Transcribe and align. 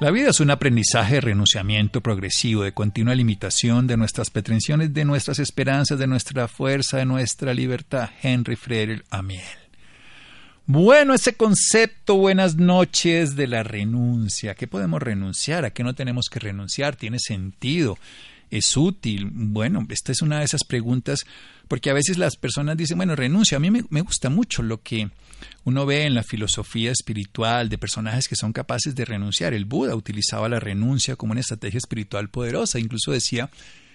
La 0.00 0.10
vida 0.10 0.30
es 0.30 0.40
un 0.40 0.50
aprendizaje 0.50 1.16
de 1.16 1.20
renunciamiento 1.20 2.00
progresivo, 2.00 2.62
de 2.62 2.72
continua 2.72 3.14
limitación 3.14 3.86
de 3.86 3.98
nuestras 3.98 4.30
pretensiones, 4.30 4.94
de 4.94 5.04
nuestras 5.04 5.38
esperanzas, 5.38 5.98
de 5.98 6.06
nuestra 6.06 6.48
fuerza, 6.48 6.96
de 6.96 7.04
nuestra 7.04 7.52
libertad. 7.52 8.08
Henry 8.22 8.56
Frederick 8.56 9.04
Amiel. 9.10 9.42
Bueno, 10.64 11.12
ese 11.12 11.34
concepto, 11.34 12.16
buenas 12.16 12.56
noches, 12.56 13.36
de 13.36 13.46
la 13.46 13.62
renuncia. 13.62 14.52
¿A 14.52 14.54
qué 14.54 14.66
podemos 14.66 15.02
renunciar? 15.02 15.66
¿A 15.66 15.70
qué 15.74 15.84
no 15.84 15.94
tenemos 15.94 16.30
que 16.30 16.40
renunciar? 16.40 16.96
¿Tiene 16.96 17.18
sentido? 17.18 17.98
¿Es 18.50 18.78
útil? 18.78 19.28
Bueno, 19.30 19.86
esta 19.90 20.12
es 20.12 20.22
una 20.22 20.38
de 20.38 20.46
esas 20.46 20.64
preguntas, 20.64 21.26
porque 21.68 21.90
a 21.90 21.94
veces 21.94 22.16
las 22.16 22.36
personas 22.36 22.78
dicen, 22.78 22.96
bueno, 22.96 23.16
renuncia. 23.16 23.58
A 23.58 23.60
mí 23.60 23.70
me 23.70 24.00
gusta 24.00 24.30
mucho 24.30 24.62
lo 24.62 24.80
que 24.80 25.10
uno 25.64 25.86
ve 25.86 26.04
en 26.04 26.14
la 26.14 26.22
filosofía 26.22 26.90
espiritual 26.90 27.68
de 27.68 27.78
personajes 27.78 28.28
que 28.28 28.36
son 28.36 28.52
capaces 28.52 28.94
de 28.94 29.04
renunciar. 29.04 29.54
El 29.54 29.64
Buda 29.64 29.94
utilizaba 29.94 30.48
la 30.48 30.60
renuncia 30.60 31.16
como 31.16 31.32
una 31.32 31.40
estrategia 31.40 31.78
espiritual 31.78 32.28
poderosa. 32.28 32.78
Incluso 32.78 33.12
decía 33.12 33.50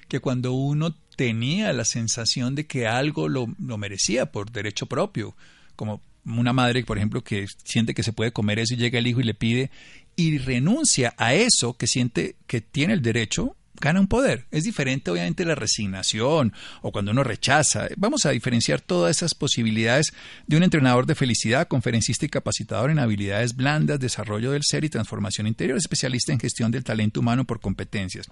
que 0.08 0.20
cuando 0.20 0.54
uno 0.54 0.96
tenía 1.16 1.74
la 1.74 1.86
sensación 1.86 2.56
de 2.56 2.66
que 2.66 2.88
algo 2.88 3.30
lo, 3.30 3.48
lo 3.60 3.78
merecía 3.78 4.28
por 4.28 4.52
derecho 4.52 4.86
propio, 4.86 5.36
como 5.76 6.02
una 6.26 6.54
madre, 6.54 6.84
por 6.84 6.98
ejemplo, 6.98 7.24
que 7.24 7.48
siente 7.64 7.94
que 7.94 8.04
se 8.04 8.14
puede 8.14 8.32
comer 8.32 8.60
eso 8.60 8.74
y 8.74 8.78
llega 8.78 9.00
el 9.00 9.08
hijo 9.08 9.22
y 9.22 9.26
le 9.26 9.34
pide 9.34 9.72
y 10.16 10.38
renuncia 10.38 11.14
a 11.18 11.34
eso 11.34 11.76
que 11.78 11.88
siente 11.88 12.36
que 12.48 12.62
tiene 12.62 12.94
el 12.94 13.02
derecho, 13.02 13.56
gana 13.80 14.00
un 14.00 14.08
poder. 14.08 14.46
Es 14.52 14.64
diferente 14.64 15.12
obviamente 15.12 15.46
la 15.46 15.56
resignación 15.56 16.54
o 16.82 16.92
cuando 16.92 17.12
uno 17.12 17.24
rechaza. 17.24 17.88
Vamos 17.98 18.26
a 18.26 18.32
diferenciar 18.32 18.82
todas 18.82 19.18
esas 19.18 19.34
posibilidades 19.34 20.14
de 20.48 20.58
un 20.58 20.64
entrenador 20.64 21.06
de 21.06 21.16
felicidad, 21.16 21.68
conferencista 21.68 22.26
y 22.26 22.30
capacitador 22.30 22.92
en 22.92 23.00
habilidades 23.00 23.56
blandas, 23.56 24.00
desarrollo 24.00 24.52
del 24.52 24.64
ser 24.64 24.84
y 24.84 24.90
transformación 24.90 25.48
interior, 25.48 25.78
especialista 25.78 26.34
en 26.34 26.40
gestión 26.40 26.72
del 26.72 26.84
talento 26.84 27.20
humano 27.20 27.46
por 27.46 27.60
competencias 27.60 28.28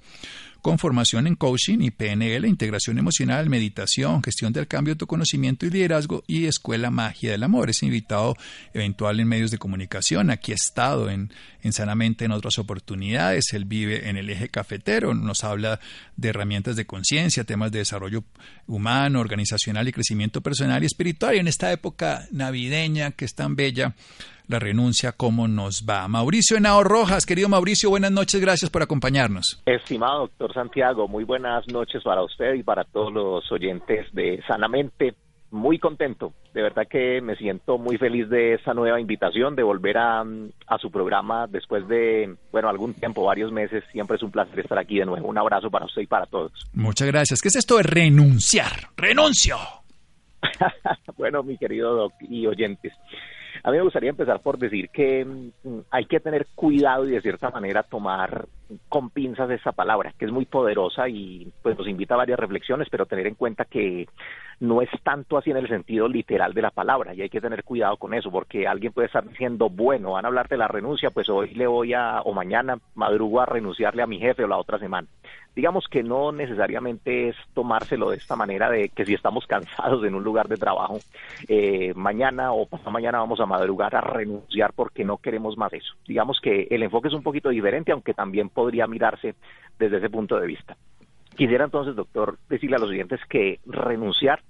con 0.64 0.80
formación 0.80 1.28
en 1.28 1.36
coaching 1.36 1.80
y 1.82 1.92
PNL, 1.92 2.48
integración 2.48 2.98
emocional, 2.98 3.50
meditación, 3.50 4.24
gestión 4.24 4.54
del 4.54 4.66
cambio, 4.66 4.94
autoconocimiento 4.94 5.66
y 5.66 5.70
liderazgo 5.70 6.24
y 6.26 6.46
Escuela 6.46 6.90
Magia 6.90 7.32
del 7.32 7.44
Amor. 7.44 7.70
Es 7.70 7.84
invitado 7.84 8.38
eventual 8.74 9.20
en 9.20 9.28
medios 9.28 9.52
de 9.52 9.58
comunicación. 9.58 10.30
Aquí 10.30 10.54
ha 10.54 10.56
estado 10.56 11.10
en, 11.10 11.34
en 11.64 11.74
Sanamente 11.74 12.24
en 12.24 12.32
otras 12.32 12.60
oportunidades. 12.60 13.52
Él 13.52 13.66
vive 13.66 14.08
en 14.08 14.16
el 14.16 14.30
eje 14.30 14.48
cafetero. 14.48 15.14
Nos 15.14 15.44
habla 15.44 15.82
de 16.16 16.30
herramientas 16.30 16.78
de 16.78 16.86
conciencia, 16.86 17.44
temas 17.44 17.74
de 17.74 17.80
desarrollo 17.80 18.24
humano, 18.66 19.20
organizacional 19.20 19.90
y 19.90 19.92
crecimiento 19.92 20.40
personal 20.40 20.82
y 20.82 20.86
espiritual. 20.86 21.36
Y 21.36 21.40
en 21.40 21.50
esta 21.50 21.74
época 21.74 22.26
navideña 22.32 23.12
que 23.12 23.26
es 23.26 23.36
tan 23.36 23.58
bella, 23.58 23.96
la 24.48 24.60
renuncia, 24.60 25.12
cómo 25.12 25.48
nos 25.48 25.86
va. 25.90 26.08
Mauricio 26.08 26.58
Henao 26.58 26.84
Rojas, 26.84 27.26
querido 27.26 27.50
Mauricio, 27.50 27.90
buenas 27.90 28.12
noches, 28.12 28.42
gracias 28.42 28.70
por 28.70 28.82
acompañarnos. 28.82 29.62
Estimado 29.66 30.22
doctor 30.22 30.54
Santiago, 30.54 31.08
muy 31.08 31.24
buenas 31.24 31.68
noches 31.68 32.04
para 32.04 32.24
usted 32.24 32.56
y 32.56 32.64
para 32.64 32.84
todos 32.84 33.14
los 33.14 33.52
oyentes 33.52 34.08
de 34.14 34.42
Sanamente. 34.48 35.16
Muy 35.52 35.78
contento, 35.78 36.34
de 36.52 36.64
verdad 36.64 36.88
que 36.90 37.22
me 37.22 37.36
siento 37.36 37.78
muy 37.78 37.98
feliz 37.98 38.28
de 38.28 38.56
esta 38.56 38.74
nueva 38.74 39.00
invitación, 39.00 39.56
de 39.56 39.62
volver 39.62 40.00
a, 40.00 40.22
a 40.22 40.78
su 40.80 40.90
programa 40.90 41.46
después 41.46 41.88
de, 41.88 42.36
bueno, 42.52 42.70
algún 42.70 42.96
tiempo, 42.96 43.24
varios 43.24 43.52
meses. 43.52 43.84
Siempre 43.92 44.18
es 44.18 44.24
un 44.24 44.32
placer 44.32 44.60
estar 44.60 44.80
aquí 44.80 44.98
de 44.98 45.06
nuevo. 45.06 45.28
Un 45.28 45.38
abrazo 45.38 45.70
para 45.70 45.86
usted 45.86 46.02
y 46.02 46.08
para 46.08 46.26
todos. 46.26 46.52
Muchas 46.74 47.08
gracias. 47.08 47.40
¿Qué 47.40 47.50
es 47.50 47.56
esto 47.56 47.78
de 47.78 47.84
renunciar? 47.84 48.90
¡Renuncio! 48.98 49.58
bueno, 51.18 51.44
mi 51.44 51.58
querido 51.58 51.94
doc 51.96 52.14
y 52.22 52.48
oyentes, 52.48 52.94
a 53.64 53.72
mí 53.72 53.78
me 53.78 53.84
gustaría 53.84 54.10
empezar 54.10 54.42
por 54.42 54.58
decir 54.58 54.90
que 54.90 55.26
mm, 55.26 55.80
hay 55.90 56.06
que 56.06 56.20
tener 56.20 56.48
cuidado 56.54 57.08
y 57.08 57.12
de 57.12 57.22
cierta 57.22 57.50
manera 57.50 57.84
tomar 57.84 58.46
con 58.90 59.10
pinzas 59.10 59.50
esa 59.52 59.72
palabra, 59.72 60.14
que 60.18 60.26
es 60.26 60.32
muy 60.32 60.46
poderosa 60.46 61.08
y 61.10 61.52
pues 61.62 61.78
nos 61.78 61.88
invita 61.88 62.16
a 62.16 62.18
varias 62.18 62.40
reflexiones, 62.40 62.88
pero 62.90 63.06
tener 63.06 63.28
en 63.28 63.36
cuenta 63.36 63.66
que 63.66 64.08
no 64.60 64.82
es 64.82 64.90
tanto 65.04 65.38
así 65.38 65.52
en 65.52 65.58
el 65.58 65.68
sentido 65.68 66.08
literal 66.08 66.54
de 66.54 66.62
la 66.62 66.72
palabra 66.72 67.14
y 67.14 67.22
hay 67.22 67.30
que 67.30 67.42
tener 67.42 67.64
cuidado 67.64 67.98
con 67.98 68.14
eso 68.14 68.32
porque 68.32 68.68
alguien 68.68 68.94
puede 68.94 69.08
estar 69.08 69.28
diciendo, 69.28 69.70
bueno, 69.70 70.12
van 70.12 70.26
a 70.26 70.28
hablar 70.28 70.48
de 70.48 70.58
la 70.58 70.68
renuncia, 70.68 71.10
pues 71.10 71.30
hoy 71.30 71.54
le 71.54 71.68
voy 71.68 71.94
a, 71.94 72.22
o 72.22 72.34
mañana 72.34 72.78
madrugo 72.96 73.42
a 73.42 73.46
renunciarle 73.46 74.04
a 74.04 74.08
mi 74.08 74.20
jefe 74.20 74.44
o 74.44 74.48
la 74.48 74.58
otra 74.58 74.80
semana. 74.80 75.08
Digamos 75.56 75.86
que 75.88 76.02
no 76.02 76.32
necesariamente 76.32 77.30
es 77.30 77.36
tomárselo 77.54 78.10
de 78.10 78.18
esta 78.18 78.36
manera 78.36 78.72
de 78.72 78.90
que 78.90 79.06
si 79.06 79.14
estamos 79.14 79.46
cansados 79.46 80.04
en 80.04 80.16
un 80.16 80.24
lugar 80.24 80.48
de 80.48 80.58
trabajo, 80.58 80.98
eh, 81.48 81.94
mañana 81.96 82.54
o 82.54 82.66
pasado 82.66 82.90
mañana 82.90 83.20
vamos 83.20 83.40
a 83.40 83.46
madrugar 83.46 83.96
a 83.96 84.02
renunciar 84.02 84.74
porque 84.74 85.04
no 85.04 85.18
queremos 85.18 85.58
más 85.58 85.72
eso. 85.74 85.94
Digamos 86.08 86.40
que 86.42 86.68
el 86.72 86.82
enfoque 86.82 87.10
es 87.10 87.14
un 87.14 87.22
poquito 87.22 87.50
diferente, 87.50 87.92
aunque 87.92 88.16
también 88.16 88.50
podría 88.54 88.88
mirarse 88.88 89.36
desde 89.80 89.98
ese 89.98 90.10
punto 90.10 90.40
de 90.40 90.48
vista. 90.48 90.78
Quisiera 91.36 91.66
entonces, 91.66 91.96
doctor, 91.96 92.38
decirle 92.48 92.76
a 92.76 92.80
los 92.80 92.90
oyentes 92.90 93.20
que 93.28 93.60
renunciar 93.66 94.42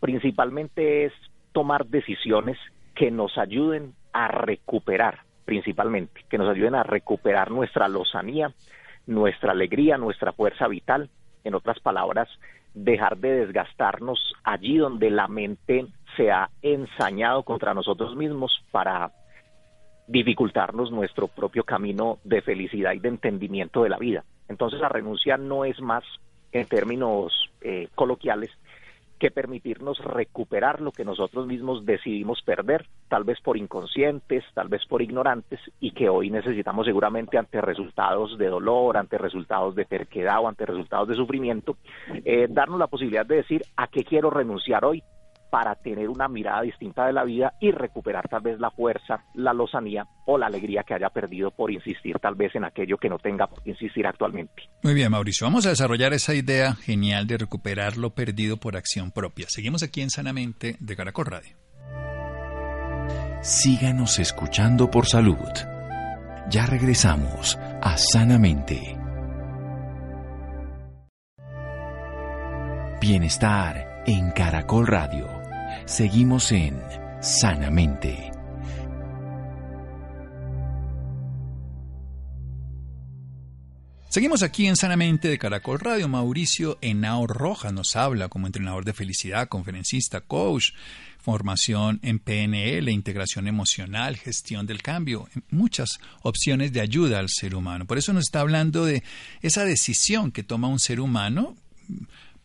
principalmente 0.00 1.04
es 1.06 1.12
tomar 1.52 1.86
decisiones 1.86 2.58
que 2.94 3.10
nos 3.10 3.36
ayuden 3.38 3.94
a 4.12 4.28
recuperar, 4.28 5.20
principalmente, 5.44 6.24
que 6.28 6.38
nos 6.38 6.48
ayuden 6.48 6.74
a 6.74 6.82
recuperar 6.82 7.50
nuestra 7.50 7.88
lozanía, 7.88 8.52
nuestra 9.06 9.52
alegría, 9.52 9.98
nuestra 9.98 10.32
fuerza 10.32 10.68
vital. 10.68 11.10
En 11.44 11.54
otras 11.54 11.78
palabras, 11.80 12.28
dejar 12.74 13.18
de 13.18 13.46
desgastarnos 13.46 14.34
allí 14.44 14.78
donde 14.78 15.10
la 15.10 15.28
mente 15.28 15.86
se 16.16 16.30
ha 16.30 16.50
ensañado 16.62 17.42
contra 17.42 17.74
nosotros 17.74 18.16
mismos 18.16 18.64
para 18.70 19.12
dificultarnos 20.06 20.90
nuestro 20.90 21.28
propio 21.28 21.64
camino 21.64 22.18
de 22.24 22.42
felicidad 22.42 22.92
y 22.92 23.00
de 23.00 23.08
entendimiento 23.08 23.82
de 23.82 23.88
la 23.88 23.98
vida. 23.98 24.24
Entonces 24.48 24.80
la 24.80 24.88
renuncia 24.88 25.36
no 25.36 25.64
es 25.64 25.80
más, 25.80 26.04
en 26.52 26.66
términos 26.66 27.32
eh, 27.60 27.88
coloquiales, 27.94 28.50
que 29.18 29.30
permitirnos 29.30 29.98
recuperar 29.98 30.80
lo 30.80 30.92
que 30.92 31.04
nosotros 31.04 31.46
mismos 31.46 31.86
decidimos 31.86 32.42
perder, 32.42 32.86
tal 33.08 33.24
vez 33.24 33.40
por 33.40 33.56
inconscientes, 33.56 34.44
tal 34.52 34.68
vez 34.68 34.84
por 34.86 35.00
ignorantes, 35.00 35.60
y 35.80 35.92
que 35.92 36.08
hoy 36.08 36.30
necesitamos 36.30 36.86
seguramente 36.86 37.38
ante 37.38 37.60
resultados 37.60 38.36
de 38.36 38.48
dolor, 38.48 38.96
ante 38.96 39.16
resultados 39.16 39.74
de 39.74 39.86
terquedad 39.86 40.40
o 40.40 40.48
ante 40.48 40.66
resultados 40.66 41.08
de 41.08 41.14
sufrimiento, 41.14 41.76
eh, 42.24 42.46
darnos 42.50 42.78
la 42.78 42.88
posibilidad 42.88 43.24
de 43.24 43.36
decir 43.36 43.62
a 43.76 43.88
qué 43.88 44.04
quiero 44.04 44.30
renunciar 44.30 44.84
hoy, 44.84 45.02
para 45.50 45.74
tener 45.74 46.08
una 46.08 46.28
mirada 46.28 46.62
distinta 46.62 47.06
de 47.06 47.12
la 47.12 47.24
vida 47.24 47.54
y 47.60 47.70
recuperar 47.70 48.28
tal 48.28 48.42
vez 48.42 48.58
la 48.58 48.70
fuerza, 48.70 49.24
la 49.34 49.52
lozanía 49.52 50.06
o 50.26 50.38
la 50.38 50.46
alegría 50.46 50.82
que 50.82 50.94
haya 50.94 51.10
perdido 51.10 51.50
por 51.50 51.70
insistir 51.70 52.18
tal 52.18 52.34
vez 52.34 52.54
en 52.54 52.64
aquello 52.64 52.98
que 52.98 53.08
no 53.08 53.18
tenga 53.18 53.46
por 53.46 53.66
insistir 53.66 54.06
actualmente. 54.06 54.62
Muy 54.82 54.94
bien, 54.94 55.10
Mauricio, 55.10 55.46
vamos 55.46 55.66
a 55.66 55.70
desarrollar 55.70 56.12
esa 56.12 56.34
idea 56.34 56.74
genial 56.74 57.26
de 57.26 57.38
recuperar 57.38 57.96
lo 57.96 58.10
perdido 58.10 58.56
por 58.56 58.76
acción 58.76 59.10
propia. 59.10 59.46
Seguimos 59.48 59.82
aquí 59.82 60.02
en 60.02 60.10
Sanamente 60.10 60.76
de 60.80 60.96
Caracol 60.96 61.26
Radio. 61.26 61.56
Síganos 63.42 64.18
escuchando 64.18 64.90
por 64.90 65.06
salud. 65.06 65.36
Ya 66.50 66.66
regresamos 66.66 67.56
a 67.82 67.96
Sanamente. 67.96 68.96
Bienestar 73.00 74.02
en 74.06 74.30
Caracol 74.30 74.86
Radio. 74.86 75.35
Seguimos 75.86 76.50
en 76.50 76.82
Sanamente. 77.20 78.32
Seguimos 84.08 84.42
aquí 84.42 84.66
en 84.66 84.74
Sanamente 84.74 85.28
de 85.28 85.38
Caracol 85.38 85.78
Radio. 85.78 86.08
Mauricio 86.08 86.76
Henao 86.80 87.28
Rojas 87.28 87.72
nos 87.72 87.94
habla 87.94 88.28
como 88.28 88.48
entrenador 88.48 88.84
de 88.84 88.94
felicidad, 88.94 89.46
conferencista, 89.46 90.22
coach, 90.22 90.70
formación 91.20 92.00
en 92.02 92.18
PNL, 92.18 92.90
integración 92.90 93.46
emocional, 93.46 94.16
gestión 94.16 94.66
del 94.66 94.82
cambio, 94.82 95.28
muchas 95.50 96.00
opciones 96.22 96.72
de 96.72 96.80
ayuda 96.80 97.20
al 97.20 97.28
ser 97.28 97.54
humano. 97.54 97.86
Por 97.86 97.96
eso 97.96 98.12
nos 98.12 98.24
está 98.24 98.40
hablando 98.40 98.84
de 98.84 99.04
esa 99.40 99.64
decisión 99.64 100.32
que 100.32 100.42
toma 100.42 100.66
un 100.66 100.80
ser 100.80 100.98
humano 100.98 101.54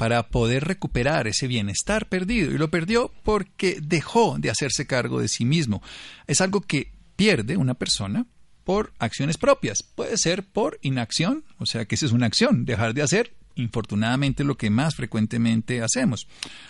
para 0.01 0.29
poder 0.29 0.63
recuperar 0.63 1.27
ese 1.27 1.45
bienestar 1.45 2.09
perdido. 2.09 2.49
Y 2.49 2.57
lo 2.57 2.71
perdió 2.71 3.11
porque 3.21 3.77
dejó 3.83 4.37
de 4.39 4.49
hacerse 4.49 4.87
cargo 4.87 5.21
de 5.21 5.27
sí 5.27 5.45
mismo. 5.45 5.83
Es 6.25 6.41
algo 6.41 6.61
que 6.61 6.91
pierde 7.15 7.55
una 7.55 7.75
persona 7.75 8.25
por 8.63 8.93
acciones 8.97 9.37
propias. 9.37 9.83
Puede 9.83 10.17
ser 10.17 10.41
por 10.41 10.79
inacción, 10.81 11.43
o 11.59 11.67
sea 11.67 11.85
que 11.85 11.93
esa 11.93 12.07
es 12.07 12.13
una 12.13 12.25
acción, 12.25 12.65
dejar 12.65 12.95
de 12.95 13.03
hacer, 13.03 13.35
infortunadamente, 13.53 14.43
lo 14.43 14.57
que 14.57 14.71
más 14.71 14.95
frecuentemente 14.95 15.83
hacemos, 15.83 16.27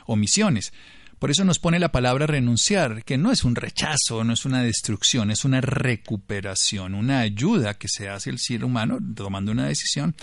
omisiones. 0.08 0.74
Por 1.18 1.32
eso 1.32 1.46
nos 1.46 1.60
pone 1.60 1.80
la 1.80 1.94
palabra 1.94 2.28
renunciar, 2.28 3.06
que 3.06 3.18
no 3.18 3.32
es 3.32 3.46
un 3.46 3.56
rechazo, 3.56 4.26
no 4.26 4.34
es 4.34 4.44
una 4.44 4.62
destrucción, 4.62 5.32
es 5.32 5.46
una 5.46 5.62
recuperación, 5.62 6.96
una 6.96 7.22
ayuda 7.22 7.76
que 7.76 7.88
se 7.88 8.10
hace 8.10 8.30
el 8.30 8.40
ser 8.40 8.66
humano 8.66 9.00
tomando 9.16 9.54
una 9.54 9.68
decisión 9.68 10.16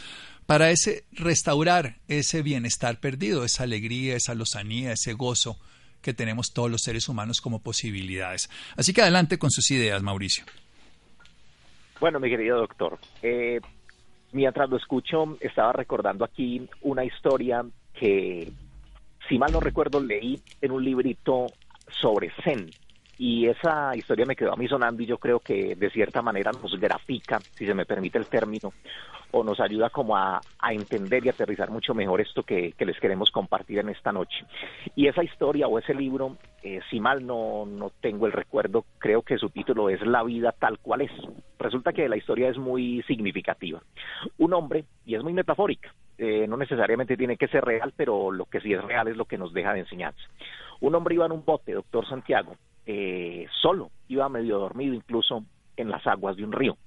para 0.49 0.71
ese 0.71 1.05
restaurar 1.13 1.97
ese 2.09 2.41
bienestar 2.41 3.01
perdido, 3.01 3.45
esa 3.45 3.65
alegría, 3.65 4.17
esa 4.17 4.35
lozanía, 4.35 4.93
ese 4.93 5.13
gozo 5.13 5.59
que 6.01 6.15
tenemos 6.15 6.55
todos 6.55 6.71
los 6.71 6.81
seres 6.81 7.07
humanos 7.11 7.43
como 7.43 7.63
posibilidades. 7.63 8.49
Así 8.75 8.95
que 8.95 9.03
adelante 9.03 9.39
con 9.39 9.51
sus 9.51 9.71
ideas, 9.71 10.03
Mauricio. 10.03 10.47
Bueno, 12.01 12.19
mi 12.19 12.31
querido 12.31 12.57
doctor, 12.61 12.99
eh, 13.23 13.61
mientras 14.33 14.71
lo 14.71 14.79
escucho, 14.79 15.37
estaba 15.41 15.75
recordando 15.75 16.25
aquí 16.25 16.67
una 16.81 17.05
historia 17.05 17.63
que, 17.93 18.51
si 19.29 19.39
mal 19.39 19.53
no 19.53 19.61
recuerdo, 19.61 20.01
leí 20.01 20.41
en 20.63 20.71
un 20.71 20.83
librito 20.83 21.49
sobre 21.91 22.33
Zen. 22.43 22.71
Y 23.19 23.47
esa 23.47 23.97
historia 23.97 24.25
me 24.25 24.37
quedó 24.37 24.53
a 24.53 24.57
mí 24.57 24.69
sonando 24.69 25.03
y 25.03 25.07
yo 25.07 25.19
creo 25.19 25.41
que 25.41 25.75
de 25.75 25.91
cierta 25.91 26.23
manera 26.23 26.53
nos 26.53 26.79
grafica, 26.79 27.41
si 27.55 27.67
se 27.67 27.75
me 27.75 27.85
permite 27.85 28.17
el 28.17 28.27
término, 28.27 28.73
o 29.33 29.43
nos 29.45 29.61
ayuda 29.61 29.91
como 29.91 30.17
a, 30.17 30.41
entender 30.71 31.27
y 31.27 31.29
aterrizar 31.29 31.71
mucho 31.71 31.95
mejor 31.95 32.21
esto 32.21 32.43
que, 32.43 32.75
les 32.79 33.01
queremos 33.01 33.31
compartir 33.31 33.79
en 33.79 33.89
esta 33.89 34.13
noche. 34.13 34.45
Y 34.95 35.09
esa 35.09 35.25
historia 35.25 35.67
o 35.67 35.79
ese 35.79 35.95
libro, 35.95 36.37
eh, 36.63 36.81
si 36.91 37.01
mal 37.01 37.27
no, 37.27 37.67
no 37.67 37.91
tengo 38.01 38.27
el 38.27 38.33
recuerdo, 38.33 38.85
creo 38.99 39.23
que 39.23 39.37
su 39.37 39.51
título 39.51 39.91
es 39.91 40.01
La 40.07 40.23
vida 40.23 40.53
tal 40.53 40.79
cual 40.79 41.03
es. 41.03 41.11
Resulta 41.59 41.93
que 41.93 42.09
la 42.09 42.17
historia 42.17 42.49
es 42.49 42.57
muy 42.57 43.03
significativa. 43.03 43.83
Un 44.39 44.55
hombre, 44.55 44.85
y 45.05 45.17
es 45.17 45.23
muy 45.23 45.33
metafórica, 45.33 45.93
eh, 46.19 46.47
no 46.49 46.57
necesariamente 46.57 47.17
tiene 47.17 47.37
que 47.37 47.49
ser 47.49 47.65
real, 47.65 47.93
pero 47.97 48.31
lo 48.31 48.47
que 48.47 48.61
sí 48.61 48.73
es 48.73 48.83
real 48.83 49.09
es 49.09 49.17
lo 49.17 49.25
que 49.25 49.39
nos 49.39 49.53
deja 49.53 49.73
de 49.73 49.81
enseñanza. 49.81 50.23
Un 50.81 50.95
hombre 50.95 51.15
iba 51.15 51.27
en 51.27 51.33
un 51.33 51.45
bote, 51.45 51.73
doctor 51.73 52.09
Santiago, 52.09 52.57
eh, 52.91 53.47
solo, 53.61 53.91
iba 54.09 54.31
medio 54.31 54.59
dormido 54.59 54.95
incluso 54.95 55.45
en 55.77 55.91
las 55.91 56.07
aguas 56.07 56.37
de 56.37 56.45
un 56.45 56.53
río. 56.53 56.79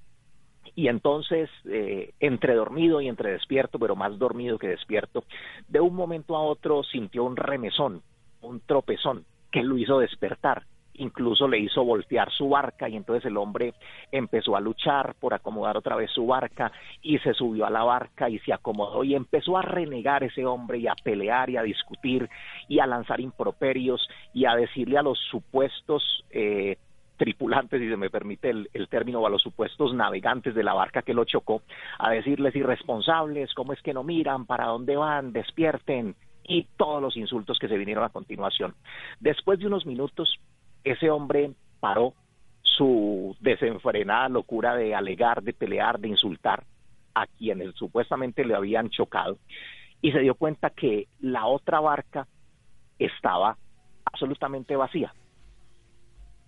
Y 0.74 0.88
entonces 0.88 1.48
eh, 1.64 2.12
entre 2.18 2.56
dormido 2.56 3.00
y 3.00 3.06
entre 3.06 3.30
despierto, 3.30 3.78
pero 3.78 3.94
más 3.94 4.18
dormido 4.18 4.58
que 4.58 4.66
despierto, 4.66 5.22
de 5.68 5.78
un 5.78 5.94
momento 5.94 6.34
a 6.34 6.42
otro 6.42 6.82
sintió 6.82 7.22
un 7.22 7.36
remesón, 7.36 8.02
un 8.40 8.58
tropezón 8.60 9.24
que 9.52 9.62
lo 9.62 9.78
hizo 9.78 10.00
despertar, 10.00 10.64
incluso 10.94 11.48
le 11.48 11.58
hizo 11.58 11.84
voltear 11.84 12.30
su 12.30 12.48
barca 12.48 12.88
y 12.88 12.96
entonces 12.96 13.24
el 13.26 13.36
hombre 13.36 13.74
empezó 14.10 14.56
a 14.56 14.60
luchar 14.60 15.14
por 15.18 15.34
acomodar 15.34 15.76
otra 15.76 15.96
vez 15.96 16.10
su 16.10 16.26
barca 16.26 16.72
y 17.02 17.18
se 17.18 17.34
subió 17.34 17.66
a 17.66 17.70
la 17.70 17.82
barca 17.82 18.28
y 18.28 18.38
se 18.40 18.52
acomodó 18.52 19.04
y 19.04 19.14
empezó 19.14 19.56
a 19.56 19.62
renegar 19.62 20.24
ese 20.24 20.44
hombre 20.44 20.78
y 20.78 20.86
a 20.86 20.94
pelear 21.02 21.50
y 21.50 21.56
a 21.56 21.62
discutir 21.62 22.28
y 22.68 22.78
a 22.78 22.86
lanzar 22.86 23.20
improperios 23.20 24.08
y 24.34 24.44
a 24.44 24.54
decirle 24.54 24.98
a 24.98 25.02
los 25.02 25.18
supuestos 25.30 26.24
eh, 26.30 26.76
tripulantes, 27.16 27.80
si 27.80 27.88
se 27.88 27.96
me 27.96 28.10
permite 28.10 28.50
el, 28.50 28.88
término, 28.88 29.20
o 29.20 29.26
a 29.26 29.30
los 29.30 29.42
supuestos 29.42 29.94
navegantes 29.94 30.56
de 30.56 30.64
la 30.64 30.74
barca 30.74 31.02
que 31.02 31.14
lo 31.14 31.24
chocó, 31.24 31.62
a 32.00 32.10
decirles 32.10 32.56
irresponsables, 32.56 33.54
cómo 33.54 33.72
es 33.72 33.80
que 33.80 33.94
no 33.94 34.02
miran, 34.02 34.44
para 34.44 34.66
dónde 34.66 34.96
van, 34.96 35.32
despierten, 35.32 36.16
y 36.44 36.66
todos 36.76 37.00
los 37.00 37.16
insultos 37.16 37.58
que 37.60 37.68
se 37.68 37.78
vinieron 37.78 38.04
a 38.04 38.08
continuación. 38.08 38.74
Después 39.20 39.60
de 39.60 39.66
unos 39.66 39.86
minutos, 39.86 40.40
ese 40.84 41.10
hombre 41.10 41.52
paró 41.80 42.14
su 42.62 43.36
desenfrenada 43.40 44.28
locura 44.28 44.74
de 44.76 44.94
alegar, 44.94 45.42
de 45.42 45.52
pelear, 45.52 45.98
de 45.98 46.08
insultar 46.08 46.64
a 47.14 47.26
quienes 47.26 47.74
supuestamente 47.74 48.44
le 48.44 48.54
habían 48.54 48.88
chocado 48.88 49.38
y 50.00 50.12
se 50.12 50.20
dio 50.20 50.34
cuenta 50.34 50.70
que 50.70 51.08
la 51.20 51.46
otra 51.46 51.80
barca 51.80 52.26
estaba 52.98 53.56
absolutamente 54.04 54.76
vacía. 54.76 55.14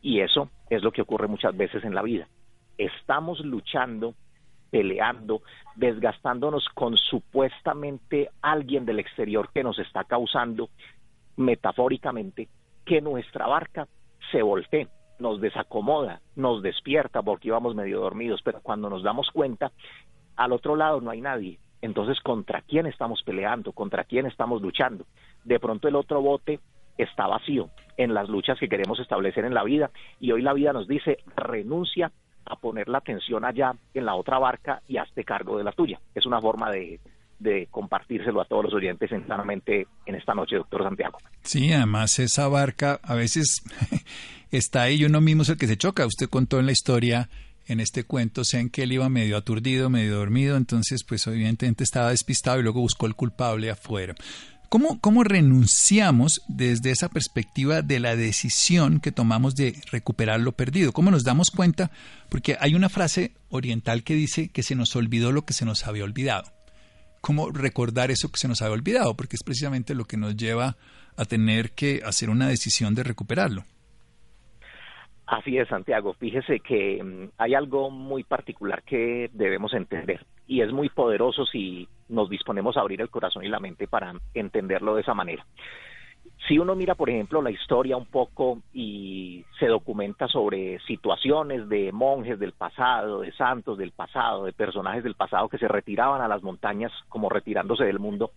Y 0.03 0.21
eso 0.21 0.51
es 0.69 0.83
lo 0.83 0.93
que 0.93 1.03
ocurre 1.03 1.29
muchas 1.29 1.57
veces 1.57 1.85
en 1.85 1.95
la 1.95 2.03
vida. 2.03 2.29
Estamos 2.77 3.41
luchando, 3.41 4.15
peleando, 4.71 5.43
desgastándonos 5.77 6.69
con 6.71 6.97
supuestamente 6.97 8.31
alguien 8.43 8.85
del 8.85 8.99
exterior 8.99 9.51
que 9.53 9.63
nos 9.63 9.79
está 9.79 10.05
causando, 10.05 10.69
metafóricamente, 11.37 12.49
que 12.85 13.01
nuestra 13.01 13.47
barca 13.47 13.89
se 14.35 14.43
voltee, 14.43 14.89
nos 15.21 15.41
desacomoda, 15.41 16.21
nos 16.35 16.61
despierta 16.61 17.23
porque 17.23 17.49
íbamos 17.49 17.77
medio 17.77 18.01
dormidos, 18.01 18.41
pero 18.43 18.61
cuando 18.61 18.91
nos 18.91 19.05
damos 19.05 19.31
cuenta, 19.31 19.71
al 20.35 20.53
otro 20.53 20.75
lado 20.75 21.01
no 21.01 21.11
hay 21.11 21.21
nadie. 21.21 21.61
Entonces, 21.83 22.19
¿contra 22.21 22.63
quién 22.63 22.87
estamos 22.87 23.23
peleando? 23.23 23.71
¿Contra 23.71 24.03
quién 24.03 24.27
estamos 24.27 24.61
luchando? 24.61 25.05
De 25.45 25.61
pronto 25.61 25.87
el 25.87 25.95
otro 25.95 26.21
bote 26.21 26.59
está 26.99 27.29
vacío 27.29 27.71
en 27.97 28.13
las 28.13 28.29
luchas 28.29 28.59
que 28.59 28.69
queremos 28.69 28.99
establecer 28.99 29.45
en 29.45 29.55
la 29.55 29.63
vida 29.63 29.93
y 30.19 30.33
hoy 30.33 30.43
la 30.43 30.53
vida 30.53 30.73
nos 30.73 30.89
dice 30.89 31.19
renuncia 31.37 32.11
a 32.45 32.57
poner 32.57 32.89
la 32.89 32.99
atención 32.99 33.45
allá 33.45 33.75
en 33.95 34.05
la 34.05 34.17
otra 34.17 34.41
barca 34.41 34.83
y 34.89 34.97
hazte 34.97 35.23
cargo 35.23 35.59
de 35.59 35.65
la 35.65 35.71
tuya. 35.71 36.01
Es 36.13 36.27
una 36.27 36.41
forma 36.41 36.73
de, 36.73 36.99
de 37.45 37.69
compartírselo 37.71 38.41
a 38.41 38.47
todos 38.47 38.65
los 38.65 38.75
oyentes 38.75 39.13
enteramente 39.13 39.87
en 40.07 40.15
esta 40.17 40.35
noche, 40.35 40.57
doctor 40.57 40.83
Santiago. 40.83 41.19
Sí, 41.43 41.73
además 41.73 42.19
esa 42.19 42.49
barca 42.49 42.99
a 43.03 43.15
veces 43.15 43.63
está 44.51 44.83
ahí 44.83 44.97
y 44.97 45.05
uno 45.05 45.21
mismo 45.21 45.43
es 45.43 45.51
el 45.51 45.59
que 45.59 45.69
se 45.69 45.77
choca. 45.77 46.07
Usted 46.07 46.29
contó 46.29 46.59
en 46.59 46.67
la 46.67 46.73
historia, 46.73 47.29
en 47.67 47.79
este 47.79 48.05
cuento, 48.05 48.43
sé 48.45 48.59
en 48.59 48.71
que 48.71 48.83
él 48.83 48.93
iba 48.93 49.09
medio 49.09 49.37
aturdido, 49.37 49.91
medio 49.91 50.17
dormido, 50.17 50.57
entonces 50.57 51.05
pues 51.05 51.27
evidentemente 51.27 51.85
estaba 51.85 52.11
despistado 52.11 52.59
y 52.59 52.63
luego 52.65 52.81
buscó 52.81 53.07
el 53.07 53.15
culpable 53.15 53.71
afuera. 53.71 54.15
¿Cómo, 55.01 55.23
renunciamos 55.23 56.43
desde 56.49 56.91
esa 56.91 57.09
perspectiva 57.09 57.83
de 57.83 58.01
la 58.01 58.17
decisión 58.17 58.99
que 58.99 59.13
tomamos 59.13 59.55
de 59.55 59.81
recuperar 59.93 60.41
lo 60.41 60.51
perdido? 60.51 60.93
¿Cómo 60.93 61.13
nos 61.13 61.23
damos 61.23 61.53
cuenta? 61.53 61.93
Porque 62.29 62.57
hay 62.59 62.75
una 62.75 62.89
frase 62.89 63.35
oriental 63.51 64.03
que 64.03 64.15
dice 64.15 64.49
que 64.49 64.65
se 64.65 64.75
nos 64.75 64.97
olvidó 64.97 65.31
lo 65.31 65.45
que 65.45 65.53
se 65.53 65.65
nos 65.65 65.87
había 65.87 66.03
olvidado. 66.03 66.54
¿Cómo 67.25 67.51
recordar 67.51 68.11
eso 68.11 68.31
que 68.31 68.37
se 68.37 68.49
nos 68.49 68.61
había 68.61 68.75
olvidado? 68.75 69.17
Porque 69.17 69.37
es 69.37 69.43
precisamente 69.43 69.95
lo 69.95 70.05
que 70.05 70.19
nos 70.19 70.37
lleva 70.37 70.77
a 71.17 71.25
tener 71.25 71.71
que 71.71 72.03
hacer 72.05 72.29
una 72.29 72.49
decisión 72.49 72.95
de 72.95 73.03
recuperarlo. 73.03 73.63
Así 75.25 75.57
es, 75.57 75.67
Santiago. 75.69 76.13
Fíjese 76.13 76.61
que 76.61 77.03
mm, 77.03 77.31
hay 77.39 77.55
algo 77.55 77.89
muy 77.89 78.25
particular 78.25 78.83
que 78.83 79.31
debemos 79.33 79.73
entender 79.73 80.27
y 80.47 80.61
es 80.61 80.71
muy 80.71 80.91
poderoso 80.91 81.47
si 81.47 81.89
nos 82.11 82.29
disponemos 82.29 82.77
a 82.77 82.81
abrir 82.81 83.01
el 83.01 83.09
corazón 83.09 83.43
y 83.43 83.49
la 83.49 83.59
mente 83.59 83.89
para 83.89 84.13
entenderlo 84.35 84.95
de 84.95 85.01
esa 85.01 85.15
manera. 85.15 85.47
Si 86.47 86.59
uno 86.59 86.75
mira, 86.75 86.95
por 86.95 87.09
ejemplo, 87.09 87.41
la 87.41 87.51
historia 87.51 87.97
un 87.97 88.05
poco 88.05 88.59
y 88.75 89.45
se 89.59 89.67
documenta 89.67 90.29
sobre 90.29 90.79
situaciones 90.81 91.69
de 91.71 91.91
monjes 91.91 92.39
del 92.39 92.53
pasado, 92.53 93.21
de 93.21 93.33
santos 93.33 93.79
del 93.79 93.93
pasado, 93.93 94.45
de 94.45 94.53
personajes 94.53 95.03
del 95.03 95.15
pasado 95.15 95.49
que 95.49 95.57
se 95.57 95.69
retiraban 95.69 96.21
a 96.21 96.29
las 96.29 96.43
montañas 96.43 96.93
como 97.09 97.31
retirándose 97.31 97.85
del 97.85 97.99
mundo, 97.99 98.33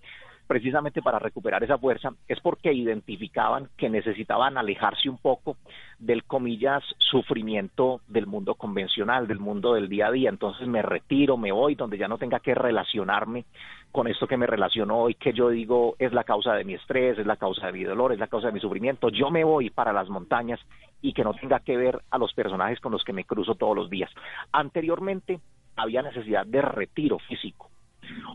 precisamente 0.48 1.02
para 1.02 1.20
recuperar 1.20 1.64
esa 1.64 1.78
fuerza, 1.78 2.12
es 2.28 2.40
porque 2.40 2.74
identificaban 2.74 3.70
que 3.78 3.90
necesitaban 3.90 4.58
alejarse 4.58 5.10
un 5.10 5.18
poco 5.18 5.58
del 6.00 6.24
comillas 6.24 6.84
sufrimiento 6.98 8.02
del 8.08 8.28
mundo 8.28 8.56
convencional, 8.56 9.28
del 9.28 9.40
mundo 9.40 9.74
del 9.74 9.90
día 9.90 10.08
a 10.08 10.12
día. 10.12 10.30
Entonces 10.30 10.68
me 10.68 10.82
retiro, 10.82 11.38
me 11.38 11.52
voy 11.52 11.76
donde 11.76 11.98
ya 11.98 12.08
no 12.08 12.18
tenga 12.18 12.40
que 12.40 12.56
relacionarme 12.56 13.46
con 13.92 14.08
esto 14.08 14.28
que 14.28 14.38
me 14.38 14.48
relacionó 14.48 15.00
hoy, 15.00 15.16
que 15.16 15.34
yo 15.34 15.50
digo 15.50 15.96
es 16.00 16.14
la 16.14 16.24
causa 16.24 16.54
de 16.54 16.64
mi 16.64 16.76
estrés, 16.76 17.18
es 17.18 17.26
la 17.26 17.38
causa 17.38 17.68
de 17.68 17.74
mi 17.74 17.84
dolor, 17.84 18.14
es 18.14 18.20
la 18.20 18.28
causa 18.28 18.48
de 18.48 18.54
mi 18.54 18.60
sufrimiento. 18.60 19.10
Yo 19.10 19.30
me 19.30 19.44
voy 19.44 19.70
para 19.70 19.94
las 19.94 20.10
montañas 20.10 20.60
y 21.02 21.14
que 21.14 21.24
no 21.24 21.34
tenga 21.34 21.60
que 21.60 21.78
ver 21.78 22.02
a 22.10 22.18
los 22.18 22.34
personajes 22.34 22.80
con 22.80 22.92
los 22.92 23.04
que 23.04 23.14
me 23.14 23.26
cruzo 23.26 23.56
todos 23.56 23.76
los 23.76 23.90
días. 23.90 24.12
Anteriormente 24.52 25.40
había 25.76 26.02
necesidad 26.02 26.46
de 26.46 26.62
retiro 26.62 27.20
físico. 27.20 27.70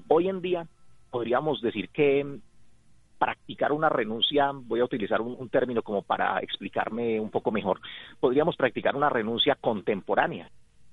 Hoy 0.08 0.28
en 0.28 0.42
día 0.42 0.66
podríamos 1.12 1.60
decir 1.60 1.90
que 1.90 2.40
practicar 3.18 3.70
una 3.70 3.88
renuncia, 3.88 4.50
voy 4.52 4.80
a 4.80 4.84
utilizar 4.84 5.20
un, 5.20 5.48
término 5.48 5.82
como 5.82 6.02
para 6.02 6.40
explicarme 6.40 7.20
un 7.20 7.30
poco 7.30 7.52
mejor, 7.52 7.78
podríamos 8.18 8.56
practicar 8.56 8.96
una 8.96 9.10
renuncia 9.10 9.56
contemporánea, 9.60 10.50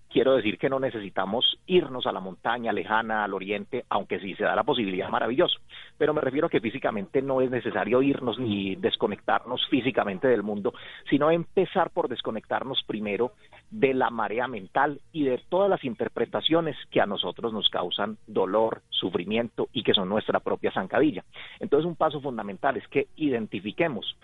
quiero 0.10 0.36
decir 0.36 0.58
que 0.58 0.70
no 0.70 0.80
necesitamos 0.80 1.60
irnos 1.66 2.06
a 2.06 2.12
la 2.12 2.20
montaña 2.20 2.74
lejana, 2.74 3.24
al 3.24 3.34
oriente, 3.34 3.86
aunque 3.90 4.20
sí 4.20 4.36
se 4.36 4.44
da 4.44 4.56
la 4.56 4.64
posibilidad, 4.64 5.10
maravilloso. 5.10 5.60
Pero 5.98 6.14
me 6.14 6.22
refiero 6.22 6.48
a 6.48 6.50
que 6.50 6.60
físicamente 6.60 7.22
no 7.22 7.42
es 7.42 7.50
necesario 7.50 8.02
irnos 8.02 8.38
ni 8.40 8.76
desconectarnos 8.76 9.68
físicamente 9.70 10.28
del 10.28 10.44
mundo, 10.44 10.74
sino 11.10 11.32
empezar 11.32 11.92
por 11.92 12.10
desconectarnos 12.10 12.84
primero 12.86 13.32
de 13.72 13.94
la 13.94 14.10
marea 14.10 14.48
mental 14.48 15.02
y 15.12 15.24
de 15.24 15.40
todas 15.50 15.70
las 15.70 15.84
interpretaciones 15.84 16.76
que 16.92 17.02
a 17.02 17.06
nosotros 17.06 17.54
nos 17.54 17.70
causan 17.70 18.18
dolor, 18.28 18.82
sufrimiento 18.90 19.70
y 19.74 19.84
que 19.84 19.94
son 19.94 20.10
nuestra 20.10 20.40
propia 20.40 20.72
zancadilla. 20.72 21.24
Entonces 21.60 21.86
un 21.86 21.96
paso 21.96 22.20
fundamental 22.22 22.78
es 22.78 22.88
que 22.88 23.08
identifiquemos 23.16 24.16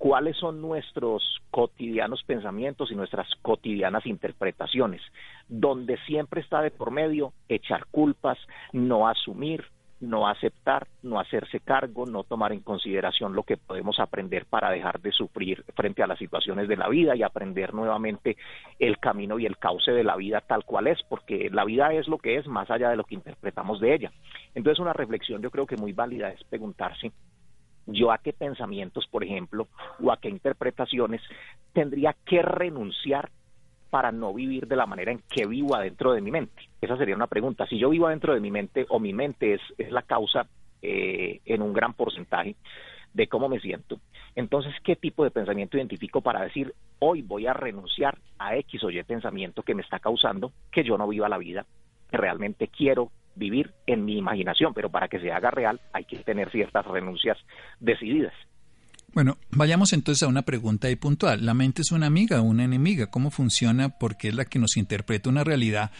cuáles 0.00 0.36
son 0.38 0.62
nuestros 0.62 1.42
cotidianos 1.50 2.22
pensamientos 2.24 2.90
y 2.90 2.94
nuestras 2.94 3.28
cotidianas 3.42 4.06
interpretaciones, 4.06 5.02
donde 5.48 5.98
siempre 6.06 6.40
está 6.40 6.62
de 6.62 6.70
por 6.70 6.90
medio 6.90 7.34
echar 7.48 7.84
culpas, 7.90 8.38
no 8.72 9.08
asumir, 9.08 9.64
no 10.00 10.26
aceptar, 10.26 10.86
no 11.02 11.20
hacerse 11.20 11.60
cargo, 11.60 12.06
no 12.06 12.24
tomar 12.24 12.52
en 12.52 12.60
consideración 12.60 13.34
lo 13.34 13.42
que 13.42 13.56
podemos 13.56 14.00
aprender 14.00 14.46
para 14.46 14.70
dejar 14.70 15.00
de 15.00 15.12
sufrir 15.12 15.64
frente 15.74 16.02
a 16.02 16.06
las 16.06 16.18
situaciones 16.18 16.68
de 16.68 16.76
la 16.76 16.88
vida 16.88 17.14
y 17.14 17.22
aprender 17.22 17.74
nuevamente 17.74 18.36
el 18.78 18.98
camino 18.98 19.38
y 19.38 19.46
el 19.46 19.58
cauce 19.58 19.92
de 19.92 20.04
la 20.04 20.16
vida 20.16 20.40
tal 20.40 20.64
cual 20.64 20.86
es, 20.86 20.98
porque 21.08 21.50
la 21.50 21.64
vida 21.64 21.92
es 21.92 22.08
lo 22.08 22.18
que 22.18 22.36
es 22.36 22.46
más 22.46 22.70
allá 22.70 22.90
de 22.90 22.96
lo 22.96 23.04
que 23.04 23.14
interpretamos 23.14 23.80
de 23.80 23.94
ella. 23.94 24.12
Entonces 24.54 24.80
una 24.80 24.94
reflexión 24.94 25.42
yo 25.42 25.50
creo 25.50 25.66
que 25.66 25.76
muy 25.76 25.92
válida 25.92 26.30
es 26.30 26.42
preguntarse 26.44 27.12
yo 27.86 28.12
a 28.12 28.18
qué 28.18 28.32
pensamientos, 28.32 29.06
por 29.10 29.24
ejemplo, 29.24 29.68
o 30.02 30.12
a 30.12 30.18
qué 30.18 30.28
interpretaciones 30.28 31.20
tendría 31.72 32.14
que 32.24 32.42
renunciar 32.42 33.30
para 33.90 34.12
no 34.12 34.32
vivir 34.32 34.66
de 34.66 34.76
la 34.76 34.86
manera 34.86 35.12
en 35.12 35.22
que 35.28 35.46
vivo 35.46 35.74
adentro 35.74 36.12
de 36.12 36.20
mi 36.20 36.30
mente? 36.30 36.62
Esa 36.80 36.96
sería 36.96 37.16
una 37.16 37.26
pregunta. 37.26 37.66
Si 37.66 37.78
yo 37.78 37.90
vivo 37.90 38.06
adentro 38.06 38.32
de 38.32 38.40
mi 38.40 38.50
mente 38.50 38.86
o 38.88 38.98
mi 38.98 39.12
mente 39.12 39.54
es, 39.54 39.60
es 39.76 39.90
la 39.90 40.02
causa 40.02 40.46
eh, 40.80 41.40
en 41.44 41.62
un 41.62 41.72
gran 41.72 41.94
porcentaje 41.94 42.56
de 43.12 43.26
cómo 43.26 43.48
me 43.48 43.60
siento, 43.60 43.98
entonces, 44.36 44.72
¿qué 44.84 44.96
tipo 44.96 45.24
de 45.24 45.30
pensamiento 45.30 45.76
identifico 45.76 46.20
para 46.20 46.42
decir, 46.42 46.72
hoy 47.00 47.22
voy 47.22 47.46
a 47.46 47.52
renunciar 47.52 48.18
a 48.38 48.56
X 48.56 48.84
o 48.84 48.90
Y 48.90 49.02
pensamiento 49.02 49.62
que 49.62 49.74
me 49.74 49.82
está 49.82 49.98
causando 49.98 50.52
que 50.70 50.84
yo 50.84 50.96
no 50.96 51.08
viva 51.08 51.28
la 51.28 51.38
vida 51.38 51.66
que 52.10 52.16
realmente 52.16 52.68
quiero 52.68 53.10
vivir 53.34 53.72
en 53.86 54.04
mi 54.04 54.16
imaginación? 54.16 54.72
Pero 54.74 54.90
para 54.90 55.08
que 55.08 55.20
se 55.20 55.32
haga 55.32 55.50
real 55.50 55.80
hay 55.92 56.04
que 56.04 56.18
tener 56.18 56.50
ciertas 56.50 56.86
renuncias 56.86 57.38
decididas. 57.80 58.34
Bueno, 59.12 59.38
vayamos 59.50 59.92
entonces 59.92 60.22
a 60.22 60.28
una 60.28 60.42
pregunta 60.42 60.86
ahí 60.86 60.96
puntual. 60.96 61.44
¿La 61.44 61.54
mente 61.54 61.82
es 61.82 61.90
una 61.90 62.06
amiga 62.06 62.40
o 62.40 62.44
una 62.44 62.64
enemiga? 62.64 63.08
¿Cómo 63.08 63.30
funciona? 63.30 63.88
Porque 63.98 64.28
es 64.28 64.34
la 64.34 64.44
que 64.44 64.60
nos 64.60 64.76
interpreta 64.76 65.28
una 65.28 65.42
realidad 65.42 65.90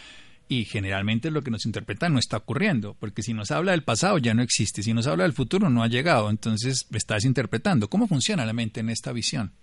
y 0.47 0.65
generalmente 0.65 1.31
lo 1.31 1.41
que 1.41 1.51
nos 1.51 1.65
interpreta 1.65 2.09
no 2.09 2.19
está 2.19 2.35
ocurriendo, 2.35 2.95
porque 2.99 3.21
si 3.21 3.33
nos 3.33 3.51
habla 3.51 3.71
del 3.71 3.83
pasado 3.83 4.17
ya 4.17 4.33
no 4.33 4.41
existe, 4.41 4.83
si 4.83 4.93
nos 4.93 5.07
habla 5.07 5.23
del 5.23 5.31
futuro 5.31 5.69
no 5.69 5.81
ha 5.81 5.87
llegado, 5.87 6.29
entonces 6.29 6.87
estás 6.91 7.23
interpretando. 7.23 7.87
¿Cómo 7.89 8.05
funciona 8.05 8.45
la 8.45 8.51
mente 8.51 8.81
en 8.81 8.89
esta 8.89 9.13
visión? 9.13 9.53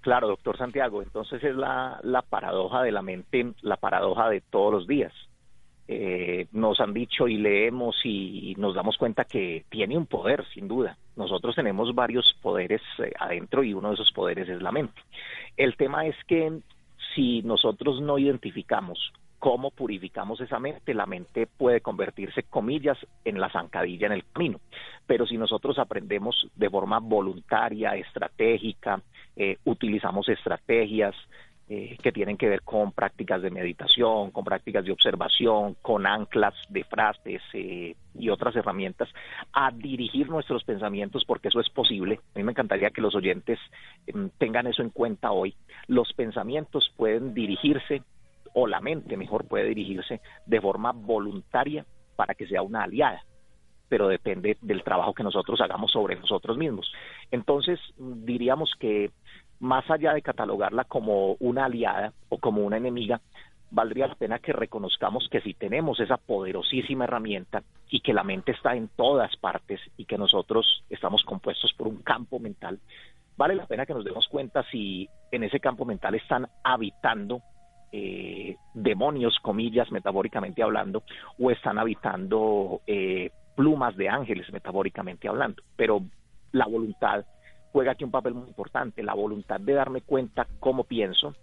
Claro, 0.00 0.28
doctor 0.28 0.56
Santiago, 0.56 1.02
entonces 1.02 1.44
es 1.44 1.54
la, 1.54 2.00
la 2.02 2.22
paradoja 2.22 2.82
de 2.82 2.90
la 2.90 3.02
mente, 3.02 3.52
la 3.60 3.76
paradoja 3.76 4.30
de 4.30 4.40
todos 4.40 4.72
los 4.72 4.86
días. 4.86 5.12
Eh, 5.88 6.46
nos 6.52 6.80
han 6.80 6.94
dicho 6.94 7.26
y 7.26 7.36
leemos 7.38 7.96
y 8.04 8.54
nos 8.56 8.74
damos 8.74 8.96
cuenta 8.96 9.24
que 9.24 9.64
tiene 9.68 9.96
un 9.96 10.06
poder, 10.06 10.44
sin 10.54 10.68
duda. 10.68 10.96
Nosotros 11.16 11.54
tenemos 11.54 11.94
varios 11.94 12.34
poderes 12.40 12.80
eh, 12.98 13.12
adentro 13.18 13.62
y 13.62 13.74
uno 13.74 13.88
de 13.88 13.94
esos 13.94 14.12
poderes 14.12 14.48
es 14.48 14.62
la 14.62 14.72
mente. 14.72 15.00
El 15.56 15.76
tema 15.76 16.06
es 16.06 16.16
que 16.26 16.60
si 17.14 17.42
nosotros 17.42 18.00
no 18.00 18.18
identificamos 18.18 19.12
cómo 19.42 19.72
purificamos 19.72 20.40
esa 20.40 20.60
mente, 20.60 20.94
la 20.94 21.04
mente 21.04 21.48
puede 21.48 21.80
convertirse, 21.80 22.44
comillas, 22.44 22.96
en 23.24 23.40
la 23.40 23.50
zancadilla 23.50 24.06
en 24.06 24.12
el 24.12 24.24
camino. 24.32 24.60
Pero 25.04 25.26
si 25.26 25.36
nosotros 25.36 25.80
aprendemos 25.80 26.48
de 26.54 26.70
forma 26.70 27.00
voluntaria, 27.00 27.96
estratégica, 27.96 29.02
eh, 29.34 29.58
utilizamos 29.64 30.28
estrategias, 30.28 31.16
eh, 31.74 31.96
que 32.02 32.12
tienen 32.12 32.36
que 32.36 32.50
ver 32.50 32.60
con 32.60 32.92
prácticas 32.92 33.40
de 33.40 33.50
meditación, 33.50 34.30
con 34.30 34.44
prácticas 34.44 34.84
de 34.84 34.92
observación, 34.92 35.74
con 35.80 36.06
anclas 36.06 36.52
de 36.68 36.84
frases 36.84 37.40
eh, 37.54 37.96
y 38.14 38.28
otras 38.28 38.54
herramientas, 38.56 39.08
a 39.54 39.70
dirigir 39.70 40.28
nuestros 40.28 40.64
pensamientos, 40.64 41.24
porque 41.24 41.48
eso 41.48 41.60
es 41.60 41.70
posible. 41.70 42.20
A 42.34 42.38
mí 42.38 42.44
me 42.44 42.52
encantaría 42.52 42.90
que 42.90 43.00
los 43.00 43.14
oyentes 43.14 43.58
em, 44.06 44.28
tengan 44.36 44.66
eso 44.66 44.82
en 44.82 44.90
cuenta 44.90 45.32
hoy. 45.32 45.54
Los 45.86 46.12
pensamientos 46.12 46.92
pueden 46.94 47.32
dirigirse, 47.32 48.02
o 48.52 48.66
la 48.66 48.82
mente 48.82 49.16
mejor 49.16 49.48
puede 49.48 49.64
dirigirse 49.68 50.20
de 50.44 50.60
forma 50.60 50.92
voluntaria 50.92 51.86
para 52.16 52.34
que 52.34 52.46
sea 52.46 52.60
una 52.60 52.82
aliada 52.82 53.24
pero 53.88 54.08
depende 54.08 54.56
del 54.62 54.82
trabajo 54.82 55.12
que 55.12 55.22
nosotros 55.22 55.60
hagamos 55.60 55.92
sobre 55.92 56.16
nosotros 56.16 56.56
mismos. 56.56 56.90
Entonces, 57.30 57.78
diríamos 57.98 58.72
que 58.80 59.10
más 59.62 59.88
allá 59.90 60.12
de 60.12 60.22
catalogarla 60.22 60.84
como 60.84 61.36
una 61.38 61.66
aliada 61.66 62.12
o 62.28 62.38
como 62.38 62.62
una 62.62 62.78
enemiga, 62.78 63.20
valdría 63.70 64.08
la 64.08 64.16
pena 64.16 64.40
que 64.40 64.52
reconozcamos 64.52 65.28
que 65.30 65.40
si 65.40 65.54
tenemos 65.54 66.00
esa 66.00 66.16
poderosísima 66.16 67.04
herramienta 67.04 67.62
y 67.88 68.00
que 68.00 68.12
la 68.12 68.24
mente 68.24 68.52
está 68.52 68.74
en 68.74 68.88
todas 68.88 69.36
partes 69.36 69.80
y 69.96 70.04
que 70.04 70.18
nosotros 70.18 70.82
estamos 70.90 71.22
compuestos 71.22 71.72
por 71.74 71.86
un 71.86 72.02
campo 72.02 72.40
mental, 72.40 72.80
vale 73.36 73.54
la 73.54 73.66
pena 73.66 73.86
que 73.86 73.94
nos 73.94 74.04
demos 74.04 74.26
cuenta 74.26 74.64
si 74.64 75.08
en 75.30 75.44
ese 75.44 75.60
campo 75.60 75.84
mental 75.84 76.16
están 76.16 76.48
habitando 76.64 77.40
eh, 77.92 78.56
demonios, 78.74 79.38
comillas, 79.40 79.92
metafóricamente 79.92 80.64
hablando, 80.64 81.04
o 81.38 81.52
están 81.52 81.78
habitando 81.78 82.80
eh, 82.88 83.30
plumas 83.54 83.96
de 83.96 84.08
ángeles, 84.08 84.52
metafóricamente 84.52 85.28
hablando. 85.28 85.62
Pero 85.76 86.02
la 86.50 86.66
voluntad 86.66 87.24
juega 87.72 87.92
aquí 87.92 88.04
un 88.04 88.10
papel 88.10 88.34
muy 88.34 88.48
importante, 88.48 89.02
la 89.02 89.14
voluntad 89.14 89.58
de 89.58 89.72
darme 89.72 90.02
cuenta 90.02 90.46
cómo 90.60 90.84
pienso, 90.84 91.34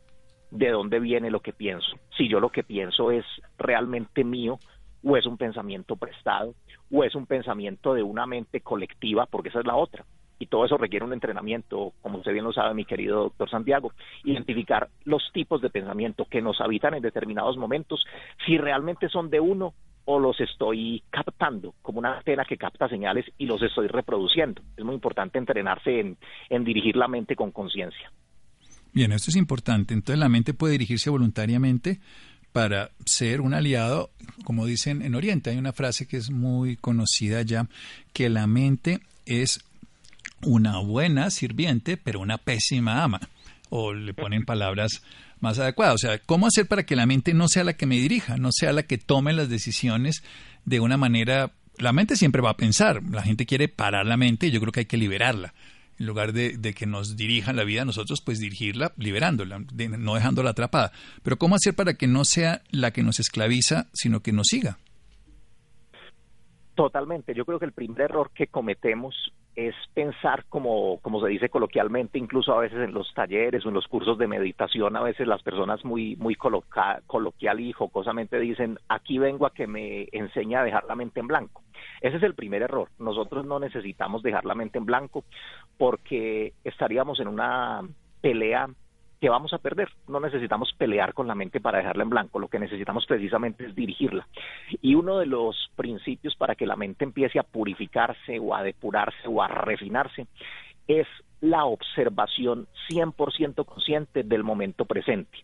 de 0.52 0.70
dónde 0.70 1.00
viene 1.00 1.30
lo 1.32 1.42
que 1.42 1.54
pienso, 1.54 1.98
si 2.18 2.28
yo 2.28 2.40
lo 2.40 2.50
que 2.50 2.64
pienso 2.64 3.12
es 3.12 3.26
realmente 3.58 4.24
mío 4.24 4.60
o 5.04 5.18
es 5.18 5.26
un 5.26 5.38
pensamiento 5.38 5.96
prestado 5.96 6.54
o 6.92 7.04
es 7.04 7.16
un 7.16 7.26
pensamiento 7.26 7.94
de 7.94 8.04
una 8.04 8.26
mente 8.26 8.62
colectiva, 8.62 9.26
porque 9.26 9.50
esa 9.50 9.60
es 9.60 9.66
la 9.66 9.76
otra. 9.76 10.06
Y 10.42 10.46
todo 10.46 10.64
eso 10.64 10.78
requiere 10.78 11.04
un 11.04 11.12
entrenamiento, 11.12 11.92
como 12.02 12.20
usted 12.20 12.32
bien 12.32 12.46
lo 12.46 12.54
sabe, 12.54 12.74
mi 12.74 12.86
querido 12.86 13.24
doctor 13.24 13.50
Santiago, 13.50 13.92
identificar 14.24 14.88
los 15.04 15.22
tipos 15.34 15.62
de 15.62 15.70
pensamiento 15.70 16.26
que 16.26 16.42
nos 16.42 16.62
habitan 16.62 16.94
en 16.94 17.02
determinados 17.02 17.58
momentos, 17.58 18.06
si 18.46 18.58
realmente 18.58 19.10
son 19.10 19.30
de 19.30 19.42
uno 19.42 19.74
o 20.06 20.20
los 20.20 20.40
estoy 20.40 21.04
captando 21.10 21.76
como 21.82 22.00
una 22.00 22.18
antena 22.18 22.46
que 22.46 22.58
capta 22.58 22.88
señales 22.90 23.26
y 23.38 23.46
los 23.46 23.62
estoy 23.62 23.88
reproduciendo. 23.88 24.62
Es 24.76 24.84
muy 24.84 24.96
importante 24.96 25.38
entrenarse 25.38 26.00
en, 26.00 26.18
en 26.50 26.64
dirigir 26.64 26.96
la 26.96 27.08
mente 27.08 27.36
con 27.36 27.52
conciencia. 27.52 28.12
Bien, 28.94 29.12
esto 29.12 29.30
es 29.30 29.36
importante. 29.36 29.94
Entonces 29.94 30.20
la 30.20 30.30
mente 30.30 30.54
puede 30.54 30.74
dirigirse 30.74 31.10
voluntariamente 31.10 32.00
para 32.52 32.90
ser 33.06 33.42
un 33.42 33.54
aliado, 33.54 34.10
como 34.44 34.66
dicen 34.66 35.02
en 35.02 35.16
Oriente. 35.16 35.52
Hay 35.52 35.58
una 35.58 35.74
frase 35.74 36.08
que 36.08 36.18
es 36.18 36.32
muy 36.32 36.76
conocida 36.76 37.42
ya, 37.44 37.68
que 38.14 38.30
la 38.30 38.48
mente 38.48 39.02
es 39.26 39.64
una 40.44 40.80
buena 40.80 41.30
sirviente, 41.30 41.98
pero 41.98 42.20
una 42.20 42.38
pésima 42.38 43.04
ama. 43.04 43.20
O 43.70 43.94
le 43.94 44.16
ponen 44.16 44.46
palabras 44.46 45.04
más 45.40 45.60
adecuada. 45.60 45.94
O 45.94 45.98
sea, 45.98 46.20
¿cómo 46.20 46.48
hacer 46.48 46.68
para 46.68 46.86
que 46.86 46.96
la 46.96 47.06
mente 47.06 47.34
no 47.34 47.48
sea 47.48 47.64
la 47.64 47.74
que 47.74 47.86
me 47.86 47.96
dirija, 47.96 48.38
no 48.38 48.50
sea 48.52 48.74
la 48.74 48.84
que 48.84 48.98
tome 48.98 49.34
las 49.34 49.50
decisiones 49.50 50.24
de 50.66 50.80
una 50.80 50.98
manera... 50.98 51.54
La 51.78 51.94
mente 51.94 52.18
siempre 52.18 52.42
va 52.42 52.52
a 52.52 52.58
pensar, 52.58 53.02
la 53.10 53.22
gente 53.22 53.46
quiere 53.46 53.70
parar 53.70 54.06
la 54.06 54.18
mente 54.18 54.48
y 54.48 54.52
yo 54.52 54.60
creo 54.60 54.74
que 54.74 54.82
hay 54.82 54.86
que 54.86 54.98
liberarla. 54.98 55.54
En 55.98 56.06
lugar 56.06 56.34
de, 56.34 56.74
que 56.74 56.86
nos 56.86 57.16
dirijan 57.16 57.56
la 57.56 57.64
vida, 57.64 57.86
nosotros 57.86 58.22
pues 58.24 58.40
dirigirla 58.40 58.94
liberándola, 58.98 59.60
no 59.60 60.16
dejándola 60.16 60.52
atrapada. 60.52 60.92
Pero 61.24 61.38
¿cómo 61.38 61.56
hacer 61.56 61.76
para 61.76 61.94
que 61.94 62.08
no 62.08 62.26
sea 62.26 62.62
la 62.70 62.92
que 62.92 63.04
nos 63.04 63.20
esclaviza, 63.20 63.88
sino 63.94 64.22
que 64.22 64.32
nos 64.32 64.48
siga? 64.48 64.78
Totalmente. 66.80 67.34
Yo 67.34 67.44
creo 67.44 67.60
que 67.60 67.66
el 67.66 67.74
primer 67.74 68.00
error 68.00 68.32
que 68.34 68.48
cometemos 68.48 69.34
es 69.54 69.76
pensar 69.94 70.46
como, 70.48 71.02
como 71.02 71.20
se 71.20 71.28
dice 71.28 71.50
coloquialmente, 71.50 72.18
incluso 72.18 72.54
a 72.54 72.60
veces 72.60 72.80
en 72.80 72.94
los 72.94 73.14
talleres 73.14 73.66
o 73.66 73.68
en 73.68 73.74
los 73.74 73.86
cursos 73.90 74.18
de 74.18 74.28
meditación, 74.28 74.96
a 74.96 75.02
veces 75.02 75.28
las 75.28 75.44
personas 75.44 75.84
muy, 75.84 76.16
muy 76.16 76.36
coloquial 76.36 77.60
y 77.60 77.74
jocosamente 77.74 78.40
dicen, 78.40 78.80
aquí 78.88 79.18
vengo 79.18 79.46
a 79.46 79.54
que 79.54 79.68
me 79.68 80.08
enseñe 80.14 80.56
a 80.56 80.64
dejar 80.64 80.86
la 80.86 80.96
mente 80.96 81.20
en 81.20 81.28
blanco. 81.28 81.64
Ese 82.00 82.16
es 82.16 82.24
el 82.24 82.34
primer 82.34 82.62
error. 82.62 82.88
Nosotros 82.98 83.46
no 83.46 83.60
necesitamos 83.60 84.24
dejar 84.24 84.46
la 84.46 84.56
mente 84.56 84.78
en 84.78 84.86
blanco 84.86 85.26
porque 85.78 86.54
estaríamos 86.64 87.20
en 87.20 87.28
una 87.28 87.82
pelea 88.22 88.70
que 89.20 89.30
vamos 89.30 89.54
a 89.54 89.58
perder. 89.58 89.90
No 90.08 90.20
necesitamos 90.20 90.74
pelear 90.78 91.14
con 91.14 91.28
la 91.28 91.36
mente 91.36 91.60
para 91.60 91.80
dejarla 91.80 92.04
en 92.04 92.10
blanco, 92.10 92.40
lo 92.40 92.48
que 92.48 92.60
necesitamos 92.60 93.06
precisamente 93.06 93.66
es 93.66 93.76
dirigirla. 93.76 94.28
Y 94.82 94.96
uno 94.96 95.18
de 95.18 95.26
los 95.26 95.72
principios 95.76 96.36
para 96.36 96.56
que 96.56 96.66
la 96.66 96.76
mente 96.76 97.04
empiece 97.04 97.40
a 97.40 97.44
purificarse 97.44 98.40
o 98.40 98.56
a 98.56 98.64
depurarse 98.64 99.28
o 99.28 99.42
a 99.42 99.48
refinarse 99.48 100.28
es 100.88 101.08
la 101.42 101.66
observación 101.66 102.68
100% 102.90 103.66
consciente 103.66 104.24
del 104.24 104.44
momento 104.44 104.86
presente. 104.86 105.38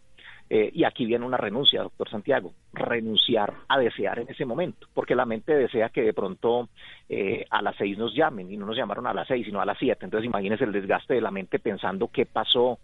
Eh, 0.48 0.70
y 0.74 0.84
aquí 0.84 1.08
viene 1.08 1.26
una 1.26 1.38
renuncia, 1.38 1.82
doctor 1.82 2.08
Santiago, 2.08 2.54
renunciar 2.72 3.52
a 3.68 3.80
desear 3.80 4.20
en 4.20 4.30
ese 4.30 4.46
momento, 4.46 4.88
porque 4.94 5.16
la 5.16 5.26
mente 5.26 5.56
desea 5.56 5.90
que 5.90 6.04
de 6.04 6.14
pronto 6.14 6.70
eh, 7.10 7.46
a 7.50 7.64
las 7.64 7.76
seis 7.78 7.98
nos 7.98 8.14
llamen 8.14 8.52
y 8.52 8.58
no 8.58 8.68
nos 8.68 8.78
llamaron 8.78 9.08
a 9.08 9.14
las 9.14 9.28
seis, 9.28 9.44
sino 9.46 9.60
a 9.60 9.66
las 9.66 9.80
siete. 9.80 10.06
Entonces 10.06 10.28
imagínese 10.28 10.66
el 10.66 10.72
desgaste 10.72 11.16
de 11.16 11.22
la 11.22 11.32
mente 11.32 11.58
pensando 11.58 12.10
qué 12.10 12.28
pasó, 12.28 12.78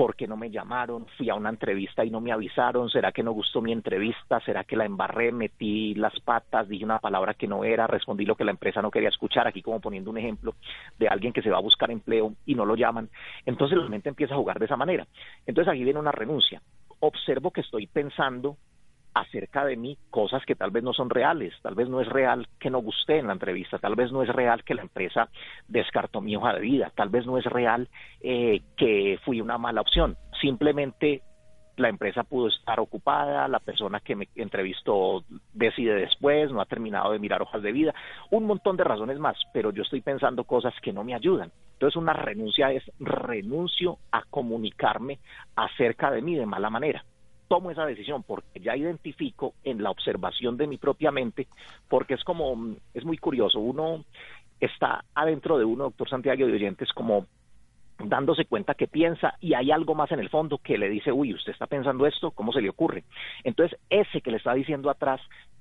¿Por 0.00 0.16
qué 0.16 0.26
no 0.26 0.38
me 0.38 0.50
llamaron? 0.50 1.04
Fui 1.18 1.28
a 1.28 1.34
una 1.34 1.50
entrevista 1.50 2.02
y 2.06 2.10
no 2.10 2.22
me 2.22 2.32
avisaron. 2.32 2.88
¿Será 2.88 3.12
que 3.12 3.22
no 3.22 3.32
gustó 3.32 3.60
mi 3.60 3.70
entrevista? 3.70 4.40
¿Será 4.40 4.64
que 4.64 4.74
la 4.74 4.86
embarré? 4.86 5.30
Metí 5.30 5.94
las 5.94 6.18
patas, 6.20 6.66
dije 6.70 6.86
una 6.86 7.00
palabra 7.00 7.34
que 7.34 7.46
no 7.46 7.64
era, 7.64 7.86
respondí 7.86 8.24
lo 8.24 8.34
que 8.34 8.44
la 8.44 8.50
empresa 8.50 8.80
no 8.80 8.90
quería 8.90 9.10
escuchar. 9.10 9.46
Aquí 9.46 9.60
como 9.60 9.78
poniendo 9.78 10.08
un 10.10 10.16
ejemplo 10.16 10.54
de 10.98 11.06
alguien 11.06 11.34
que 11.34 11.42
se 11.42 11.50
va 11.50 11.58
a 11.58 11.60
buscar 11.60 11.90
empleo 11.90 12.32
y 12.46 12.54
no 12.54 12.64
lo 12.64 12.76
llaman. 12.76 13.10
Entonces 13.44 13.76
la 13.76 13.90
mente 13.90 14.08
empieza 14.08 14.32
a 14.32 14.38
jugar 14.38 14.58
de 14.58 14.64
esa 14.64 14.76
manera. 14.78 15.06
Entonces 15.44 15.70
aquí 15.70 15.84
viene 15.84 16.00
una 16.00 16.12
renuncia. 16.12 16.62
Observo 17.00 17.50
que 17.50 17.60
estoy 17.60 17.86
pensando 17.86 18.56
acerca 19.14 19.64
de 19.64 19.76
mí 19.76 19.98
cosas 20.10 20.44
que 20.44 20.54
tal 20.54 20.70
vez 20.70 20.82
no 20.82 20.92
son 20.92 21.10
reales, 21.10 21.54
tal 21.62 21.74
vez 21.74 21.88
no 21.88 22.00
es 22.00 22.08
real 22.08 22.48
que 22.58 22.70
no 22.70 22.78
gusté 22.78 23.18
en 23.18 23.26
la 23.26 23.32
entrevista, 23.32 23.78
tal 23.78 23.94
vez 23.94 24.12
no 24.12 24.22
es 24.22 24.28
real 24.28 24.64
que 24.64 24.74
la 24.74 24.82
empresa 24.82 25.28
descartó 25.68 26.20
mi 26.20 26.36
hoja 26.36 26.54
de 26.54 26.60
vida, 26.60 26.92
tal 26.94 27.08
vez 27.08 27.26
no 27.26 27.38
es 27.38 27.44
real 27.44 27.88
eh, 28.20 28.62
que 28.76 29.18
fui 29.24 29.40
una 29.40 29.58
mala 29.58 29.80
opción, 29.80 30.16
simplemente 30.40 31.22
la 31.76 31.88
empresa 31.88 32.24
pudo 32.24 32.48
estar 32.48 32.78
ocupada, 32.78 33.48
la 33.48 33.58
persona 33.58 34.00
que 34.00 34.14
me 34.14 34.28
entrevistó 34.36 35.24
decide 35.54 35.94
después, 35.94 36.52
no 36.52 36.60
ha 36.60 36.66
terminado 36.66 37.12
de 37.12 37.18
mirar 37.18 37.42
hojas 37.42 37.62
de 37.62 37.72
vida, 37.72 37.94
un 38.30 38.44
montón 38.44 38.76
de 38.76 38.84
razones 38.84 39.18
más, 39.18 39.36
pero 39.52 39.72
yo 39.72 39.82
estoy 39.82 40.02
pensando 40.02 40.44
cosas 40.44 40.74
que 40.82 40.92
no 40.92 41.04
me 41.04 41.14
ayudan. 41.14 41.50
Entonces 41.72 41.96
una 41.96 42.12
renuncia 42.12 42.70
es 42.70 42.84
renuncio 42.98 43.98
a 44.12 44.22
comunicarme 44.28 45.18
acerca 45.56 46.10
de 46.10 46.20
mí 46.20 46.36
de 46.36 46.44
mala 46.44 46.68
manera 46.68 47.02
tomo 47.50 47.72
esa 47.72 47.84
decisión 47.84 48.22
porque 48.22 48.60
ya 48.60 48.76
identifico 48.76 49.54
en 49.64 49.82
la 49.82 49.90
observación 49.90 50.56
de 50.56 50.68
mi 50.68 50.78
propia 50.78 51.10
mente, 51.10 51.48
porque 51.88 52.14
es 52.14 52.22
como, 52.22 52.76
es 52.94 53.04
muy 53.04 53.18
curioso, 53.18 53.58
uno 53.58 54.04
está 54.60 55.04
adentro 55.16 55.58
de 55.58 55.64
uno, 55.64 55.84
doctor 55.84 56.08
Santiago 56.08 56.46
de 56.46 56.52
Oyentes, 56.52 56.92
como 56.92 57.26
dándose 57.98 58.44
cuenta 58.44 58.74
que 58.74 58.86
piensa 58.86 59.34
y 59.40 59.54
hay 59.54 59.72
algo 59.72 59.96
más 59.96 60.12
en 60.12 60.20
el 60.20 60.28
fondo 60.28 60.58
que 60.58 60.78
le 60.78 60.88
dice, 60.88 61.10
uy, 61.10 61.34
usted 61.34 61.50
está 61.50 61.66
pensando 61.66 62.06
esto, 62.06 62.30
¿cómo 62.30 62.52
se 62.52 62.60
le 62.60 62.70
ocurre? 62.70 63.02
Entonces, 63.42 63.76
ese 63.90 64.20
que 64.20 64.30
le 64.30 64.36
está 64.36 64.54
diciendo 64.54 64.88
atrás, 64.88 65.20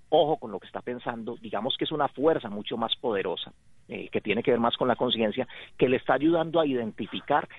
ojo 0.10 0.38
con 0.38 0.52
lo 0.52 0.60
que 0.60 0.68
está 0.68 0.82
pensando, 0.82 1.38
digamos 1.42 1.76
que 1.76 1.86
es 1.86 1.92
una 1.92 2.08
fuerza 2.08 2.52
mucho 2.52 2.78
más 2.78 2.96
poderosa, 2.98 3.52
eh, 3.88 4.10
que 4.10 4.22
tiene 4.22 4.44
que 4.44 4.52
ver 4.52 4.60
más 4.60 4.78
con 4.78 4.88
la 4.88 4.96
conciencia, 4.96 5.48
que 5.76 5.90
le 5.90 5.98
está 5.98 6.14
ayudando 6.14 6.60
a 6.60 6.68
identificar 6.68 7.50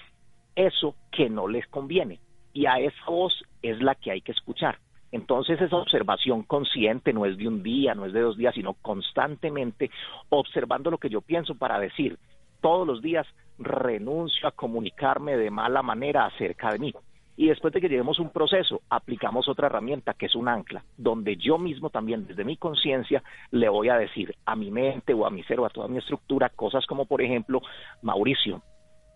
eso 0.54 0.94
que 1.10 1.28
no 1.28 1.48
les 1.48 1.66
conviene 1.66 2.20
y 2.52 2.66
a 2.66 2.78
esa 2.78 3.04
voz 3.06 3.42
es 3.62 3.80
la 3.82 3.94
que 3.94 4.10
hay 4.10 4.20
que 4.20 4.32
escuchar. 4.32 4.78
Entonces 5.12 5.60
esa 5.60 5.76
observación 5.76 6.42
consciente 6.44 7.12
no 7.12 7.26
es 7.26 7.36
de 7.36 7.48
un 7.48 7.62
día, 7.62 7.94
no 7.94 8.06
es 8.06 8.12
de 8.12 8.20
dos 8.20 8.36
días, 8.36 8.54
sino 8.54 8.74
constantemente 8.74 9.90
observando 10.28 10.90
lo 10.90 10.98
que 10.98 11.10
yo 11.10 11.20
pienso 11.20 11.56
para 11.56 11.80
decir 11.80 12.18
todos 12.60 12.86
los 12.86 13.02
días 13.02 13.26
renuncio 13.58 14.48
a 14.48 14.52
comunicarme 14.52 15.36
de 15.36 15.50
mala 15.50 15.82
manera 15.82 16.26
acerca 16.26 16.70
de 16.70 16.78
mí. 16.78 16.94
Y 17.36 17.48
después 17.48 17.72
de 17.72 17.80
que 17.80 17.88
lleguemos 17.88 18.18
un 18.18 18.30
proceso, 18.30 18.82
aplicamos 18.90 19.48
otra 19.48 19.66
herramienta 19.66 20.12
que 20.12 20.26
es 20.26 20.34
un 20.34 20.46
ancla, 20.46 20.84
donde 20.98 21.36
yo 21.36 21.56
mismo 21.56 21.88
también 21.88 22.26
desde 22.26 22.44
mi 22.44 22.58
conciencia 22.58 23.22
le 23.50 23.68
voy 23.68 23.88
a 23.88 23.96
decir 23.96 24.34
a 24.44 24.54
mi 24.54 24.70
mente 24.70 25.14
o 25.14 25.26
a 25.26 25.30
mi 25.30 25.42
ser 25.44 25.58
o 25.58 25.64
a 25.64 25.70
toda 25.70 25.88
mi 25.88 25.98
estructura 25.98 26.50
cosas 26.50 26.84
como 26.86 27.06
por 27.06 27.22
ejemplo, 27.22 27.62
Mauricio, 28.02 28.62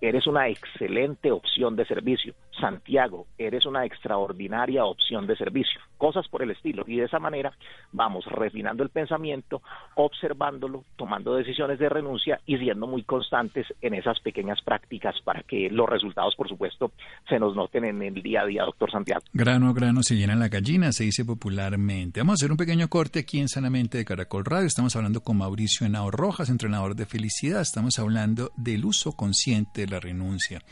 eres 0.08 0.26
una 0.26 0.48
excelente 0.48 1.30
opción 1.30 1.76
de 1.76 1.86
servicio. 1.86 2.34
Santiago, 2.60 3.26
eres 3.36 3.66
una 3.66 3.84
extraordinaria 3.84 4.84
opción 4.84 5.26
de 5.26 5.36
servicio. 5.36 5.80
Cosas 5.98 6.28
por 6.28 6.42
el 6.42 6.50
estilo. 6.50 6.84
Y 6.86 6.96
de 6.96 7.04
esa 7.04 7.18
manera 7.18 7.52
vamos 7.92 8.24
refinando 8.26 8.82
el 8.82 8.90
pensamiento, 8.90 9.62
observándolo, 9.96 10.84
tomando 10.96 11.34
decisiones 11.34 11.78
de 11.78 11.88
renuncia 11.88 12.40
y 12.46 12.58
siendo 12.58 12.86
muy 12.86 13.02
constantes 13.02 13.66
en 13.80 13.94
esas 13.94 14.20
pequeñas 14.20 14.60
prácticas 14.62 15.14
para 15.24 15.42
que 15.42 15.68
los 15.70 15.88
resultados, 15.88 16.34
por 16.36 16.48
supuesto, 16.48 16.92
se 17.28 17.38
nos 17.38 17.56
noten 17.56 17.84
en 17.84 18.02
el 18.02 18.22
día 18.22 18.42
a 18.42 18.46
día, 18.46 18.64
doctor 18.64 18.90
Santiago. 18.90 19.22
Grano 19.32 19.74
grano 19.74 20.02
se 20.02 20.16
llena 20.16 20.34
la 20.36 20.48
gallina, 20.48 20.92
se 20.92 21.04
dice 21.04 21.24
popularmente. 21.24 22.20
Vamos 22.20 22.34
a 22.34 22.38
hacer 22.44 22.50
un 22.50 22.56
pequeño 22.56 22.88
corte 22.88 23.20
aquí 23.20 23.40
en 23.40 23.48
Sanamente 23.48 23.98
de 23.98 24.04
Caracol 24.04 24.44
Radio. 24.44 24.66
Estamos 24.66 24.94
hablando 24.96 25.22
con 25.22 25.38
Mauricio 25.38 25.86
Henao 25.86 26.10
Rojas, 26.10 26.50
entrenador 26.50 26.94
de 26.94 27.06
felicidad. 27.06 27.60
Estamos 27.60 27.98
hablando 27.98 28.52
del 28.56 28.84
uso 28.84 29.12
consciente 29.12 29.86
de 29.86 29.93
la 29.94 30.00
renuncia. 30.00 30.62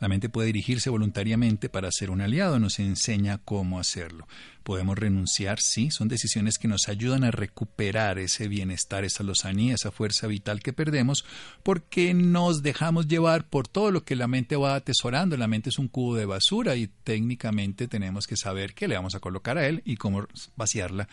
La 0.00 0.08
mente 0.08 0.28
puede 0.28 0.48
dirigirse 0.48 0.90
voluntariamente 0.90 1.68
para 1.68 1.90
ser 1.90 2.10
un 2.10 2.20
aliado, 2.20 2.58
nos 2.58 2.78
enseña 2.78 3.38
cómo 3.38 3.78
hacerlo. 3.78 4.26
Podemos 4.62 4.98
renunciar, 4.98 5.60
sí, 5.60 5.90
son 5.90 6.08
decisiones 6.08 6.58
que 6.58 6.68
nos 6.68 6.88
ayudan 6.88 7.24
a 7.24 7.30
recuperar 7.30 8.18
ese 8.18 8.48
bienestar, 8.48 9.04
esa 9.04 9.22
lozanía, 9.22 9.74
esa 9.74 9.90
fuerza 9.90 10.26
vital 10.26 10.60
que 10.60 10.72
perdemos, 10.72 11.24
porque 11.62 12.14
nos 12.14 12.62
dejamos 12.62 13.06
llevar 13.06 13.48
por 13.48 13.68
todo 13.68 13.90
lo 13.90 14.04
que 14.04 14.16
la 14.16 14.26
mente 14.26 14.56
va 14.56 14.74
atesorando. 14.74 15.36
La 15.36 15.48
mente 15.48 15.70
es 15.70 15.78
un 15.78 15.88
cubo 15.88 16.16
de 16.16 16.26
basura 16.26 16.76
y 16.76 16.88
técnicamente 17.04 17.88
tenemos 17.88 18.26
que 18.26 18.36
saber 18.36 18.74
qué 18.74 18.88
le 18.88 18.96
vamos 18.96 19.14
a 19.14 19.20
colocar 19.20 19.58
a 19.58 19.66
él 19.66 19.82
y 19.84 19.96
cómo 19.96 20.26
vaciarla 20.56 21.08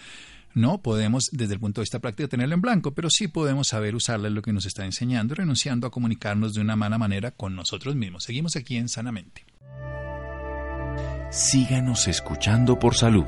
no 0.54 0.82
podemos, 0.82 1.30
desde 1.32 1.54
el 1.54 1.60
punto 1.60 1.82
de 1.82 1.84
vista 1.84 2.00
práctico, 2.00 2.30
tenerlo 2.30 2.56
en 2.56 2.62
blanco, 2.62 2.94
pero 2.94 3.10
sí 3.10 3.28
podemos 3.28 3.70
saber 3.70 3.96
usarla 3.96 4.28
en 4.28 4.36
lo 4.36 4.42
que 4.42 4.54
nos 4.54 4.66
está 4.66 4.86
enseñando, 4.86 5.36
renunciando 5.36 5.88
a 5.88 5.92
comunicarnos 5.92 6.54
de 6.54 6.62
una 6.62 6.76
mala 6.76 6.98
manera 6.98 7.32
con 7.32 7.56
nosotros 7.56 7.96
mismos. 7.96 8.24
Seguimos 8.24 8.56
aquí 8.56 8.78
en 8.78 8.90
Sanamente. 8.90 9.46
Síganos 11.32 12.08
escuchando 12.08 12.78
por 12.78 12.96
salud. 12.96 13.26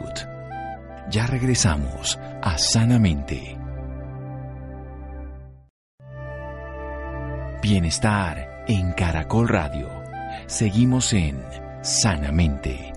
Ya 1.10 1.28
regresamos 1.28 2.18
a 2.42 2.58
Sanamente. 2.58 3.58
Bienestar 7.62 8.66
en 8.68 8.92
Caracol 8.92 9.48
Radio. 9.48 9.90
Seguimos 10.48 11.14
en 11.14 11.42
Sanamente. 11.82 12.92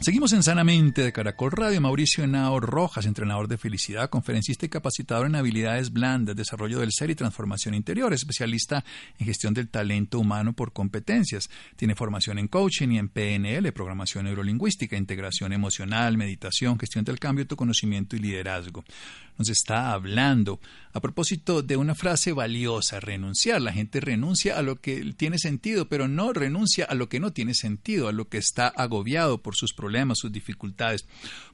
Seguimos 0.00 0.32
en 0.32 0.44
Sanamente 0.44 1.02
de 1.02 1.12
Caracol 1.12 1.50
Radio. 1.50 1.80
Mauricio 1.80 2.22
Henao 2.22 2.60
Rojas, 2.60 3.04
entrenador 3.04 3.48
de 3.48 3.58
felicidad, 3.58 4.08
conferencista 4.08 4.64
y 4.64 4.68
capacitador 4.68 5.26
en 5.26 5.34
habilidades 5.34 5.92
blandas, 5.92 6.36
desarrollo 6.36 6.78
del 6.78 6.92
ser 6.92 7.10
y 7.10 7.16
transformación 7.16 7.74
interior, 7.74 8.12
especialista 8.12 8.84
en 9.18 9.26
gestión 9.26 9.54
del 9.54 9.68
talento 9.68 10.20
humano 10.20 10.52
por 10.52 10.72
competencias. 10.72 11.50
Tiene 11.74 11.96
formación 11.96 12.38
en 12.38 12.46
coaching 12.46 12.90
y 12.90 12.98
en 12.98 13.08
PNL, 13.08 13.72
programación 13.72 14.26
neurolingüística, 14.26 14.96
integración 14.96 15.52
emocional, 15.52 16.16
meditación, 16.16 16.78
gestión 16.78 17.04
del 17.04 17.18
cambio, 17.18 17.48
conocimiento 17.48 18.14
y 18.14 18.20
liderazgo 18.20 18.84
nos 19.38 19.48
está 19.48 19.92
hablando 19.92 20.60
a 20.92 21.00
propósito 21.00 21.62
de 21.62 21.76
una 21.76 21.94
frase 21.94 22.32
valiosa, 22.32 22.98
renunciar. 22.98 23.62
La 23.62 23.72
gente 23.72 24.00
renuncia 24.00 24.58
a 24.58 24.62
lo 24.62 24.80
que 24.80 25.14
tiene 25.16 25.38
sentido, 25.38 25.88
pero 25.88 26.08
no 26.08 26.32
renuncia 26.32 26.84
a 26.84 26.94
lo 26.94 27.08
que 27.08 27.20
no 27.20 27.32
tiene 27.32 27.54
sentido, 27.54 28.08
a 28.08 28.12
lo 28.12 28.28
que 28.28 28.38
está 28.38 28.66
agobiado 28.66 29.40
por 29.40 29.54
sus 29.54 29.72
problemas, 29.72 29.87
sus 30.14 30.32
dificultades. 30.32 31.06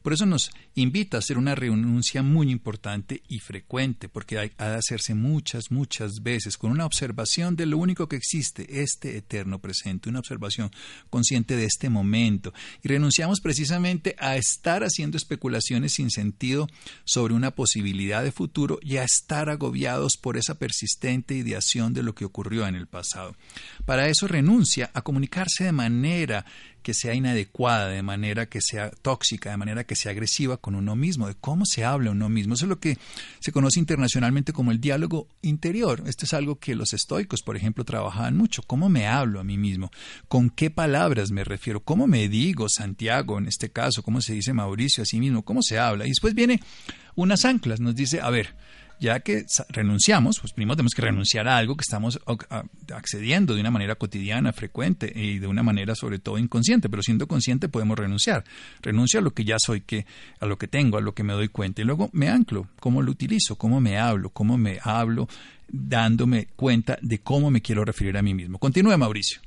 Por 0.03 0.12
eso 0.12 0.27
nos 0.27 0.51
invita 0.75 1.16
a 1.16 1.20
hacer 1.20 1.38
una 1.38 1.55
renuncia 1.55 2.23
muy 2.23 2.51
importante 2.51 3.23
y 3.29 3.38
frecuente, 3.38 4.09
porque 4.09 4.38
ha 4.38 4.68
de 4.68 4.77
hacerse 4.77 5.14
muchas, 5.14 5.70
muchas 5.70 6.23
veces, 6.23 6.59
con 6.59 6.70
una 6.70 6.87
observación 6.87 7.57
de 7.57 7.66
lo 7.66 7.79
único 7.79 8.09
que 8.09 8.16
existe, 8.16 8.83
este 8.83 9.16
eterno 9.16 9.59
presente, 9.61 10.09
una 10.09 10.18
observación 10.18 10.70
consciente 11.11 11.57
de 11.57 11.64
este 11.64 11.88
momento. 11.88 12.53
Y 12.83 12.88
renunciamos 12.88 13.40
precisamente 13.40 14.16
a 14.18 14.37
estar 14.37 14.83
haciendo 14.83 15.16
especulaciones 15.16 15.94
sin 15.94 16.11
sentido 16.11 16.66
sobre 17.05 17.35
una 17.35 17.53
posibilidad 17.53 18.23
de 18.23 18.33
futuro 18.33 18.79
y 18.83 18.97
a 18.97 19.05
estar 19.05 19.49
agobiados 19.49 20.16
por 20.16 20.37
esa 20.37 20.59
persistente 20.59 21.35
ideación 21.35 21.94
de 21.94 22.03
lo 22.03 22.14
que 22.14 22.25
ocurrió 22.25 22.66
en 22.66 22.75
el 22.75 22.87
pasado. 22.87 23.37
Para 23.85 24.09
eso 24.09 24.27
renuncia 24.27 24.90
a 24.94 25.03
comunicarse 25.03 25.64
de 25.64 25.73
manera 25.73 26.44
que 26.85 26.94
sea 26.94 27.14
inadecuada, 27.14 27.88
de 27.88 28.03
manera 28.03 28.47
que 28.47 28.61
sea 28.61 28.90
tóxica, 28.90 29.51
de 29.51 29.57
manera 29.57 29.85
que 29.85 29.97
sea 29.97 30.12
agresiva 30.12 30.59
con 30.59 30.75
uno 30.77 30.94
mismo, 30.94 31.27
de 31.27 31.35
cómo 31.35 31.64
se 31.64 31.85
habla 31.85 32.12
uno 32.12 32.29
mismo. 32.29 32.55
Eso 32.55 32.66
es 32.66 32.68
lo 32.68 32.79
que 32.79 32.99
se 33.40 33.51
conoce 33.51 33.81
internacionalmente 33.81 34.53
como 34.53 34.70
el 34.70 34.81
diálogo 34.81 35.27
interior. 35.42 36.05
Esto 36.07 36.27
es 36.27 36.35
algo 36.35 36.61
que 36.61 36.77
los 36.77 36.92
estoicos, 36.92 37.42
por 37.42 37.57
ejemplo, 37.57 37.85
trabajaban 37.85 38.37
mucho. 38.37 38.62
¿Cómo 38.62 38.88
me 38.88 39.09
hablo 39.09 39.40
a 39.40 39.44
mí 39.44 39.57
mismo? 39.57 39.90
¿Con 40.29 40.51
qué 40.51 40.70
palabras 40.70 41.31
me 41.33 41.42
refiero? 41.42 41.81
¿Cómo 41.81 42.07
me 42.07 42.29
digo 42.29 42.68
Santiago 42.68 43.38
en 43.38 43.49
este 43.49 43.70
caso? 43.70 44.03
¿Cómo 44.03 44.20
se 44.20 44.35
dice 44.35 44.53
Mauricio 44.53 45.03
a 45.03 45.07
sí 45.07 45.18
mismo? 45.18 45.42
¿Cómo 45.42 45.62
se 45.62 45.79
habla? 45.79 46.05
Y 46.05 46.11
después 46.11 46.35
viene 46.35 46.61
unas 47.16 47.47
anclas, 47.47 47.81
nos 47.81 47.94
dice, 47.94 48.20
a 48.20 48.29
ver, 48.29 48.55
ya 49.04 49.20
que 49.20 49.44
renunciamos, 49.68 50.40
pues 50.40 50.54
primero 50.54 50.76
tenemos 50.76 50.94
que 50.94 51.02
renunciar 51.02 51.46
a 51.46 51.58
algo 51.58 51.76
que 51.76 51.82
estamos 51.82 52.18
accediendo 52.94 53.54
de 53.54 53.60
una 53.60 53.70
manera 53.70 53.96
cotidiana, 53.96 54.52
frecuente 54.54 55.12
y 55.14 55.38
de 55.38 55.46
una 55.46 55.62
manera 55.62 55.94
sobre 55.94 56.18
todo 56.18 56.38
inconsciente, 56.38 56.88
pero 56.88 57.02
siendo 57.02 57.26
consciente 57.26 57.68
podemos 57.68 57.98
renunciar. 57.98 58.44
Renuncio 58.80 59.20
a 59.20 59.22
lo 59.22 59.32
que 59.32 59.44
ya 59.44 59.56
soy, 59.58 59.82
que, 59.82 60.06
a 60.40 60.46
lo 60.46 60.56
que 60.56 60.68
tengo, 60.68 60.96
a 60.96 61.02
lo 61.02 61.12
que 61.12 61.22
me 61.22 61.34
doy 61.34 61.48
cuenta 61.48 61.82
y 61.82 61.84
luego 61.84 62.08
me 62.12 62.28
anclo, 62.28 62.68
cómo 62.80 63.02
lo 63.02 63.10
utilizo, 63.10 63.56
cómo 63.56 63.78
me 63.78 63.98
hablo, 63.98 64.30
cómo 64.30 64.56
me 64.56 64.78
hablo, 64.82 65.28
dándome 65.68 66.46
cuenta 66.56 66.96
de 67.02 67.18
cómo 67.18 67.50
me 67.50 67.60
quiero 67.60 67.84
referir 67.84 68.16
a 68.16 68.22
mí 68.22 68.32
mismo. 68.32 68.58
Continúe, 68.58 68.96
Mauricio. 68.96 69.42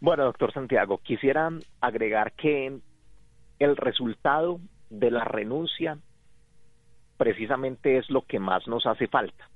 Bueno, 0.00 0.24
doctor 0.24 0.50
Santiago, 0.54 0.98
quisiera 1.02 1.50
agregar 1.82 2.32
que 2.32 2.78
el 3.58 3.76
resultado 3.76 4.60
de 4.88 5.10
la 5.10 5.24
renuncia 5.24 5.98
precisamente 7.16 7.98
es 7.98 8.10
lo 8.10 8.22
que 8.22 8.38
más 8.38 8.66
nos 8.66 8.86
hace 8.86 9.06
falta 9.08 9.48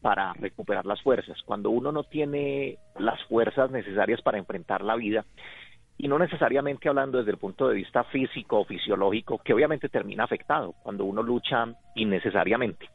para 0.00 0.32
recuperar 0.34 0.86
las 0.86 1.02
fuerzas. 1.02 1.42
Cuando 1.44 1.70
uno 1.70 1.90
no 1.90 2.04
tiene 2.04 2.78
las 2.98 3.22
fuerzas 3.24 3.70
necesarias 3.70 4.22
para 4.22 4.38
enfrentar 4.38 4.82
la 4.82 4.96
vida, 4.96 5.24
y 5.96 6.06
no 6.06 6.18
necesariamente 6.18 6.88
hablando 6.88 7.18
desde 7.18 7.32
el 7.32 7.38
punto 7.38 7.68
de 7.68 7.74
vista 7.74 8.04
físico 8.04 8.60
o 8.60 8.64
fisiológico, 8.64 9.38
que 9.38 9.52
obviamente 9.52 9.88
termina 9.88 10.24
afectado 10.24 10.74
cuando 10.82 11.04
uno 11.04 11.22
lucha 11.22 11.66
innecesariamente, 11.96 12.88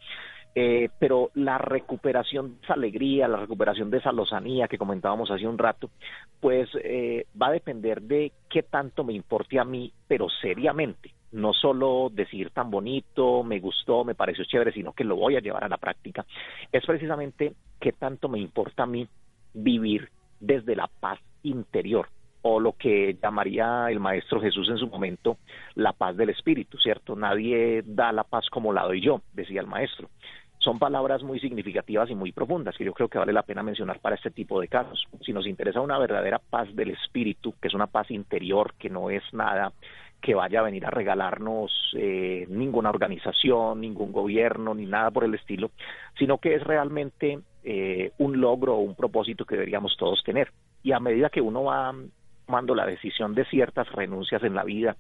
Eh, 0.56 0.90
pero 1.00 1.32
la 1.34 1.58
recuperación 1.58 2.52
de 2.52 2.64
esa 2.64 2.76
alegría, 2.76 3.28
la 3.28 3.38
recuperación 3.38 3.90
de 3.90 3.98
esa 3.98 4.12
lozanía 4.12 4.68
que 4.68 4.78
comentábamos 4.78 5.32
hace 5.32 5.48
un 5.48 5.58
rato, 5.58 5.90
pues 6.40 6.70
eh, 6.84 7.26
va 7.42 7.48
a 7.48 7.54
depender 7.54 8.04
de 8.04 8.32
qué 8.52 8.62
tanto 8.62 9.04
me 9.04 9.14
importe 9.14 9.60
a 9.60 9.66
mí, 9.66 9.92
pero 10.08 10.28
seriamente. 10.30 11.10
No 11.34 11.54
solo 11.54 12.10
decir 12.12 12.52
tan 12.52 12.72
bonito, 12.72 13.44
me 13.44 13.60
gustó, 13.60 14.04
me 14.04 14.16
pareció 14.16 14.46
chévere, 14.46 14.72
sino 14.72 14.94
que 14.94 15.04
lo 15.04 15.16
voy 15.16 15.36
a 15.36 15.40
llevar 15.40 15.64
a 15.64 15.70
la 15.70 15.78
práctica. 15.78 16.26
Es 16.72 16.86
precisamente 16.86 17.54
qué 17.80 17.92
tanto 17.92 18.30
me 18.30 18.40
importa 18.40 18.84
a 18.84 18.88
mí 18.88 19.08
vivir 19.54 20.10
desde 20.40 20.76
la 20.76 20.88
paz 20.88 21.20
interior 21.44 22.08
o 22.44 22.60
lo 22.60 22.74
que 22.74 23.18
llamaría 23.22 23.88
el 23.90 24.00
Maestro 24.00 24.42
Jesús 24.42 24.68
en 24.70 24.78
su 24.78 24.88
momento 24.88 25.38
la 25.76 25.94
paz 25.94 26.18
del 26.18 26.30
Espíritu, 26.30 26.78
¿cierto? 26.78 27.16
Nadie 27.16 27.84
da 27.86 28.12
la 28.12 28.26
paz 28.26 28.50
como 28.50 28.74
la 28.74 28.84
doy 28.84 29.02
yo, 29.02 29.22
decía 29.34 29.62
el 29.62 29.68
Maestro 29.68 30.10
son 30.64 30.80
palabras 30.80 31.22
muy 31.24 31.40
significativas 31.40 32.10
y 32.10 32.16
muy 32.16 32.32
profundas 32.32 32.76
que 32.78 32.86
yo 32.86 32.94
creo 32.94 33.10
que 33.10 33.18
vale 33.18 33.34
la 33.34 33.44
pena 33.44 33.64
mencionar 33.64 34.00
para 34.00 34.16
este 34.16 34.32
tipo 34.32 34.62
de 34.62 34.70
casos. 34.70 35.06
Si 35.26 35.34
nos 35.34 35.46
interesa 35.46 35.82
una 35.82 36.00
verdadera 36.00 36.40
paz 36.40 36.74
del 36.74 36.92
espíritu, 36.92 37.54
que 37.62 37.68
es 37.68 37.74
una 37.74 37.88
paz 37.88 38.10
interior, 38.12 38.74
que 38.80 38.90
no 38.90 39.10
es 39.10 39.24
nada 39.34 39.74
que 40.24 40.34
vaya 40.34 40.62
a 40.62 40.64
venir 40.64 40.86
a 40.86 40.90
regalarnos 40.90 41.70
eh, 41.98 42.46
ninguna 42.50 42.90
organización, 42.90 43.82
ningún 43.82 44.14
gobierno, 44.14 44.74
ni 44.74 44.86
nada 44.86 45.12
por 45.12 45.26
el 45.26 45.36
estilo, 45.36 45.72
sino 46.18 46.38
que 46.38 46.56
es 46.56 46.64
realmente 46.64 47.40
eh, 47.66 48.14
un 48.20 48.40
logro 48.40 48.76
o 48.76 48.80
un 48.80 48.96
propósito 48.96 49.44
que 49.44 49.56
deberíamos 49.56 49.98
todos 49.98 50.24
tener. 50.24 50.50
Y 50.82 50.94
a 50.94 51.02
medida 51.02 51.30
que 51.30 51.42
uno 51.42 51.66
va 51.66 51.94
tomando 52.46 52.76
la 52.76 52.86
decisión 52.86 53.36
de 53.36 53.46
ciertas 53.46 53.92
renuncias 53.92 54.44
en 54.44 54.56
la 54.56 54.64
vida, 54.64 54.96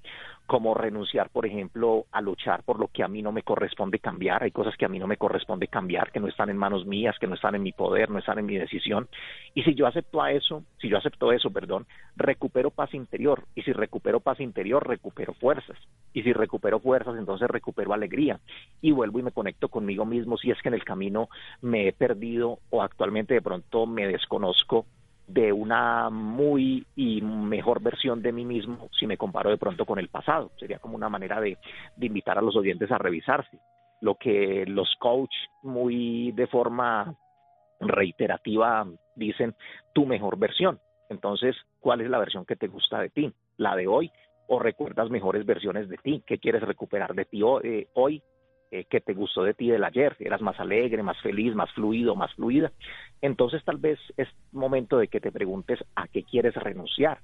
como 0.46 0.74
renunciar, 0.74 1.30
por 1.30 1.46
ejemplo, 1.46 2.06
a 2.12 2.22
luchar 2.22 2.64
por 2.64 2.80
lo 2.80 2.90
que 2.90 3.04
a 3.04 3.08
mí 3.08 3.22
no 3.22 3.32
me 3.32 3.44
corresponde 3.44 4.00
cambiar. 4.00 4.44
Hay 4.44 4.52
cosas 4.52 4.76
que 4.76 4.86
a 4.86 4.90
mí 4.90 5.00
no 5.00 5.08
me 5.08 5.18
corresponde 5.18 5.68
cambiar, 5.68 6.12
que 6.12 6.20
no 6.20 6.28
están 6.28 6.50
en 6.50 6.58
manos 6.58 6.86
mías, 6.86 7.18
que 7.20 7.28
no 7.28 7.36
están 7.36 7.56
en 7.56 7.64
mi 7.64 7.72
poder, 7.72 8.10
no 8.10 8.20
están 8.20 8.40
en 8.40 8.46
mi 8.46 8.58
decisión. 8.58 9.08
Y 9.54 9.64
si 9.64 9.74
yo 9.74 9.88
acepto 9.88 10.22
a 10.22 10.32
eso, 10.32 10.64
si 10.80 10.90
yo 10.90 10.98
acepto 10.98 11.32
eso, 11.32 11.50
perdón, 11.50 11.86
recupero 12.18 12.72
paz 12.72 12.94
interior. 12.94 13.46
Y 13.56 13.62
si 13.62 13.72
recupero 13.72 14.20
paz 14.20 14.40
interior, 14.42 14.86
recupero 14.86 15.34
fuerzas. 15.34 15.78
Y 16.14 16.24
si 16.24 16.34
recupero 16.34 16.80
fuerzas, 16.80 17.16
entonces 17.18 17.48
recupero 17.50 17.94
alegría. 17.94 18.40
Y 18.82 18.92
vuelvo 18.92 19.20
y 19.20 19.24
me 19.24 19.32
conecto 19.32 19.70
conmigo 19.70 20.06
mismo 20.06 20.38
si 20.38 20.52
es 20.52 20.62
que 20.62 20.68
en 20.68 20.76
el 20.76 20.84
camino 20.84 21.30
me 21.62 21.88
he 21.88 21.94
perdido 21.94 22.60
o 22.70 22.82
actualmente 22.82 23.34
de 23.34 23.42
pronto 23.42 23.86
me 23.86 24.08
desconozco 24.08 24.86
de 25.28 25.54
una 25.54 26.10
muy 26.10 26.86
y 26.96 27.22
mejor 27.22 27.82
versión 27.82 28.22
de 28.22 28.32
mí 28.32 28.46
mismo 28.46 28.90
si 28.98 29.08
me 29.08 29.18
comparo 29.18 29.50
de 29.50 29.58
pronto 29.58 29.86
con 29.86 30.00
el 30.00 30.10
pasado. 30.10 30.52
Sería 30.60 30.80
como 30.80 30.96
una 30.96 31.10
manera 31.10 31.40
de, 31.40 31.58
invitar 32.00 32.38
a 32.38 32.42
los 32.42 32.56
oyentes 32.56 32.92
a 32.92 32.98
revisarse. 32.98 33.60
Lo 34.02 34.16
que 34.16 34.66
los 34.68 34.94
coach 35.00 35.34
muy 35.62 36.32
de 36.34 36.48
forma 36.48 37.16
reiterativa 37.80 38.86
dicen, 39.16 39.56
tu 39.94 40.06
mejor 40.06 40.38
versión. 40.38 40.80
Entonces, 41.10 41.56
¿cuál 41.80 42.02
es 42.02 42.10
la 42.10 42.20
versión 42.20 42.46
que 42.46 42.56
te 42.56 42.68
gusta 42.68 43.00
de 43.00 43.10
ti? 43.10 43.34
¿La 43.58 43.76
de 43.76 43.88
hoy? 43.88 44.12
¿O 44.48 44.60
recuerdas 44.60 45.10
mejores 45.10 45.46
versiones 45.46 45.88
de 45.88 45.98
ti? 45.98 46.24
¿Qué 46.26 46.38
quieres 46.38 46.64
recuperar 46.64 47.14
de 47.14 47.26
ti 47.26 47.42
eh, 47.64 47.88
hoy? 47.94 48.22
Eh, 48.76 48.86
que 48.86 49.02
te 49.02 49.14
gustó 49.14 49.44
de 49.44 49.54
ti 49.54 49.70
del 49.70 49.84
ayer, 49.84 50.16
eras 50.20 50.42
más 50.42 50.60
alegre, 50.60 51.04
más 51.04 51.22
feliz, 51.22 51.54
más 51.54 51.72
fluido, 51.74 52.16
más 52.16 52.34
fluida. 52.34 52.72
Entonces 53.22 53.64
tal 53.64 53.78
vez 53.78 54.00
es 54.18 54.28
momento 54.52 54.98
de 54.98 55.10
que 55.10 55.20
te 55.20 55.32
preguntes 55.32 55.78
a 55.96 56.08
qué 56.08 56.24
quieres 56.24 56.56
renunciar, 56.56 57.20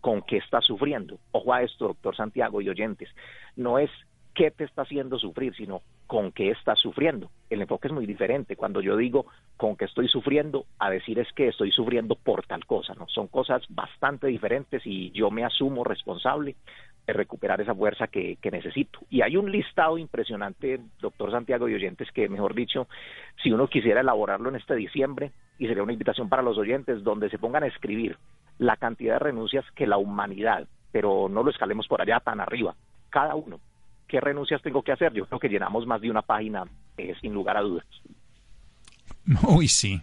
con 0.00 0.22
qué 0.22 0.38
estás 0.38 0.64
sufriendo. 0.64 1.18
Ojo 1.32 1.52
a 1.52 1.60
esto, 1.60 1.88
doctor 1.88 2.16
Santiago 2.16 2.62
y 2.62 2.70
oyentes, 2.70 3.10
no 3.54 3.78
es 3.78 3.90
qué 4.32 4.50
te 4.50 4.64
está 4.64 4.80
haciendo 4.80 5.18
sufrir, 5.18 5.54
sino 5.54 5.82
con 6.06 6.32
qué 6.32 6.50
estás 6.50 6.80
sufriendo. 6.80 7.30
El 7.50 7.60
enfoque 7.60 7.88
es 7.88 7.92
muy 7.92 8.06
diferente. 8.06 8.56
Cuando 8.56 8.80
yo 8.80 8.96
digo 8.96 9.26
con 9.58 9.76
qué 9.76 9.84
estoy 9.84 10.08
sufriendo, 10.08 10.64
a 10.78 10.88
decir 10.88 11.18
es 11.18 11.30
que 11.34 11.48
estoy 11.48 11.70
sufriendo 11.70 12.14
por 12.14 12.46
tal 12.46 12.64
cosa, 12.64 12.94
¿no? 12.94 13.06
Son 13.08 13.28
cosas 13.28 13.62
bastante 13.68 14.28
diferentes 14.28 14.80
y 14.86 15.10
yo 15.10 15.30
me 15.30 15.44
asumo 15.44 15.84
responsable 15.84 16.56
recuperar 17.12 17.60
esa 17.60 17.74
fuerza 17.74 18.06
que, 18.06 18.38
necesito. 18.50 19.00
Y 19.10 19.22
hay 19.22 19.36
un 19.36 19.50
listado 19.50 19.98
impresionante, 19.98 20.80
doctor 21.00 21.30
Santiago 21.30 21.68
y 21.68 21.74
oyentes, 21.74 22.10
que 22.12 22.28
mejor 22.28 22.54
dicho, 22.54 22.88
si 23.42 23.52
uno 23.52 23.68
quisiera 23.68 24.00
elaborarlo 24.00 24.48
en 24.48 24.56
este 24.56 24.74
diciembre, 24.74 25.32
y 25.58 25.66
sería 25.66 25.82
una 25.82 25.92
invitación 25.92 26.28
para 26.28 26.42
los 26.42 26.56
oyentes, 26.56 27.04
donde 27.04 27.30
se 27.30 27.38
pongan 27.38 27.62
a 27.64 27.66
escribir 27.66 28.16
la 28.58 28.76
cantidad 28.76 29.14
de 29.14 29.18
renuncias 29.18 29.64
que 29.74 29.86
la 29.86 29.98
humanidad, 29.98 30.66
pero 30.92 31.28
no 31.28 31.42
lo 31.42 31.50
escalemos 31.50 31.86
por 31.88 32.00
allá 32.00 32.20
tan 32.20 32.40
arriba, 32.40 32.74
cada 33.10 33.34
uno, 33.34 33.60
¿qué 34.08 34.20
renuncias 34.20 34.62
tengo 34.62 34.82
que 34.82 34.92
hacer? 34.92 35.12
Yo 35.12 35.26
creo 35.26 35.40
que 35.40 35.48
llenamos 35.48 35.86
más 35.86 36.00
de 36.00 36.10
una 36.10 36.22
página, 36.22 36.64
eh, 36.96 37.14
sin 37.20 37.34
lugar 37.34 37.56
a 37.56 37.62
dudas. 37.62 37.86
Uy, 39.48 39.68
sí, 39.68 40.00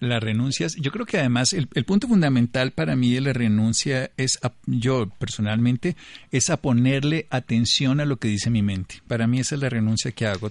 las 0.00 0.22
renuncias, 0.22 0.76
yo 0.76 0.92
creo 0.92 1.06
que 1.06 1.18
además 1.18 1.52
el, 1.52 1.66
punto 1.66 2.08
fundamental 2.08 2.72
para 2.72 2.94
mí 2.96 3.12
de 3.12 3.20
la 3.20 3.32
renuncia 3.32 4.10
es, 4.16 4.38
yo 4.66 5.08
personalmente, 5.18 5.96
es 6.30 6.50
a 6.50 6.58
ponerle 6.58 7.26
atención 7.30 8.00
a 8.00 8.04
lo 8.04 8.18
que 8.18 8.28
dice 8.28 8.50
mi 8.50 8.62
mente. 8.62 9.02
Para 9.08 9.26
mí 9.26 9.40
esa 9.40 9.56
es 9.56 9.60
la 9.60 9.68
renuncia 9.68 10.12
que 10.12 10.26
hago. 10.26 10.50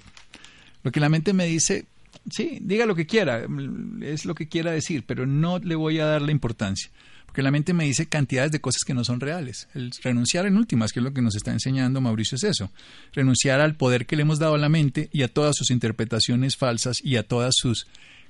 Lo 0.83 0.91
que 0.91 0.99
la 0.99 1.09
mente 1.09 1.33
me 1.33 1.45
dice, 1.45 1.85
sí, 2.29 2.59
diga 2.61 2.85
lo 2.85 2.95
que 2.95 3.05
quiera, 3.05 3.45
es 4.01 4.25
lo 4.25 4.35
que 4.35 4.47
quiera 4.47 4.71
decir, 4.71 5.03
pero 5.05 5.25
no 5.25 5.59
le 5.59 5.75
voy 5.75 5.99
a 5.99 6.05
dar 6.05 6.21
la 6.21 6.31
importancia. 6.31 6.89
Porque 7.25 7.41
la 7.41 7.51
mente 7.51 7.73
me 7.73 7.85
dice 7.85 8.07
cantidades 8.07 8.51
de 8.51 8.61
cosas 8.61 8.83
que 8.83 8.93
no 8.93 9.03
son 9.03 9.19
reales. 9.19 9.67
El 9.75 9.91
renunciar 10.01 10.45
en 10.45 10.57
últimas, 10.57 10.91
que 10.91 11.01
es 11.01 11.03
lo 11.03 11.13
que 11.13 11.21
nos 11.21 11.35
está 11.35 11.51
enseñando 11.51 12.01
Mauricio, 12.01 12.35
es 12.35 12.43
eso. 12.43 12.71
Renunciar 13.13 13.59
al 13.59 13.75
poder 13.75 14.07
que 14.07 14.15
le 14.15 14.23
hemos 14.23 14.39
dado 14.39 14.55
a 14.55 14.57
la 14.57 14.69
mente 14.69 15.09
y 15.13 15.23
a 15.23 15.27
todas 15.27 15.55
sus 15.55 15.69
interpretaciones 15.69 16.55
falsas 16.55 16.99
y 17.03 17.17
a 17.17 17.27
todas 17.27 17.53
sus 17.55 17.85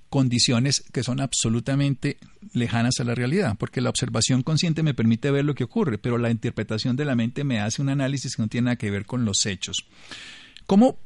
condiciones 0.10 0.84
que 0.94 1.04
son 1.04 1.20
absolutamente 1.20 2.18
lejanas 2.54 3.00
a 3.00 3.04
la 3.04 3.16
realidad, 3.16 3.56
porque 3.60 3.82
la 3.82 3.90
observación 3.90 4.44
consciente 4.44 4.84
me 4.84 4.94
permite 4.94 5.32
ver 5.32 5.46
lo 5.46 5.56
que 5.56 5.66
ocurre, 5.66 5.98
pero 5.98 6.18
la 6.18 6.32
interpretación 6.32 6.96
de 6.96 7.06
la 7.06 7.16
mente 7.16 7.44
me 7.44 7.60
hace 7.60 7.82
un 7.82 7.90
análisis 7.90 8.36
que 8.36 8.42
no 8.42 8.48
tiene 8.48 8.66
nada 8.66 8.76
que 8.78 8.92
ver 8.92 9.06
con 9.06 9.26
los 9.26 9.46
hechos. 9.46 9.86
¿Cómo 10.66 10.98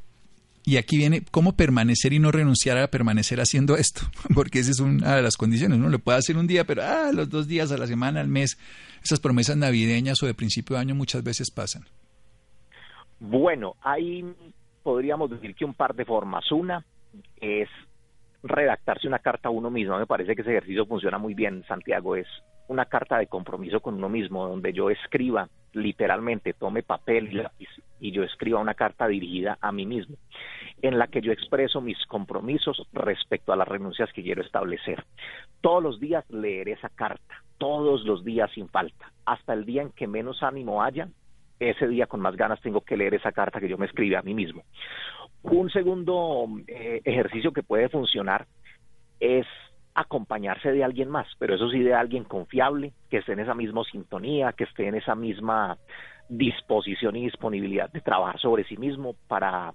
y 0.64 0.76
aquí 0.76 0.96
viene 0.96 1.22
cómo 1.30 1.56
permanecer 1.56 2.12
y 2.12 2.20
no 2.20 2.30
renunciar 2.30 2.78
a 2.78 2.88
permanecer 2.88 3.40
haciendo 3.40 3.76
esto, 3.76 4.02
porque 4.34 4.60
esa 4.60 4.70
es 4.70 4.80
una 4.80 5.16
de 5.16 5.22
las 5.22 5.36
condiciones. 5.36 5.78
Uno 5.78 5.88
lo 5.88 5.98
puede 5.98 6.18
hacer 6.18 6.36
un 6.36 6.46
día, 6.46 6.64
pero 6.64 6.82
ah, 6.82 7.10
los 7.12 7.28
dos 7.28 7.48
días 7.48 7.72
a 7.72 7.78
la 7.78 7.86
semana, 7.86 8.20
al 8.20 8.28
mes, 8.28 8.58
esas 9.02 9.18
promesas 9.18 9.56
navideñas 9.56 10.22
o 10.22 10.26
de 10.26 10.34
principio 10.34 10.76
de 10.76 10.82
año 10.82 10.94
muchas 10.94 11.24
veces 11.24 11.50
pasan. 11.50 11.84
Bueno, 13.18 13.74
ahí 13.82 14.24
podríamos 14.82 15.30
decir 15.30 15.54
que 15.54 15.64
un 15.64 15.74
par 15.74 15.94
de 15.94 16.04
formas. 16.04 16.50
Una 16.52 16.84
es 17.40 17.68
redactarse 18.42 19.06
una 19.06 19.20
carta 19.20 19.48
a 19.48 19.52
uno 19.52 19.70
mismo. 19.70 19.98
Me 19.98 20.06
parece 20.06 20.34
que 20.34 20.42
ese 20.42 20.50
ejercicio 20.50 20.86
funciona 20.86 21.18
muy 21.18 21.34
bien, 21.34 21.64
Santiago. 21.66 22.16
Es 22.16 22.26
una 22.68 22.86
carta 22.86 23.18
de 23.18 23.26
compromiso 23.26 23.80
con 23.80 23.94
uno 23.94 24.08
mismo, 24.08 24.48
donde 24.48 24.72
yo 24.72 24.90
escriba 24.90 25.48
literalmente, 25.72 26.52
tome 26.52 26.82
papel 26.82 27.28
y 27.32 27.36
lápiz 27.36 27.68
y 28.00 28.10
yo 28.12 28.24
escriba 28.24 28.60
una 28.60 28.74
carta 28.74 29.06
dirigida 29.06 29.58
a 29.60 29.72
mí 29.72 29.86
mismo, 29.86 30.16
en 30.82 30.98
la 30.98 31.06
que 31.06 31.20
yo 31.20 31.32
expreso 31.32 31.80
mis 31.80 32.04
compromisos 32.06 32.86
respecto 32.92 33.52
a 33.52 33.56
las 33.56 33.68
renuncias 33.68 34.12
que 34.12 34.22
quiero 34.22 34.42
establecer. 34.42 35.04
Todos 35.60 35.82
los 35.82 36.00
días 36.00 36.28
leeré 36.28 36.72
esa 36.72 36.88
carta, 36.88 37.42
todos 37.58 38.04
los 38.04 38.24
días 38.24 38.50
sin 38.52 38.68
falta, 38.68 39.12
hasta 39.24 39.52
el 39.52 39.64
día 39.64 39.82
en 39.82 39.92
que 39.92 40.08
menos 40.08 40.42
ánimo 40.42 40.82
haya, 40.82 41.08
ese 41.60 41.86
día 41.86 42.06
con 42.06 42.20
más 42.20 42.36
ganas 42.36 42.60
tengo 42.60 42.80
que 42.80 42.96
leer 42.96 43.14
esa 43.14 43.30
carta 43.30 43.60
que 43.60 43.68
yo 43.68 43.78
me 43.78 43.86
escribí 43.86 44.14
a 44.14 44.22
mí 44.22 44.34
mismo. 44.34 44.64
Un 45.42 45.70
segundo 45.70 46.46
eh, 46.66 47.00
ejercicio 47.04 47.52
que 47.52 47.62
puede 47.62 47.88
funcionar 47.88 48.46
es 49.20 49.46
acompañarse 49.94 50.72
de 50.72 50.84
alguien 50.84 51.08
más, 51.08 51.26
pero 51.38 51.54
eso 51.54 51.68
sí 51.70 51.80
de 51.80 51.94
alguien 51.94 52.24
confiable, 52.24 52.92
que 53.10 53.18
esté 53.18 53.32
en 53.32 53.40
esa 53.40 53.54
misma 53.54 53.84
sintonía, 53.84 54.52
que 54.52 54.64
esté 54.64 54.86
en 54.86 54.94
esa 54.94 55.14
misma 55.14 55.76
disposición 56.28 57.16
y 57.16 57.24
disponibilidad 57.24 57.90
de 57.90 58.00
trabajar 58.00 58.38
sobre 58.38 58.64
sí 58.64 58.76
mismo 58.76 59.14
para 59.28 59.74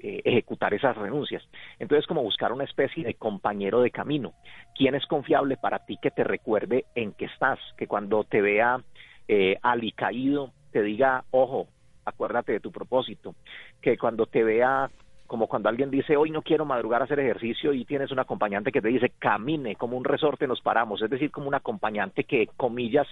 eh, 0.00 0.20
ejecutar 0.24 0.74
esas 0.74 0.96
renuncias. 0.96 1.42
Entonces, 1.78 2.06
como 2.06 2.22
buscar 2.22 2.52
una 2.52 2.64
especie 2.64 3.04
de 3.04 3.14
compañero 3.14 3.80
de 3.80 3.90
camino. 3.90 4.34
¿Quién 4.74 4.94
es 4.94 5.06
confiable 5.06 5.56
para 5.56 5.86
ti 5.86 5.96
que 5.96 6.10
te 6.10 6.24
recuerde 6.24 6.84
en 6.94 7.12
qué 7.12 7.24
estás? 7.24 7.58
Que 7.78 7.86
cuando 7.86 8.24
te 8.24 8.42
vea 8.42 8.82
eh, 9.28 9.56
alicaído, 9.62 10.52
te 10.72 10.82
diga, 10.82 11.24
ojo, 11.30 11.68
acuérdate 12.04 12.52
de 12.52 12.60
tu 12.60 12.70
propósito. 12.70 13.34
Que 13.80 13.96
cuando 13.96 14.26
te 14.26 14.44
vea 14.44 14.90
como 15.34 15.48
cuando 15.48 15.68
alguien 15.68 15.90
dice 15.90 16.16
hoy 16.16 16.30
no 16.30 16.42
quiero 16.42 16.64
madrugar 16.64 17.00
a 17.00 17.06
hacer 17.06 17.18
ejercicio 17.18 17.72
y 17.72 17.84
tienes 17.84 18.12
un 18.12 18.20
acompañante 18.20 18.70
que 18.70 18.80
te 18.80 18.86
dice 18.86 19.10
camine, 19.18 19.74
como 19.74 19.96
un 19.96 20.04
resorte 20.04 20.46
nos 20.46 20.60
paramos, 20.60 21.02
es 21.02 21.10
decir, 21.10 21.32
como 21.32 21.48
un 21.48 21.56
acompañante 21.56 22.22
que, 22.22 22.50
comillas, 22.56 23.08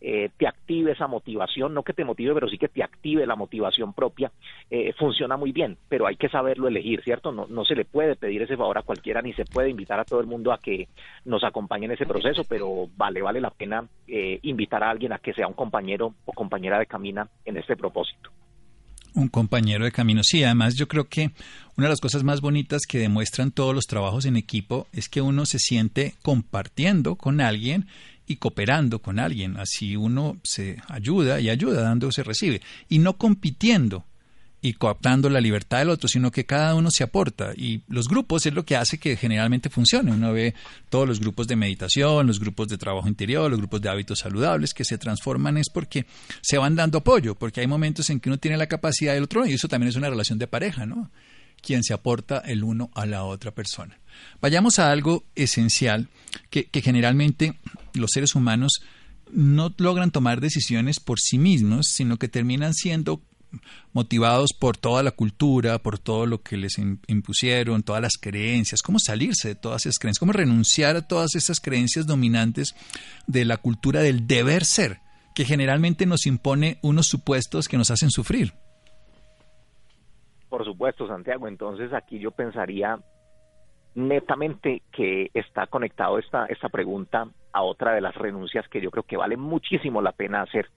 eh, 0.00 0.30
te 0.38 0.46
active 0.46 0.92
esa 0.92 1.06
motivación, 1.06 1.74
no 1.74 1.82
que 1.82 1.92
te 1.92 2.06
motive, 2.06 2.32
pero 2.32 2.48
sí 2.48 2.56
que 2.56 2.68
te 2.68 2.82
active 2.82 3.26
la 3.26 3.36
motivación 3.36 3.92
propia, 3.92 4.32
eh, 4.70 4.94
funciona 4.94 5.36
muy 5.36 5.52
bien, 5.52 5.76
pero 5.90 6.06
hay 6.06 6.16
que 6.16 6.30
saberlo 6.30 6.66
elegir, 6.66 7.02
¿cierto? 7.02 7.30
No, 7.30 7.46
no 7.46 7.66
se 7.66 7.74
le 7.74 7.84
puede 7.84 8.16
pedir 8.16 8.40
ese 8.40 8.56
favor 8.56 8.78
a 8.78 8.82
cualquiera 8.82 9.20
ni 9.20 9.34
se 9.34 9.44
puede 9.44 9.68
invitar 9.68 10.00
a 10.00 10.06
todo 10.06 10.20
el 10.20 10.26
mundo 10.26 10.52
a 10.52 10.58
que 10.62 10.88
nos 11.26 11.44
acompañe 11.44 11.84
en 11.84 11.92
ese 11.92 12.06
proceso, 12.06 12.44
pero 12.48 12.88
vale, 12.96 13.20
vale 13.20 13.38
la 13.38 13.50
pena 13.50 13.86
eh, 14.08 14.38
invitar 14.44 14.82
a 14.82 14.88
alguien 14.88 15.12
a 15.12 15.18
que 15.18 15.34
sea 15.34 15.46
un 15.46 15.52
compañero 15.52 16.14
o 16.24 16.32
compañera 16.32 16.78
de 16.78 16.86
camina 16.86 17.28
en 17.44 17.58
este 17.58 17.76
propósito. 17.76 18.30
Un 19.16 19.28
compañero 19.28 19.84
de 19.84 19.92
camino. 19.92 20.22
Sí, 20.22 20.44
además 20.44 20.76
yo 20.76 20.86
creo 20.86 21.08
que 21.08 21.32
una 21.76 21.86
de 21.86 21.90
las 21.90 22.00
cosas 22.00 22.22
más 22.22 22.40
bonitas 22.40 22.82
que 22.86 22.98
demuestran 22.98 23.50
todos 23.50 23.74
los 23.74 23.86
trabajos 23.86 24.26
en 24.26 24.36
equipo 24.36 24.86
es 24.92 25.08
que 25.08 25.20
uno 25.20 25.46
se 25.46 25.58
siente 25.58 26.14
compartiendo 26.22 27.16
con 27.16 27.40
alguien 27.40 27.86
y 28.26 28.36
cooperando 28.36 29.00
con 29.00 29.18
alguien. 29.18 29.56
Así 29.56 29.96
uno 29.96 30.36
se 30.44 30.80
ayuda 30.88 31.40
y 31.40 31.48
ayuda, 31.48 31.82
dando 31.82 32.12
se 32.12 32.22
recibe. 32.22 32.60
Y 32.88 32.98
no 32.98 33.16
compitiendo 33.16 34.04
y 34.66 34.72
cooptando 34.72 35.30
la 35.30 35.40
libertad 35.40 35.78
del 35.78 35.90
otro, 35.90 36.08
sino 36.08 36.32
que 36.32 36.44
cada 36.44 36.74
uno 36.74 36.90
se 36.90 37.04
aporta. 37.04 37.52
Y 37.56 37.82
los 37.86 38.08
grupos 38.08 38.46
es 38.46 38.52
lo 38.52 38.64
que 38.64 38.74
hace 38.74 38.98
que 38.98 39.16
generalmente 39.16 39.70
funcione. 39.70 40.10
Uno 40.10 40.32
ve 40.32 40.54
todos 40.90 41.06
los 41.06 41.20
grupos 41.20 41.46
de 41.46 41.54
meditación, 41.54 42.26
los 42.26 42.40
grupos 42.40 42.66
de 42.66 42.76
trabajo 42.76 43.06
interior, 43.06 43.48
los 43.48 43.60
grupos 43.60 43.80
de 43.80 43.90
hábitos 43.90 44.18
saludables 44.18 44.74
que 44.74 44.84
se 44.84 44.98
transforman 44.98 45.56
es 45.56 45.68
porque 45.72 46.06
se 46.40 46.58
van 46.58 46.74
dando 46.74 46.98
apoyo, 46.98 47.36
porque 47.36 47.60
hay 47.60 47.68
momentos 47.68 48.10
en 48.10 48.18
que 48.18 48.28
uno 48.28 48.38
tiene 48.38 48.56
la 48.56 48.66
capacidad 48.66 49.14
del 49.14 49.22
otro 49.22 49.46
y 49.46 49.52
eso 49.52 49.68
también 49.68 49.90
es 49.90 49.96
una 49.96 50.10
relación 50.10 50.36
de 50.40 50.48
pareja, 50.48 50.84
¿no? 50.84 51.12
Quien 51.62 51.84
se 51.84 51.94
aporta 51.94 52.38
el 52.38 52.64
uno 52.64 52.90
a 52.94 53.06
la 53.06 53.22
otra 53.22 53.52
persona. 53.52 54.00
Vayamos 54.40 54.80
a 54.80 54.90
algo 54.90 55.22
esencial 55.36 56.08
que, 56.50 56.64
que 56.64 56.82
generalmente 56.82 57.56
los 57.94 58.10
seres 58.12 58.34
humanos 58.34 58.80
no 59.30 59.72
logran 59.78 60.10
tomar 60.10 60.40
decisiones 60.40 60.98
por 60.98 61.20
sí 61.20 61.38
mismos, 61.38 61.86
sino 61.86 62.16
que 62.16 62.26
terminan 62.26 62.74
siendo 62.74 63.22
motivados 63.92 64.52
por 64.52 64.76
toda 64.76 65.02
la 65.02 65.10
cultura, 65.10 65.78
por 65.78 65.98
todo 65.98 66.26
lo 66.26 66.42
que 66.42 66.56
les 66.56 66.78
impusieron, 66.78 67.82
todas 67.82 68.02
las 68.02 68.16
creencias, 68.20 68.82
cómo 68.82 68.98
salirse 68.98 69.48
de 69.48 69.54
todas 69.54 69.86
esas 69.86 69.98
creencias, 69.98 70.20
cómo 70.20 70.32
renunciar 70.32 70.96
a 70.96 71.06
todas 71.06 71.34
esas 71.34 71.60
creencias 71.60 72.06
dominantes 72.06 72.74
de 73.26 73.44
la 73.44 73.56
cultura 73.56 74.00
del 74.00 74.26
deber 74.26 74.64
ser, 74.64 74.98
que 75.34 75.44
generalmente 75.44 76.06
nos 76.06 76.26
impone 76.26 76.78
unos 76.82 77.06
supuestos 77.06 77.68
que 77.68 77.76
nos 77.76 77.90
hacen 77.90 78.10
sufrir. 78.10 78.52
Por 80.48 80.64
supuesto, 80.64 81.06
Santiago. 81.06 81.48
Entonces 81.48 81.92
aquí 81.92 82.18
yo 82.18 82.30
pensaría 82.30 82.98
netamente 83.94 84.82
que 84.92 85.30
está 85.34 85.66
conectado 85.66 86.18
esta, 86.18 86.46
esta 86.46 86.68
pregunta 86.68 87.28
a 87.52 87.62
otra 87.62 87.94
de 87.94 88.02
las 88.02 88.14
renuncias 88.14 88.68
que 88.68 88.80
yo 88.80 88.90
creo 88.90 89.02
que 89.02 89.16
vale 89.16 89.36
muchísimo 89.36 90.02
la 90.02 90.12
pena 90.12 90.42
hacer 90.42 90.70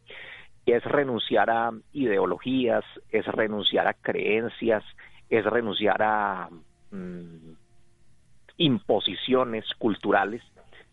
es 0.71 0.83
renunciar 0.83 1.49
a 1.49 1.71
ideologías, 1.93 2.83
es 3.11 3.25
renunciar 3.25 3.87
a 3.87 3.93
creencias, 3.93 4.83
es 5.29 5.45
renunciar 5.45 6.01
a 6.01 6.49
mm, 6.91 7.53
imposiciones 8.57 9.65
culturales 9.77 10.41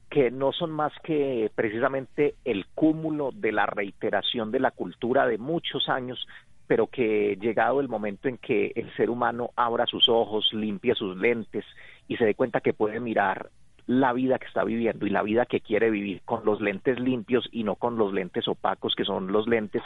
que 0.09 0.31
no 0.31 0.53
son 0.53 0.71
más 0.71 0.93
que 1.03 1.51
precisamente 1.55 2.37
el 2.45 2.67
cúmulo 2.75 3.31
de 3.33 3.53
la 3.53 3.67
reiteración 3.67 4.53
de 4.53 4.61
la 4.61 4.71
cultura 4.71 5.27
de 5.27 5.37
muchos 5.37 5.89
años, 5.89 6.27
pero 6.67 6.87
que 6.87 7.37
llegado 7.41 7.81
el 7.81 7.89
momento 7.89 8.29
en 8.29 8.39
que 8.39 8.73
el 8.77 8.95
ser 8.97 9.11
humano 9.11 9.51
abra 9.57 9.87
sus 9.87 10.09
ojos, 10.09 10.49
limpie 10.53 10.95
sus 10.95 11.17
lentes 11.17 11.65
y 12.09 12.17
se 12.17 12.25
dé 12.25 12.35
cuenta 12.35 12.61
que 12.61 12.73
puede 12.73 13.01
mirar 13.01 13.51
la 13.87 14.13
vida 14.13 14.39
que 14.39 14.47
está 14.47 14.65
viviendo 14.65 15.07
y 15.07 15.11
la 15.11 15.23
vida 15.23 15.47
que 15.47 15.61
quiere 15.61 15.91
vivir 15.91 16.23
con 16.25 16.45
los 16.45 16.61
lentes 16.61 16.99
limpios 16.99 17.49
y 17.53 17.63
no 17.63 17.77
con 17.77 17.97
los 17.97 18.13
lentes 18.13 18.49
opacos 18.49 18.95
que 18.97 19.05
son 19.05 19.31
los 19.31 19.47
lentes 19.47 19.83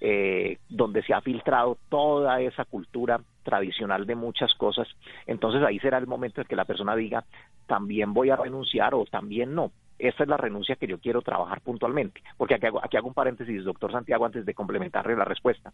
eh, 0.00 0.58
donde 0.68 1.02
se 1.02 1.12
ha 1.14 1.20
filtrado 1.20 1.76
toda 1.88 2.40
esa 2.40 2.64
cultura 2.64 3.20
tradicional 3.42 4.06
de 4.06 4.14
muchas 4.14 4.54
cosas, 4.54 4.86
entonces 5.26 5.62
ahí 5.62 5.78
será 5.80 5.98
el 5.98 6.06
momento 6.06 6.40
en 6.40 6.46
que 6.46 6.56
la 6.56 6.64
persona 6.64 6.94
diga 6.94 7.24
también 7.66 8.14
voy 8.14 8.30
a 8.30 8.36
renunciar 8.36 8.94
o 8.94 9.04
también 9.04 9.54
no. 9.54 9.72
Esta 9.98 10.22
es 10.22 10.28
la 10.28 10.38
renuncia 10.38 10.76
que 10.76 10.86
yo 10.86 10.98
quiero 10.98 11.20
trabajar 11.20 11.60
puntualmente, 11.60 12.22
porque 12.38 12.54
aquí 12.54 12.66
aquí 12.82 12.96
hago 12.96 13.08
un 13.08 13.14
paréntesis, 13.14 13.64
doctor 13.64 13.92
Santiago, 13.92 14.24
antes 14.24 14.46
de 14.46 14.54
complementarle 14.54 15.14
la 15.14 15.26
respuesta. 15.26 15.72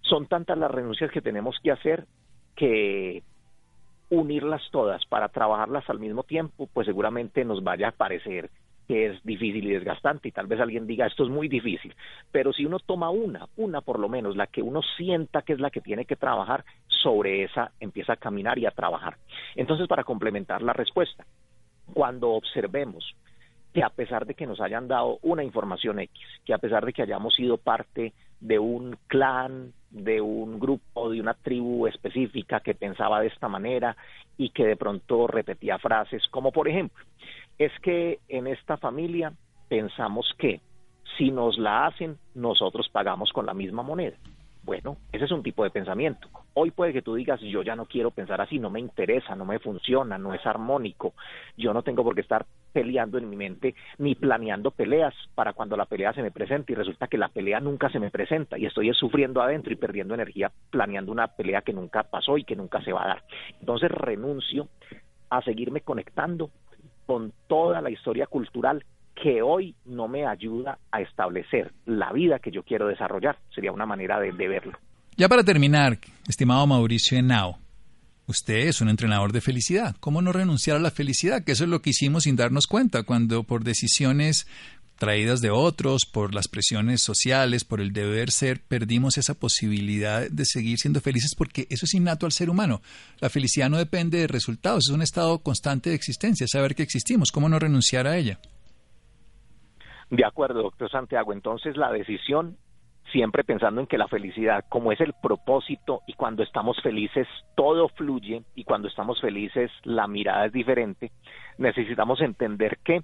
Son 0.00 0.26
tantas 0.26 0.56
las 0.56 0.70
renuncias 0.70 1.10
que 1.10 1.20
tenemos 1.20 1.58
que 1.62 1.70
hacer 1.70 2.06
que 2.56 3.22
unirlas 4.12 4.62
todas 4.70 5.02
para 5.06 5.30
trabajarlas 5.30 5.88
al 5.88 5.98
mismo 5.98 6.22
tiempo, 6.22 6.68
pues 6.70 6.86
seguramente 6.86 7.46
nos 7.46 7.64
vaya 7.64 7.88
a 7.88 7.92
parecer 7.92 8.50
que 8.86 9.06
es 9.06 9.22
difícil 9.24 9.64
y 9.64 9.72
desgastante 9.72 10.28
y 10.28 10.32
tal 10.32 10.46
vez 10.46 10.60
alguien 10.60 10.86
diga 10.86 11.06
esto 11.06 11.22
es 11.24 11.30
muy 11.30 11.48
difícil, 11.48 11.94
pero 12.30 12.52
si 12.52 12.66
uno 12.66 12.78
toma 12.78 13.08
una, 13.08 13.48
una 13.56 13.80
por 13.80 13.98
lo 13.98 14.10
menos, 14.10 14.36
la 14.36 14.48
que 14.48 14.60
uno 14.60 14.82
sienta 14.98 15.40
que 15.40 15.54
es 15.54 15.60
la 15.60 15.70
que 15.70 15.80
tiene 15.80 16.04
que 16.04 16.16
trabajar, 16.16 16.62
sobre 16.88 17.42
esa 17.44 17.72
empieza 17.80 18.12
a 18.12 18.16
caminar 18.16 18.58
y 18.58 18.66
a 18.66 18.70
trabajar. 18.70 19.16
Entonces, 19.56 19.88
para 19.88 20.04
complementar 20.04 20.60
la 20.60 20.74
respuesta, 20.74 21.24
cuando 21.94 22.32
observemos 22.32 23.16
que 23.72 23.82
a 23.82 23.88
pesar 23.88 24.26
de 24.26 24.34
que 24.34 24.46
nos 24.46 24.60
hayan 24.60 24.88
dado 24.88 25.18
una 25.22 25.42
información 25.42 25.98
X, 26.00 26.20
que 26.44 26.52
a 26.52 26.58
pesar 26.58 26.84
de 26.84 26.92
que 26.92 27.02
hayamos 27.02 27.34
sido 27.34 27.56
parte 27.56 28.12
de 28.40 28.58
un 28.58 28.98
clan, 29.06 29.72
de 29.92 30.20
un 30.20 30.58
grupo, 30.58 31.10
de 31.10 31.20
una 31.20 31.34
tribu 31.34 31.86
específica 31.86 32.60
que 32.60 32.74
pensaba 32.74 33.20
de 33.20 33.28
esta 33.28 33.48
manera 33.48 33.96
y 34.36 34.50
que 34.50 34.66
de 34.66 34.76
pronto 34.76 35.26
repetía 35.26 35.78
frases 35.78 36.26
como 36.30 36.50
por 36.50 36.66
ejemplo, 36.66 37.04
es 37.58 37.72
que 37.80 38.18
en 38.28 38.46
esta 38.46 38.76
familia 38.78 39.32
pensamos 39.68 40.34
que 40.38 40.60
si 41.18 41.30
nos 41.30 41.58
la 41.58 41.86
hacen, 41.86 42.16
nosotros 42.34 42.88
pagamos 42.88 43.30
con 43.32 43.46
la 43.46 43.54
misma 43.54 43.82
moneda. 43.82 44.16
Bueno, 44.64 44.96
ese 45.12 45.24
es 45.24 45.30
un 45.32 45.42
tipo 45.42 45.64
de 45.64 45.70
pensamiento. 45.70 46.28
Hoy 46.54 46.70
puede 46.70 46.92
que 46.92 47.02
tú 47.02 47.14
digas, 47.14 47.40
yo 47.40 47.62
ya 47.62 47.74
no 47.74 47.86
quiero 47.86 48.10
pensar 48.10 48.40
así, 48.40 48.58
no 48.58 48.70
me 48.70 48.80
interesa, 48.80 49.34
no 49.34 49.44
me 49.44 49.58
funciona, 49.58 50.18
no 50.18 50.34
es 50.34 50.46
armónico, 50.46 51.14
yo 51.56 51.72
no 51.74 51.82
tengo 51.82 52.04
por 52.04 52.14
qué 52.14 52.20
estar 52.20 52.46
peleando 52.72 53.18
en 53.18 53.28
mi 53.28 53.36
mente 53.36 53.74
ni 53.98 54.14
planeando 54.14 54.70
peleas 54.70 55.14
para 55.34 55.52
cuando 55.52 55.76
la 55.76 55.86
pelea 55.86 56.12
se 56.12 56.22
me 56.22 56.30
presente 56.30 56.72
y 56.72 56.76
resulta 56.76 57.06
que 57.06 57.18
la 57.18 57.28
pelea 57.28 57.60
nunca 57.60 57.90
se 57.90 57.98
me 57.98 58.10
presenta 58.10 58.58
y 58.58 58.66
estoy 58.66 58.92
sufriendo 58.94 59.42
adentro 59.42 59.72
y 59.72 59.76
perdiendo 59.76 60.14
energía 60.14 60.50
planeando 60.70 61.12
una 61.12 61.28
pelea 61.28 61.62
que 61.62 61.72
nunca 61.72 62.04
pasó 62.04 62.38
y 62.38 62.44
que 62.44 62.56
nunca 62.56 62.82
se 62.82 62.92
va 62.92 63.04
a 63.04 63.08
dar. 63.08 63.22
Entonces 63.60 63.90
renuncio 63.90 64.68
a 65.30 65.42
seguirme 65.42 65.80
conectando 65.80 66.50
con 67.06 67.32
toda 67.48 67.80
la 67.80 67.90
historia 67.90 68.26
cultural 68.26 68.84
que 69.14 69.42
hoy 69.42 69.74
no 69.84 70.08
me 70.08 70.26
ayuda 70.26 70.78
a 70.90 71.00
establecer 71.00 71.72
la 71.86 72.12
vida 72.12 72.38
que 72.38 72.50
yo 72.50 72.62
quiero 72.62 72.86
desarrollar. 72.88 73.36
Sería 73.54 73.72
una 73.72 73.86
manera 73.86 74.18
de, 74.18 74.32
verlo. 74.32 74.78
Ya 75.16 75.28
para 75.28 75.44
terminar, 75.44 75.98
estimado 76.26 76.66
Mauricio 76.66 77.18
Henao, 77.18 77.58
usted 78.26 78.68
es 78.68 78.80
un 78.80 78.88
entrenador 78.88 79.32
de 79.32 79.40
felicidad. 79.40 79.96
¿Cómo 80.00 80.22
no 80.22 80.32
renunciar 80.32 80.76
a 80.76 80.80
la 80.80 80.90
felicidad? 80.90 81.44
Que 81.44 81.52
eso 81.52 81.64
es 81.64 81.70
lo 81.70 81.82
que 81.82 81.90
hicimos 81.90 82.24
sin 82.24 82.36
darnos 82.36 82.66
cuenta, 82.66 83.02
cuando 83.02 83.42
por 83.44 83.64
decisiones 83.64 84.46
traídas 85.02 85.40
de 85.40 85.50
otros, 85.50 86.02
por 86.06 86.32
las 86.32 86.46
presiones 86.46 87.02
sociales, 87.02 87.64
por 87.64 87.80
el 87.80 87.92
deber 87.92 88.30
ser, 88.30 88.60
perdimos 88.60 89.18
esa 89.18 89.34
posibilidad 89.34 90.30
de 90.30 90.44
seguir 90.44 90.78
siendo 90.78 91.00
felices 91.00 91.34
porque 91.36 91.66
eso 91.70 91.86
es 91.86 91.94
innato 91.94 92.24
al 92.24 92.30
ser 92.30 92.48
humano. 92.48 92.82
La 93.18 93.28
felicidad 93.28 93.68
no 93.68 93.78
depende 93.78 94.18
de 94.18 94.28
resultados, 94.28 94.84
es 94.88 94.94
un 94.94 95.02
estado 95.02 95.40
constante 95.40 95.90
de 95.90 95.96
existencia, 95.96 96.46
saber 96.46 96.76
que 96.76 96.84
existimos, 96.84 97.32
¿cómo 97.32 97.48
no 97.48 97.58
renunciar 97.58 98.06
a 98.06 98.16
ella? 98.16 98.38
De 100.10 100.24
acuerdo, 100.24 100.62
doctor 100.62 100.88
Santiago. 100.88 101.32
Entonces 101.32 101.76
la 101.76 101.90
decisión, 101.90 102.56
siempre 103.12 103.44
pensando 103.44 103.80
en 103.80 103.86
que 103.86 103.98
la 103.98 104.08
felicidad, 104.08 104.64
como 104.68 104.90
es 104.90 105.00
el 105.00 105.12
propósito 105.22 106.00
y 106.06 106.14
cuando 106.14 106.42
estamos 106.42 106.80
felices 106.82 107.28
todo 107.54 107.88
fluye 107.88 108.42
y 108.54 108.64
cuando 108.64 108.88
estamos 108.88 109.20
felices 109.20 109.70
la 109.84 110.08
mirada 110.08 110.46
es 110.46 110.52
diferente, 110.52 111.12
necesitamos 111.58 112.20
entender 112.20 112.78
que 112.82 113.02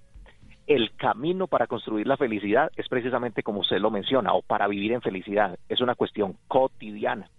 el 0.67 0.95
camino 0.97 1.47
para 1.47 1.67
construir 1.67 2.07
la 2.07 2.17
felicidad 2.17 2.71
es 2.77 2.89
precisamente 2.89 3.43
como 3.43 3.61
usted 3.61 3.79
lo 3.79 3.91
menciona, 3.91 4.35
o 4.35 4.43
para 4.43 4.69
vivir 4.69 4.93
en 4.93 5.01
felicidad. 5.01 5.59
Es 5.69 5.81
una 5.81 5.95
cuestión 5.95 6.37
cotidiana 6.47 7.31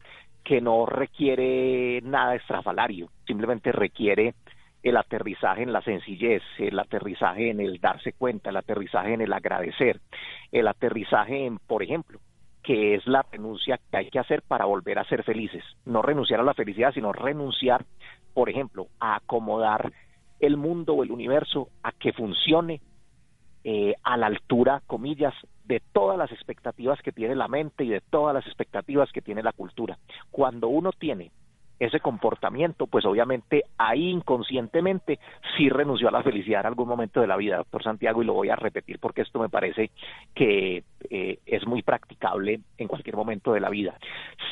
que 0.43 0.61
no 0.61 0.85
requiere 0.87 2.01
nada 2.03 2.35
estrafalario, 2.35 3.09
simplemente 3.27 3.71
requiere 3.71 4.33
el 4.81 4.97
aterrizaje 4.97 5.61
en 5.61 5.73
la 5.73 5.81
sencillez, 5.81 6.41
el 6.57 6.79
aterrizaje 6.79 7.51
en 7.51 7.59
el 7.59 7.79
darse 7.79 8.13
cuenta, 8.13 8.49
el 8.49 8.57
aterrizaje 8.57 9.13
en 9.13 9.21
el 9.21 9.33
agradecer, 9.33 9.99
el 10.51 10.67
aterrizaje 10.67 11.45
en, 11.45 11.59
por 11.59 11.83
ejemplo, 11.83 12.19
que 12.69 12.93
es 12.93 13.07
la 13.07 13.25
renuncia 13.31 13.79
que 13.89 13.97
hay 13.97 14.11
que 14.11 14.19
hacer 14.19 14.43
para 14.43 14.65
volver 14.65 14.99
a 14.99 15.03
ser 15.05 15.23
felices. 15.23 15.63
No 15.85 16.03
renunciar 16.03 16.39
a 16.39 16.43
la 16.43 16.53
felicidad, 16.53 16.93
sino 16.93 17.11
renunciar, 17.11 17.83
por 18.35 18.47
ejemplo, 18.47 18.89
a 18.99 19.15
acomodar 19.15 19.91
el 20.39 20.55
mundo 20.55 20.93
o 20.93 21.01
el 21.01 21.09
universo 21.09 21.69
a 21.81 21.91
que 21.91 22.13
funcione 22.13 22.79
eh, 23.63 23.95
a 24.03 24.17
la 24.17 24.27
altura, 24.27 24.83
comillas, 24.85 25.33
de 25.65 25.81
todas 25.93 26.15
las 26.15 26.31
expectativas 26.31 27.01
que 27.01 27.11
tiene 27.11 27.35
la 27.35 27.47
mente 27.47 27.85
y 27.85 27.89
de 27.89 28.01
todas 28.01 28.35
las 28.35 28.45
expectativas 28.45 29.11
que 29.11 29.23
tiene 29.23 29.41
la 29.41 29.51
cultura. 29.51 29.97
Cuando 30.29 30.67
uno 30.67 30.91
tiene 30.91 31.31
ese 31.79 31.99
comportamiento, 31.99 32.87
pues 32.87 33.05
obviamente 33.05 33.63
ahí 33.77 34.09
inconscientemente 34.09 35.19
sí 35.55 35.69
renunció 35.69 36.09
a 36.09 36.11
la 36.11 36.23
felicidad 36.23 36.61
en 36.61 36.67
algún 36.67 36.87
momento 36.87 37.21
de 37.21 37.27
la 37.27 37.37
vida, 37.37 37.57
doctor 37.57 37.83
Santiago, 37.83 38.21
y 38.21 38.25
lo 38.25 38.33
voy 38.33 38.49
a 38.49 38.55
repetir 38.55 38.99
porque 38.99 39.21
esto 39.21 39.39
me 39.39 39.49
parece 39.49 39.91
que 40.35 40.83
eh, 41.09 41.39
es 41.45 41.65
muy 41.65 41.81
practicable 41.81 42.59
en 42.77 42.87
cualquier 42.87 43.15
momento 43.15 43.53
de 43.53 43.61
la 43.61 43.69
vida. 43.69 43.97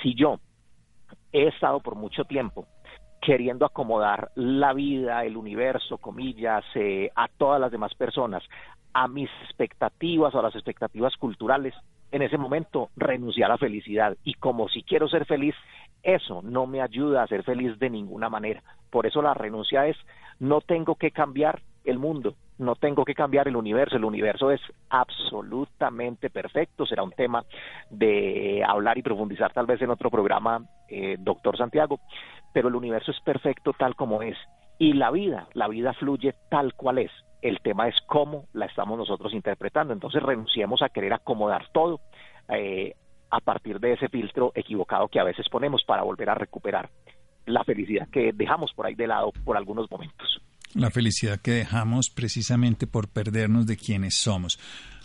Si 0.01 0.15
yo 0.15 0.39
he 1.33 1.47
estado 1.47 1.81
por 1.81 1.95
mucho 1.95 2.25
tiempo 2.25 2.67
queriendo 3.21 3.65
acomodar 3.65 4.31
la 4.35 4.73
vida, 4.73 5.25
el 5.25 5.35
universo, 5.35 5.97
comillas, 5.97 6.63
eh, 6.75 7.11
a 7.15 7.27
todas 7.27 7.59
las 7.59 7.71
demás 7.71 7.93
personas, 7.95 8.43
a 8.93 9.07
mis 9.07 9.29
expectativas 9.43 10.33
o 10.33 10.39
a 10.39 10.43
las 10.43 10.55
expectativas 10.55 11.15
culturales, 11.17 11.73
en 12.11 12.21
ese 12.21 12.37
momento 12.37 12.89
renuncié 12.95 13.43
a 13.43 13.49
la 13.49 13.57
felicidad. 13.57 14.15
Y 14.23 14.35
como 14.35 14.69
si 14.69 14.83
quiero 14.83 15.07
ser 15.07 15.25
feliz, 15.25 15.55
eso 16.03 16.41
no 16.43 16.65
me 16.65 16.81
ayuda 16.81 17.23
a 17.23 17.27
ser 17.27 17.43
feliz 17.43 17.77
de 17.79 17.89
ninguna 17.89 18.29
manera. 18.29 18.63
Por 18.89 19.05
eso 19.05 19.21
la 19.21 19.33
renuncia 19.33 19.87
es, 19.87 19.97
no 20.39 20.61
tengo 20.61 20.95
que 20.95 21.11
cambiar 21.11 21.61
el 21.83 21.99
mundo, 21.99 22.35
no 22.57 22.75
tengo 22.75 23.05
que 23.05 23.13
cambiar 23.13 23.47
el 23.47 23.55
universo, 23.55 23.95
el 23.95 24.05
universo 24.05 24.51
es 24.51 24.61
absolutamente 24.89 26.29
perfecto, 26.29 26.85
será 26.85 27.03
un 27.03 27.11
tema 27.11 27.43
de 27.89 28.63
hablar 28.67 28.97
y 28.97 29.03
profundizar 29.03 29.53
tal 29.53 29.65
vez 29.65 29.81
en 29.81 29.89
otro 29.89 30.09
programa, 30.09 30.65
eh, 30.89 31.15
doctor 31.19 31.57
Santiago, 31.57 31.99
pero 32.53 32.67
el 32.67 32.75
universo 32.75 33.11
es 33.11 33.19
perfecto 33.21 33.73
tal 33.73 33.95
como 33.95 34.21
es. 34.21 34.37
Y 34.79 34.93
la 34.93 35.11
vida, 35.11 35.47
la 35.53 35.67
vida 35.67 35.93
fluye 35.93 36.35
tal 36.49 36.73
cual 36.73 36.99
es. 36.99 37.11
El 37.41 37.59
tema 37.61 37.87
es 37.87 37.95
cómo 38.07 38.45
la 38.53 38.65
estamos 38.65 38.97
nosotros 38.97 39.33
interpretando. 39.33 39.93
Entonces 39.93 40.21
renunciemos 40.23 40.81
a 40.81 40.89
querer 40.89 41.13
acomodar 41.13 41.69
todo 41.71 41.99
eh, 42.49 42.95
a 43.29 43.39
partir 43.39 43.79
de 43.79 43.93
ese 43.93 44.09
filtro 44.09 44.51
equivocado 44.55 45.07
que 45.07 45.19
a 45.19 45.23
veces 45.23 45.47
ponemos 45.49 45.83
para 45.83 46.03
volver 46.03 46.29
a 46.29 46.35
recuperar 46.35 46.89
la 47.45 47.63
felicidad 47.63 48.07
que 48.09 48.31
dejamos 48.33 48.73
por 48.73 48.85
ahí 48.85 48.95
de 48.95 49.07
lado 49.07 49.31
por 49.43 49.57
algunos 49.57 49.89
momentos. 49.89 50.41
La 50.73 50.91
felicidad 50.91 51.39
que 51.39 51.51
dejamos 51.51 52.09
precisamente 52.09 52.87
por 52.87 53.07
perdernos 53.07 53.65
de 53.65 53.77
quienes 53.77 54.15
somos. 54.15 54.59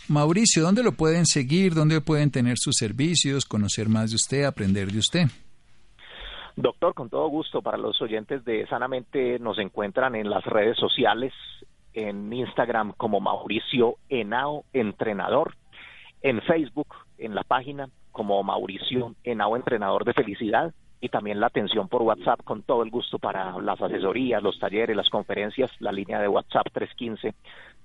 Mauricio, 0.09 0.61
¿dónde 0.61 0.83
lo 0.83 0.91
pueden 0.91 1.25
seguir? 1.25 1.73
¿Dónde 1.73 2.01
pueden 2.01 2.29
tener 2.31 2.57
sus 2.57 2.75
servicios? 2.75 3.45
Conocer 3.45 3.87
más 3.87 4.09
de 4.09 4.17
usted, 4.17 4.43
aprender 4.43 4.91
de 4.91 4.99
usted. 4.99 5.27
Doctor, 6.55 6.93
con 6.93 7.09
todo 7.09 7.27
gusto, 7.29 7.61
para 7.61 7.77
los 7.77 7.99
oyentes 8.01 8.45
de 8.45 8.67
Sanamente 8.67 9.39
nos 9.39 9.57
encuentran 9.57 10.15
en 10.15 10.29
las 10.29 10.43
redes 10.43 10.77
sociales, 10.77 11.33
en 11.93 12.31
Instagram 12.31 12.93
como 12.97 13.19
Mauricio 13.19 13.97
Enao 14.09 14.65
Entrenador, 14.73 15.55
en 16.21 16.41
Facebook, 16.41 16.87
en 17.17 17.35
la 17.35 17.43
página 17.43 17.89
como 18.11 18.41
Mauricio 18.43 19.15
Enao 19.23 19.55
Entrenador 19.55 20.05
de 20.05 20.13
Felicidad 20.13 20.73
y 21.01 21.09
también 21.09 21.41
la 21.41 21.47
atención 21.47 21.89
por 21.89 22.01
WhatsApp 22.01 22.41
con 22.45 22.63
todo 22.63 22.81
el 22.81 22.89
gusto 22.89 23.19
para 23.19 23.59
las 23.59 23.81
asesorías, 23.81 24.41
los 24.41 24.57
talleres, 24.57 24.95
las 24.95 25.09
conferencias, 25.09 25.69
la 25.79 25.91
línea 25.91 26.19
de 26.19 26.29
WhatsApp 26.29 26.67
315 26.71 27.35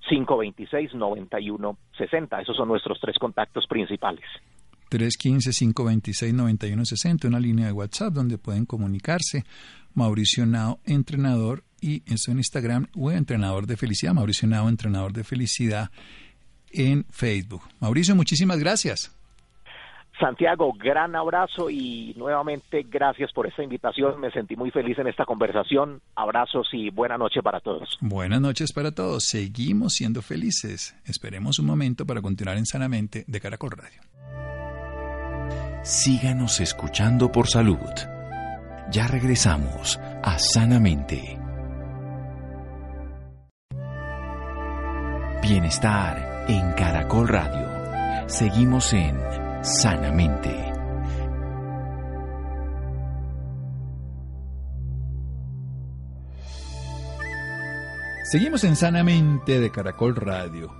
526 0.08 0.94
9160. 0.94 2.40
Esos 2.40 2.56
son 2.56 2.68
nuestros 2.68 3.00
tres 3.00 3.18
contactos 3.18 3.66
principales. 3.66 4.24
315-526-9160, 4.90 7.26
una 7.26 7.40
línea 7.40 7.66
de 7.66 7.72
WhatsApp 7.72 8.14
donde 8.14 8.38
pueden 8.38 8.64
comunicarse. 8.66 9.44
Mauricio 9.94 10.46
Nao, 10.46 10.78
entrenador, 10.84 11.64
y 11.80 12.02
eso 12.12 12.30
en 12.30 12.38
Instagram, 12.38 12.86
o 12.96 13.10
entrenador 13.10 13.66
de 13.66 13.76
felicidad, 13.76 14.14
Mauricio 14.14 14.48
Nao, 14.48 14.68
entrenador 14.68 15.12
de 15.12 15.24
felicidad 15.24 15.90
en 16.72 17.04
Facebook. 17.10 17.62
Mauricio, 17.80 18.14
muchísimas 18.14 18.58
gracias. 18.58 19.14
Santiago, 20.18 20.72
gran 20.72 21.14
abrazo 21.14 21.70
y 21.70 22.12
nuevamente 22.16 22.84
gracias 22.88 23.32
por 23.32 23.46
esta 23.46 23.62
invitación. 23.62 24.20
Me 24.20 24.30
sentí 24.30 24.56
muy 24.56 24.70
feliz 24.70 24.98
en 24.98 25.06
esta 25.06 25.24
conversación. 25.24 26.00
Abrazos 26.16 26.68
y 26.72 26.90
buena 26.90 27.16
noche 27.16 27.40
para 27.42 27.60
todos. 27.60 27.96
Buenas 28.00 28.40
noches 28.40 28.72
para 28.72 28.90
todos. 28.90 29.24
Seguimos 29.24 29.94
siendo 29.94 30.22
felices. 30.22 30.96
Esperemos 31.04 31.58
un 31.58 31.66
momento 31.66 32.04
para 32.04 32.20
continuar 32.20 32.56
en 32.56 32.66
Sanamente 32.66 33.24
de 33.26 33.40
Caracol 33.40 33.70
Radio. 33.70 34.00
Síganos 35.84 36.60
escuchando 36.60 37.30
por 37.30 37.46
salud. 37.46 37.78
Ya 38.90 39.06
regresamos 39.06 39.98
a 40.22 40.38
Sanamente. 40.38 41.37
Bienestar 45.48 46.44
en 46.46 46.72
Caracol 46.72 47.26
Radio. 47.26 48.28
Seguimos 48.28 48.92
en 48.92 49.16
Sanamente. 49.62 50.54
Seguimos 58.30 58.62
en 58.64 58.76
Sanamente 58.76 59.58
de 59.58 59.70
Caracol 59.70 60.16
Radio. 60.16 60.70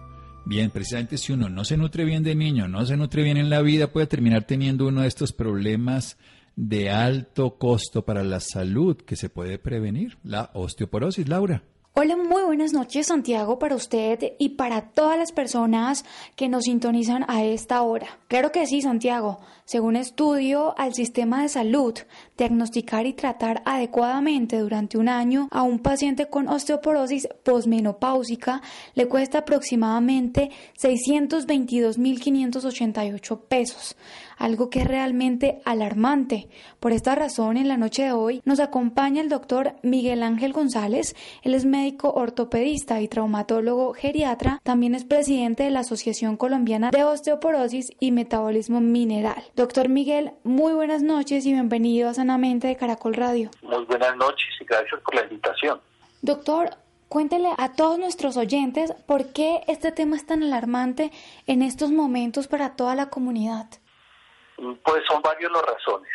Bien, 0.45 0.69
precisamente 0.69 1.17
si 1.17 1.33
uno 1.33 1.49
no 1.49 1.65
se 1.65 1.79
nutre 1.79 2.05
bien 2.05 2.23
de 2.23 2.35
niño, 2.35 2.69
no 2.69 2.85
se 2.85 2.99
nutre 2.99 3.23
bien 3.23 3.39
en 3.39 3.49
la 3.49 3.63
vida, 3.63 3.91
puede 3.91 4.07
terminar 4.07 4.45
teniendo 4.45 4.87
uno 4.87 5.01
de 5.01 5.09
estos 5.09 5.33
problemas 5.33 6.19
de 6.57 6.91
alto 6.91 7.57
costo 7.57 8.05
para 8.05 8.23
la 8.23 8.41
salud 8.41 8.99
que 8.99 9.17
se 9.17 9.31
puede 9.31 9.59
prevenir, 9.59 10.19
la 10.23 10.51
osteoporosis, 10.53 11.27
Laura. 11.27 11.63
Hola, 11.94 12.16
muy 12.16 12.42
buenas 12.42 12.72
noches 12.72 13.07
Santiago 13.09 13.59
para 13.59 13.74
usted 13.74 14.35
y 14.38 14.51
para 14.51 14.92
todas 14.92 15.18
las 15.18 15.33
personas 15.33 16.05
que 16.37 16.48
nos 16.48 16.62
sintonizan 16.64 17.24
a 17.27 17.42
esta 17.42 17.83
hora. 17.83 18.07
Claro 18.29 18.53
que 18.53 18.68
sí, 18.68 18.83
Santiago. 18.83 19.40
Según 19.64 19.96
estudio 19.96 20.79
al 20.79 20.94
sistema 20.94 21.42
de 21.42 21.48
salud, 21.48 21.94
diagnosticar 22.37 23.07
y 23.07 23.14
tratar 23.14 23.64
adecuadamente 23.66 24.61
durante 24.61 24.96
un 24.96 25.09
año 25.09 25.48
a 25.51 25.62
un 25.62 25.81
paciente 25.81 26.29
con 26.29 26.46
osteoporosis 26.46 27.27
posmenopáusica 27.42 28.62
le 28.94 29.09
cuesta 29.09 29.38
aproximadamente 29.38 30.53
622.588 30.81 33.40
pesos 33.48 33.96
algo 34.38 34.70
que 34.70 34.81
es 34.81 34.87
realmente 34.87 35.61
alarmante. 35.64 36.48
Por 36.81 36.92
esta 36.92 37.14
razón, 37.14 37.57
en 37.57 37.68
la 37.68 37.77
noche 37.77 38.05
de 38.05 38.12
hoy 38.12 38.40
nos 38.44 38.61
acompaña 38.61 39.20
el 39.20 39.29
doctor 39.29 39.74
Miguel 39.83 40.22
Ángel 40.22 40.53
González. 40.53 41.14
Él 41.42 41.55
es 41.55 41.64
médico 41.64 42.12
ortopedista 42.12 43.01
y 43.01 43.09
traumatólogo 43.09 43.92
geriatra. 43.92 44.61
También 44.62 44.94
es 44.94 45.05
presidente 45.05 45.64
de 45.64 45.70
la 45.70 45.81
Asociación 45.81 46.37
Colombiana 46.37 46.90
de 46.90 47.05
Osteoporosis 47.05 47.92
y 48.01 48.12
Metabolismo 48.12 48.81
Mineral. 48.81 49.42
Doctor 49.57 49.88
Miguel, 49.88 50.33
muy 50.44 50.72
buenas 50.72 51.03
noches 51.03 51.44
y 51.44 51.53
bienvenido 51.53 52.09
a 52.09 52.14
Sanamente 52.14 52.68
de 52.68 52.77
Caracol 52.77 53.14
Radio. 53.14 53.51
Muy 53.62 53.85
buenas 53.85 54.16
noches 54.16 54.48
y 54.61 54.64
gracias 54.64 55.01
por 55.03 55.14
la 55.14 55.22
invitación. 55.24 55.81
Doctor, 56.22 56.70
Cuéntele 57.09 57.48
a 57.57 57.72
todos 57.72 57.98
nuestros 57.98 58.37
oyentes 58.37 58.92
por 59.07 59.33
qué 59.33 59.62
este 59.66 59.92
tema 59.92 60.14
es 60.14 60.27
tan 60.27 60.42
alarmante 60.42 61.11
en 61.46 61.62
estos 61.62 61.90
momentos 61.90 62.48
para 62.48 62.77
toda 62.77 62.94
la 62.94 63.09
comunidad. 63.09 63.66
Pues 64.85 65.05
son 65.07 65.23
varias 65.23 65.53
las 65.53 65.62
razones. 65.62 66.11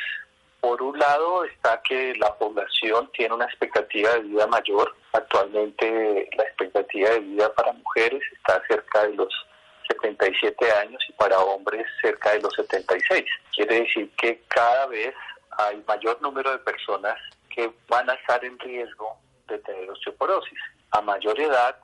Por 0.60 0.82
un 0.82 0.97
lado 0.97 1.43
está 1.45 1.82
que 1.82 2.13
la 2.15 2.34
población 2.36 3.10
tiene 3.13 3.36
una 3.36 3.45
expectativa 3.45 4.12
de 4.13 4.21
vida 4.21 4.47
mayor. 4.47 4.95
Actualmente 5.12 6.29
la 6.38 6.43
expectativa 6.43 7.10
de 7.10 7.19
vida 7.19 7.53
para 7.53 7.73
mujeres 7.73 8.21
está 8.34 8.62
cerca 8.67 9.03
de 9.03 9.15
los 9.15 9.34
77 9.89 10.71
años 10.71 11.03
y 11.08 11.13
para 11.13 11.39
hombres 11.39 11.86
cerca 12.01 12.32
de 12.32 12.41
los 12.41 12.53
76. 12.53 13.25
Quiere 13.56 13.82
decir 13.82 14.10
que 14.17 14.41
cada 14.47 14.88
vez 14.88 15.13
hay 15.58 15.84
mayor 15.88 16.21
número 16.21 16.51
de 16.51 16.60
personas 16.60 17.17
que 17.49 17.71
van 17.88 18.10
a 18.10 18.13
estar 18.13 18.43
en 18.43 18.58
riesgo 18.60 19.17
de 19.47 19.60
tener 19.60 19.89
osteoporosis. 19.89 20.60
A 20.91 21.01
mayor 21.01 21.39
edad, 21.39 21.77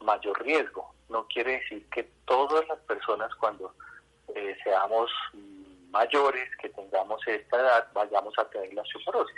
mayor 0.00 0.42
riesgo. 0.44 0.92
No 1.08 1.26
quiere 1.28 1.60
decir 1.60 1.86
que 1.90 2.08
todas 2.24 2.66
las 2.68 2.78
personas 2.80 3.34
cuando 3.36 3.72
eh, 4.34 4.56
seamos 4.64 5.10
mayores 5.94 6.48
que 6.60 6.68
tengamos 6.70 7.20
esta 7.26 7.56
edad 7.56 7.86
vayamos 7.94 8.36
a 8.36 8.44
tener 8.50 8.74
la 8.74 8.82
osteoporosis, 8.82 9.36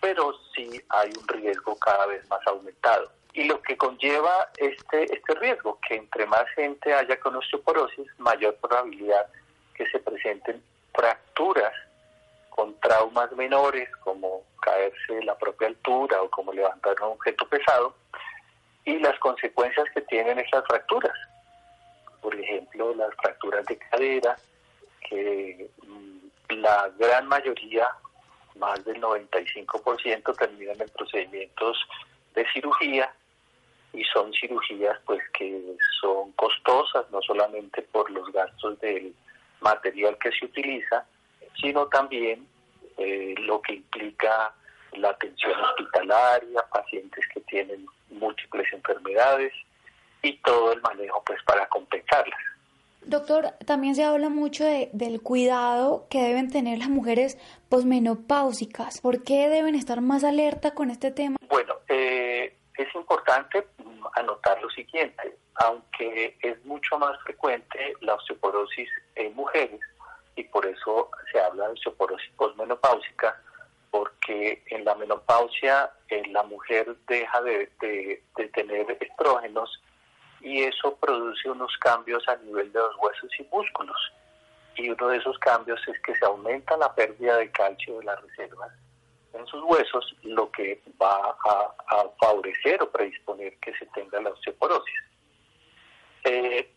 pero 0.00 0.34
sí 0.54 0.68
hay 0.88 1.10
un 1.16 1.28
riesgo 1.28 1.76
cada 1.78 2.06
vez 2.06 2.28
más 2.28 2.44
aumentado. 2.46 3.10
Y 3.32 3.44
lo 3.44 3.62
que 3.62 3.76
conlleva 3.76 4.48
este, 4.56 5.04
este 5.04 5.34
riesgo, 5.34 5.78
que 5.86 5.94
entre 5.94 6.26
más 6.26 6.44
gente 6.56 6.92
haya 6.92 7.18
con 7.20 7.36
osteoporosis, 7.36 8.06
mayor 8.18 8.56
probabilidad 8.56 9.26
que 9.74 9.86
se 9.90 9.98
presenten 10.00 10.60
fracturas 10.92 11.72
con 12.50 12.74
traumas 12.80 13.30
menores, 13.32 13.88
como 13.98 14.42
caerse 14.62 15.14
de 15.14 15.24
la 15.24 15.36
propia 15.36 15.68
altura 15.68 16.20
o 16.22 16.30
como 16.30 16.52
levantar 16.52 16.96
un 17.02 17.12
objeto 17.12 17.46
pesado, 17.48 17.94
y 18.84 18.98
las 18.98 19.16
consecuencias 19.20 19.86
que 19.94 20.00
tienen 20.02 20.38
esas 20.38 20.64
fracturas. 20.66 21.16
Por 22.22 22.34
ejemplo, 22.34 22.94
las 22.94 23.14
fracturas 23.16 23.64
de 23.66 23.76
cadera, 23.76 24.36
que 25.08 25.68
mm, 25.86 26.54
la 26.54 26.90
gran 26.98 27.26
mayoría, 27.26 27.88
más 28.56 28.84
del 28.84 29.00
95%, 29.00 30.36
terminan 30.38 30.80
en 30.80 30.88
procedimientos 30.90 31.78
de 32.34 32.46
cirugía 32.52 33.12
y 33.92 34.04
son 34.04 34.32
cirugías 34.32 34.98
pues 35.06 35.22
que 35.32 35.76
son 36.00 36.32
costosas, 36.32 37.10
no 37.10 37.20
solamente 37.22 37.82
por 37.82 38.10
los 38.10 38.30
gastos 38.32 38.78
del 38.80 39.14
material 39.60 40.16
que 40.18 40.30
se 40.32 40.44
utiliza, 40.44 41.06
sino 41.60 41.86
también 41.86 42.46
eh, 42.98 43.34
lo 43.38 43.60
que 43.62 43.74
implica 43.74 44.52
la 44.92 45.10
atención 45.10 45.52
hospitalaria, 45.60 46.62
pacientes 46.72 47.24
que 47.32 47.40
tienen 47.40 47.86
múltiples 48.10 48.70
enfermedades 48.72 49.52
y 50.22 50.36
todo 50.38 50.72
el 50.72 50.80
manejo 50.82 51.22
pues 51.24 51.42
para 51.44 51.66
compensarlas. 51.68 52.40
Doctor, 53.06 53.52
también 53.64 53.94
se 53.94 54.02
habla 54.02 54.28
mucho 54.28 54.64
de, 54.64 54.90
del 54.92 55.22
cuidado 55.22 56.06
que 56.10 56.22
deben 56.22 56.50
tener 56.50 56.78
las 56.78 56.88
mujeres 56.88 57.38
posmenopáusicas. 57.68 59.00
¿Por 59.00 59.22
qué 59.22 59.48
deben 59.48 59.76
estar 59.76 60.00
más 60.00 60.24
alerta 60.24 60.74
con 60.74 60.90
este 60.90 61.12
tema? 61.12 61.36
Bueno, 61.48 61.76
eh, 61.88 62.56
es 62.76 62.94
importante 62.96 63.64
anotar 64.14 64.60
lo 64.60 64.68
siguiente. 64.70 65.36
aunque 65.58 66.36
es 66.42 66.62
mucho 66.66 66.98
más 66.98 67.18
frecuente 67.22 67.94
la 68.00 68.14
osteoporosis 68.14 68.90
en 69.14 69.34
mujeres 69.34 69.80
y 70.34 70.44
por 70.44 70.66
eso 70.66 71.10
se 71.32 71.40
habla 71.40 71.68
de 71.68 71.72
osteoporosis 71.72 72.30
posmenopáusica, 72.36 73.40
porque 73.90 74.62
en 74.66 74.84
la 74.84 74.94
menopausia 74.96 75.90
eh, 76.08 76.22
la 76.30 76.42
mujer 76.42 76.94
deja 77.08 77.40
de, 77.40 77.70
de, 77.80 78.48
tener 78.48 78.98
estrógenos 79.00 79.80
y 80.46 80.62
eso 80.62 80.94
produce 80.98 81.50
unos 81.50 81.76
cambios 81.78 82.22
a 82.28 82.36
nivel 82.36 82.72
de 82.72 82.78
los 82.78 82.94
huesos 82.98 83.28
y 83.36 83.42
músculos. 83.52 83.96
Y 84.76 84.88
uno 84.90 85.08
de 85.08 85.16
esos 85.16 85.36
cambios 85.40 85.80
es 85.88 86.00
que 86.02 86.14
se 86.14 86.24
aumenta 86.24 86.76
la 86.76 86.94
pérdida 86.94 87.38
de 87.38 87.50
calcio 87.50 87.98
de 87.98 88.04
las 88.04 88.22
reservas 88.22 88.70
en 89.32 89.44
sus 89.48 89.60
huesos, 89.64 90.14
lo 90.22 90.48
que 90.52 90.80
va 91.02 91.36
a, 91.44 92.08
favorecer 92.20 92.80
o 92.80 92.90
predisponer 92.90 93.56
que 93.58 93.74
se 93.74 93.86
tenga 93.86 94.20
la 94.20 94.30
osteoporosis. 94.30 95.00
Eh, 96.22 96.70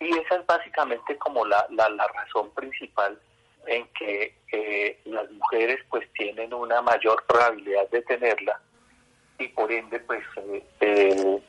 y 0.00 0.18
esa 0.18 0.36
es 0.36 0.46
básicamente 0.46 1.18
como 1.18 1.44
la, 1.44 1.66
la, 1.72 2.06
razón 2.08 2.50
principal 2.54 3.20
en 3.66 3.86
que 3.88 4.34
eh, 4.50 4.98
las 5.04 5.30
mujeres 5.30 5.78
pues 5.90 6.10
tienen 6.14 6.54
una 6.54 6.80
mayor 6.80 7.22
probabilidad 7.26 7.86
de 7.90 8.00
tenerla 8.00 8.58
y 9.38 9.48
por 9.48 9.70
ende 9.70 10.00
pues 10.00 10.24
eh, 10.80 11.42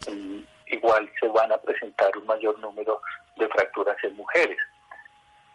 igual 0.67 1.09
se 1.19 1.27
van 1.27 1.51
a 1.51 1.57
presentar 1.57 2.17
un 2.17 2.25
mayor 2.25 2.57
número 2.59 3.01
de 3.37 3.47
fracturas 3.49 3.97
en 4.03 4.15
mujeres. 4.15 4.57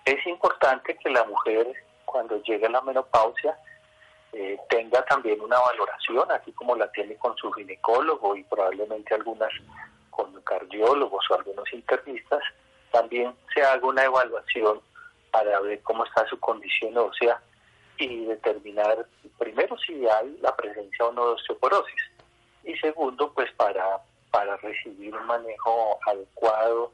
Es 0.05 0.25
importante 0.27 0.97
que 0.97 1.11
la 1.11 1.25
mujer 1.25 1.67
cuando 2.05 2.43
llegue 2.43 2.67
a 2.67 2.71
la 2.71 2.81
menopausia 2.81 3.57
tenga 4.69 5.05
también 5.07 5.41
una 5.41 5.59
valoración, 5.59 6.31
así 6.31 6.53
como 6.53 6.77
la 6.77 6.91
tiene 6.93 7.17
con 7.17 7.37
su 7.37 7.51
ginecólogo 7.53 8.37
y 8.37 8.45
probablemente 8.45 9.15
algunas 9.15 9.51
con 10.11 10.33
cardiólogos 10.43 11.25
o 11.31 11.35
algunos 11.35 11.73
internistas, 11.73 12.43
también 12.93 13.35
se 13.55 13.63
haga 13.63 13.87
una 13.87 14.05
evaluación 14.05 14.81
para 15.31 15.61
ver 15.61 15.81
cómo 15.83 16.05
está 16.05 16.27
su 16.29 16.39
condición 16.39 16.97
ósea 16.97 17.41
y 17.99 18.25
determinar 18.25 19.07
primero 19.39 19.77
si 19.79 20.07
hay 20.09 20.37
la 20.41 20.55
presencia 20.57 21.07
o 21.07 21.13
no 21.13 21.27
de 21.27 21.33
osteoporosis 21.35 22.11
y 22.65 22.77
segundo 22.79 23.33
pues 23.33 23.51
para, 23.53 24.01
para 24.31 24.57
recibir 24.59 25.15
un 25.15 25.27
manejo 25.27 25.99
adecuado 26.07 26.93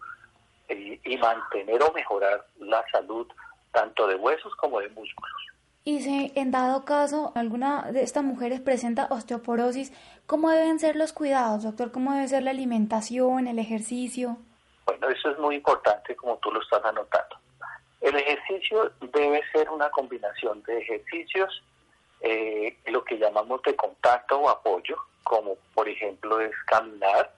y, 0.68 1.01
y 1.05 1.16
mantener 1.18 1.82
o 1.82 1.93
mejorar 1.93 2.47
la 2.59 2.84
salud 2.91 3.26
tanto 3.72 4.07
de 4.07 4.16
huesos 4.16 4.55
como 4.57 4.80
de 4.80 4.89
músculos. 4.89 5.47
Y 5.84 6.01
si 6.01 6.32
en 6.34 6.51
dado 6.51 6.84
caso 6.84 7.30
alguna 7.37 7.93
de 7.93 8.03
estas 8.03 8.24
mujeres 8.24 8.61
presenta 8.61 9.07
osteoporosis, 9.09 9.93
¿cómo 10.26 10.51
deben 10.51 10.80
ser 10.80 10.97
los 10.97 11.12
cuidados, 11.12 11.62
doctor? 11.62 11.93
¿Cómo 11.93 12.12
debe 12.12 12.26
ser 12.26 12.43
la 12.43 12.51
alimentación, 12.51 13.47
el 13.47 13.61
ejercicio? 13.61 14.37
Bueno, 14.84 15.09
eso 15.09 15.30
es 15.30 15.39
muy 15.39 15.55
importante 15.55 16.16
como 16.16 16.39
tú 16.39 16.51
lo 16.51 16.61
estás 16.61 16.84
anotando. 16.84 17.37
El 18.01 18.16
ejercicio 18.16 18.91
debe 19.12 19.41
ser 19.53 19.70
una 19.70 19.89
combinación 19.91 20.61
de 20.64 20.78
ejercicios, 20.78 21.62
eh, 22.20 22.76
lo 22.87 23.05
que 23.05 23.16
llamamos 23.16 23.62
de 23.62 23.76
contacto 23.76 24.41
o 24.41 24.49
apoyo, 24.49 24.97
como 25.27 25.57
por 25.74 25.89
ejemplo 25.89 26.41
es 26.41 26.53
caminar 26.66 27.33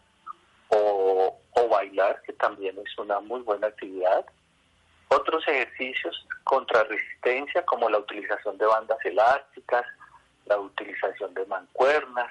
o, 0.68 1.38
o 1.52 1.68
bailar, 1.68 2.20
que 2.22 2.34
también 2.34 2.76
es 2.78 2.98
una 2.98 3.18
muy 3.20 3.40
buena 3.40 3.68
actividad, 3.68 4.26
otros 5.08 5.42
ejercicios 5.48 6.26
contra 6.44 6.84
resistencia 6.84 7.64
como 7.64 7.88
la 7.88 7.98
utilización 7.98 8.58
de 8.58 8.66
bandas 8.66 8.98
elásticas, 9.04 9.86
la 10.44 10.58
utilización 10.58 11.32
de 11.32 11.46
mancuernas, 11.46 12.30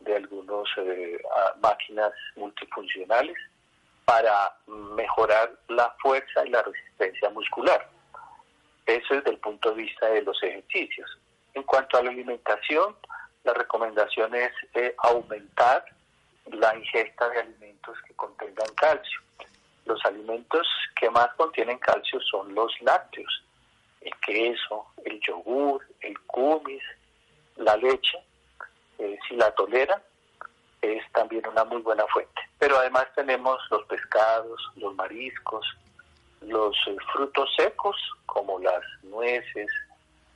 de 0.00 0.16
algunas 0.16 0.66
eh, 0.78 1.18
máquinas 1.60 2.12
multifuncionales 2.36 3.36
para 4.06 4.54
mejorar 4.66 5.52
la 5.68 5.94
fuerza 6.00 6.46
y 6.46 6.50
la 6.50 6.62
resistencia 6.62 7.28
muscular. 7.30 7.88
Eso 8.86 9.14
es 9.14 9.24
desde 9.24 9.30
el 9.30 9.38
punto 9.38 9.70
de 9.70 9.82
vista 9.82 10.06
de 10.08 10.22
los 10.22 10.42
ejercicios. 10.42 11.18
En 11.54 11.62
cuanto 11.62 11.98
a 11.98 12.02
la 12.02 12.10
alimentación, 12.10 12.96
la 13.44 13.52
recomendación 13.52 14.34
es 14.34 14.52
eh, 14.74 14.94
aumentar 14.98 15.84
la 16.46 16.76
ingesta 16.76 17.28
de 17.28 17.40
alimentos 17.40 17.96
que 18.06 18.14
contengan 18.14 18.74
calcio. 18.74 19.20
Los 19.84 20.02
alimentos 20.04 20.66
que 20.98 21.10
más 21.10 21.28
contienen 21.34 21.78
calcio 21.78 22.20
son 22.22 22.54
los 22.54 22.72
lácteos, 22.80 23.44
el 24.00 24.14
queso, 24.20 24.86
el 25.04 25.20
yogur, 25.20 25.86
el 26.00 26.18
kumis, 26.20 26.82
la 27.56 27.76
leche. 27.76 28.18
Eh, 28.98 29.18
si 29.28 29.36
la 29.36 29.50
toleran, 29.52 30.02
es 30.80 31.02
también 31.12 31.46
una 31.46 31.64
muy 31.64 31.82
buena 31.82 32.06
fuente. 32.06 32.40
Pero 32.58 32.78
además 32.78 33.06
tenemos 33.14 33.58
los 33.70 33.84
pescados, 33.86 34.60
los 34.76 34.94
mariscos, 34.94 35.66
los 36.40 36.76
eh, 36.86 36.96
frutos 37.12 37.50
secos 37.56 37.96
como 38.26 38.58
las 38.58 38.82
nueces, 39.02 39.70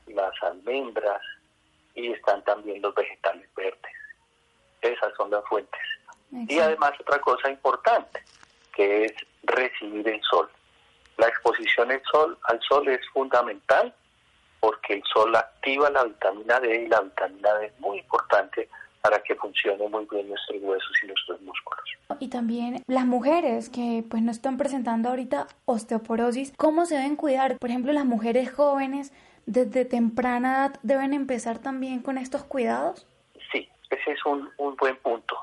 las 0.07 0.33
almendras 0.43 1.23
y 1.99 2.13
están 2.13 2.43
también 2.45 2.81
los 2.81 2.95
vegetales 2.95 3.49
verdes. 3.57 3.93
Esas 4.81 5.13
son 5.17 5.31
las 5.31 5.45
fuentes. 5.47 5.81
Y 6.31 6.59
además 6.59 6.93
otra 7.01 7.21
cosa 7.21 7.51
importante, 7.51 8.23
que 8.75 9.07
es 9.07 9.13
recibir 9.43 10.07
el 10.09 10.21
sol. 10.23 10.49
La 11.17 11.27
exposición 11.27 11.91
al 11.91 12.03
sol, 12.11 12.39
al 12.45 12.61
sol 12.63 12.89
es 12.89 13.01
fundamental 13.13 13.93
porque 14.61 14.95
el 14.95 15.03
sol 15.13 15.35
activa 15.35 15.91
la 15.91 16.05
vitamina 16.05 16.61
D 16.61 16.85
y 16.85 16.89
la 16.89 17.01
vitamina 17.01 17.55
D 17.55 17.67
es 17.67 17.81
muy 17.81 17.99
importante 17.99 18.69
para 19.01 19.23
que 19.23 19.35
funcione 19.37 19.89
muy 19.89 20.07
bien 20.11 20.29
nuestros 20.29 20.63
huesos 20.63 20.93
y 21.03 21.07
nuestros 21.07 21.41
músculos. 21.41 21.85
Y 22.21 22.29
también 22.29 22.83
las 22.87 23.07
mujeres 23.07 23.69
que 23.69 24.05
pues 24.09 24.23
no 24.23 24.31
están 24.31 24.57
presentando 24.57 25.09
ahorita 25.09 25.47
osteoporosis, 25.65 26.53
¿cómo 26.57 26.87
se 26.87 26.97
deben 26.97 27.17
cuidar? 27.17 27.59
Por 27.59 27.71
ejemplo, 27.71 27.93
las 27.93 28.05
mujeres 28.05 28.53
jóvenes 28.53 29.13
desde 29.49 29.87
temprana 29.87 30.53
edad 30.53 30.81
deben 30.83 31.15
empezar 31.15 31.59
también 31.59 32.01
con 32.01 32.19
estos 32.19 32.45
cuidados. 32.45 33.07
Sí, 33.51 33.67
ese 33.89 34.13
es 34.13 34.27
un, 34.27 34.51
un 34.59 34.77
buen 34.77 34.97
punto. 34.99 35.39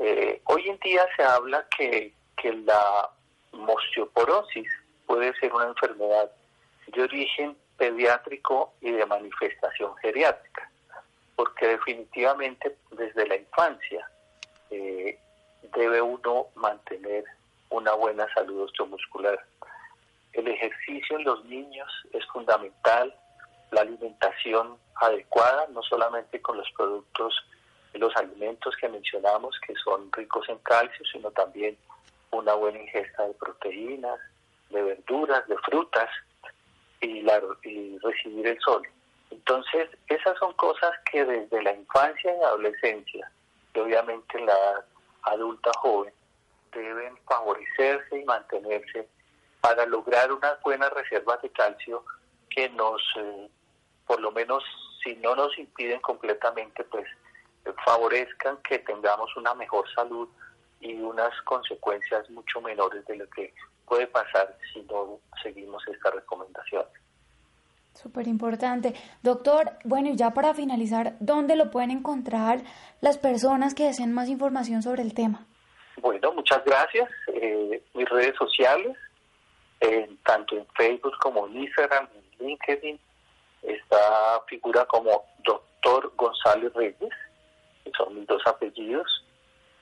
Eh, 0.00 0.40
hoy 0.44 0.66
en 0.70 0.78
día 0.78 1.04
se 1.14 1.22
habla 1.22 1.66
que, 1.76 2.14
que 2.40 2.54
la 2.54 3.10
osteoporosis 3.52 4.66
puede 5.06 5.34
ser 5.38 5.52
una 5.52 5.66
enfermedad 5.66 6.30
de 6.86 7.02
origen 7.02 7.54
pediátrico 7.76 8.72
y 8.80 8.92
de 8.92 9.04
manifestación 9.04 9.94
geriátrica, 9.96 10.70
porque 11.36 11.68
definitivamente 11.68 12.78
desde 12.92 13.26
la 13.26 13.36
infancia 13.36 14.08
eh, 14.70 15.18
debe 15.76 16.00
uno 16.00 16.46
mantener 16.54 17.24
una 17.68 17.92
buena 17.92 18.26
salud 18.32 18.62
osteomuscular. 18.62 19.38
El 20.32 20.48
ejercicio 20.48 21.18
en 21.18 21.24
los 21.24 21.44
niños 21.44 21.90
es 22.14 22.24
fundamental, 22.26 23.14
la 23.74 23.82
alimentación 23.82 24.78
adecuada, 24.96 25.66
no 25.68 25.82
solamente 25.82 26.40
con 26.40 26.56
los 26.56 26.70
productos, 26.72 27.34
los 27.94 28.14
alimentos 28.16 28.74
que 28.76 28.88
mencionamos, 28.88 29.58
que 29.66 29.74
son 29.76 30.10
ricos 30.12 30.48
en 30.48 30.58
calcio, 30.58 31.04
sino 31.12 31.30
también 31.30 31.76
una 32.30 32.54
buena 32.54 32.80
ingesta 32.80 33.26
de 33.26 33.34
proteínas, 33.34 34.18
de 34.70 34.82
verduras, 34.82 35.46
de 35.46 35.56
frutas 35.58 36.08
y, 37.00 37.22
la, 37.22 37.40
y 37.62 37.98
recibir 37.98 38.46
el 38.46 38.60
sol. 38.60 38.82
Entonces, 39.30 39.88
esas 40.08 40.38
son 40.38 40.52
cosas 40.54 40.92
que 41.10 41.24
desde 41.24 41.62
la 41.62 41.72
infancia 41.72 42.34
y 42.34 42.42
adolescencia, 42.42 43.30
y 43.74 43.78
obviamente 43.78 44.40
la 44.40 44.84
adulta 45.22 45.70
joven, 45.78 46.12
deben 46.72 47.16
favorecerse 47.28 48.18
y 48.18 48.24
mantenerse 48.24 49.08
para 49.60 49.86
lograr 49.86 50.32
unas 50.32 50.60
buenas 50.62 50.92
reservas 50.92 51.40
de 51.42 51.50
calcio 51.50 52.04
que 52.50 52.68
nos, 52.70 53.02
eh, 53.16 53.48
por 54.06 54.20
lo 54.20 54.30
menos, 54.30 54.62
si 55.02 55.14
no 55.16 55.34
nos 55.34 55.56
impiden 55.58 56.00
completamente, 56.00 56.84
pues 56.84 57.06
favorezcan 57.84 58.58
que 58.58 58.78
tengamos 58.80 59.34
una 59.36 59.54
mejor 59.54 59.84
salud 59.94 60.28
y 60.80 60.94
unas 60.94 61.32
consecuencias 61.42 62.28
mucho 62.30 62.60
menores 62.60 63.04
de 63.06 63.16
lo 63.16 63.28
que 63.30 63.54
puede 63.86 64.06
pasar 64.06 64.56
si 64.72 64.82
no 64.82 65.18
seguimos 65.42 65.82
esta 65.88 66.10
recomendación. 66.10 66.84
Súper 67.94 68.26
importante. 68.26 68.92
Doctor, 69.22 69.72
bueno, 69.84 70.08
y 70.08 70.16
ya 70.16 70.32
para 70.32 70.52
finalizar, 70.52 71.14
¿dónde 71.20 71.54
lo 71.56 71.70
pueden 71.70 71.90
encontrar 71.90 72.60
las 73.00 73.18
personas 73.18 73.74
que 73.74 73.84
deseen 73.84 74.12
más 74.12 74.28
información 74.28 74.82
sobre 74.82 75.02
el 75.02 75.14
tema? 75.14 75.46
Bueno, 75.98 76.32
muchas 76.32 76.64
gracias. 76.64 77.08
Eh, 77.28 77.82
mis 77.94 78.08
redes 78.08 78.34
sociales, 78.36 78.96
tanto 80.24 80.56
en 80.56 80.66
Facebook 80.76 81.16
como 81.20 81.46
en 81.46 81.56
Instagram, 81.62 82.08
en 82.40 82.46
LinkedIn, 82.46 82.98
está 83.66 84.42
figura 84.46 84.84
como 84.86 85.24
Doctor 85.44 86.12
González 86.16 86.72
Reyes, 86.74 87.12
que 87.84 87.90
son 87.96 88.14
mis 88.14 88.26
dos 88.26 88.42
apellidos. 88.46 89.24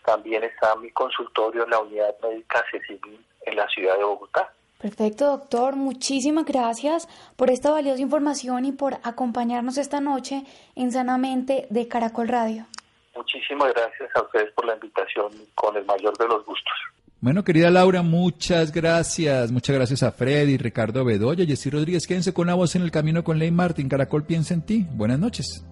También 0.05 0.43
está 0.45 0.74
mi 0.76 0.91
consultorio 0.91 1.64
en 1.64 1.70
la 1.70 1.80
unidad 1.80 2.14
médica 2.22 2.64
Cecilín 2.70 3.24
en 3.47 3.57
la 3.57 3.68
ciudad 3.68 3.97
de 3.97 4.05
Bogotá. 4.05 4.53
Perfecto, 4.78 5.26
doctor. 5.26 5.76
Muchísimas 5.76 6.45
gracias 6.45 7.07
por 7.37 7.51
esta 7.51 7.70
valiosa 7.70 8.03
información 8.03 8.64
y 8.64 8.72
por 8.72 8.95
acompañarnos 9.05 9.78
esta 9.78 10.01
noche 10.01 10.43
en 10.74 10.91
Sanamente 10.91 11.66
de 11.70 11.87
Caracol 11.87 12.26
Radio. 12.26 12.66
Muchísimas 13.14 13.72
gracias 13.72 14.11
a 14.16 14.22
ustedes 14.22 14.53
por 14.55 14.64
la 14.64 14.74
invitación 14.74 15.30
con 15.55 15.76
el 15.76 15.85
mayor 15.85 16.18
de 16.18 16.26
los 16.26 16.45
gustos. 16.45 16.74
Bueno, 17.23 17.45
querida 17.45 17.70
Laura, 17.70 18.03
muchas 18.03 18.73
gracias. 18.73 19.53
Muchas 19.53 19.77
gracias 19.77 20.03
a 20.03 20.11
Freddy, 20.11 20.57
Ricardo 20.57 21.05
Bedoya, 21.05 21.47
Jessy 21.47 21.70
Rodríguez. 21.70 22.09
Quédense 22.09 22.33
con 22.33 22.49
la 22.49 22.55
voz 22.55 22.75
en 22.75 22.83
el 22.83 22.91
camino 22.91 23.23
con 23.23 23.39
Ley 23.39 23.53
Martin. 23.53 23.89
Caracol 23.89 24.25
piensa 24.25 24.55
en 24.55 24.62
ti. 24.62 24.89
Buenas 24.91 25.20
noches. 25.20 25.64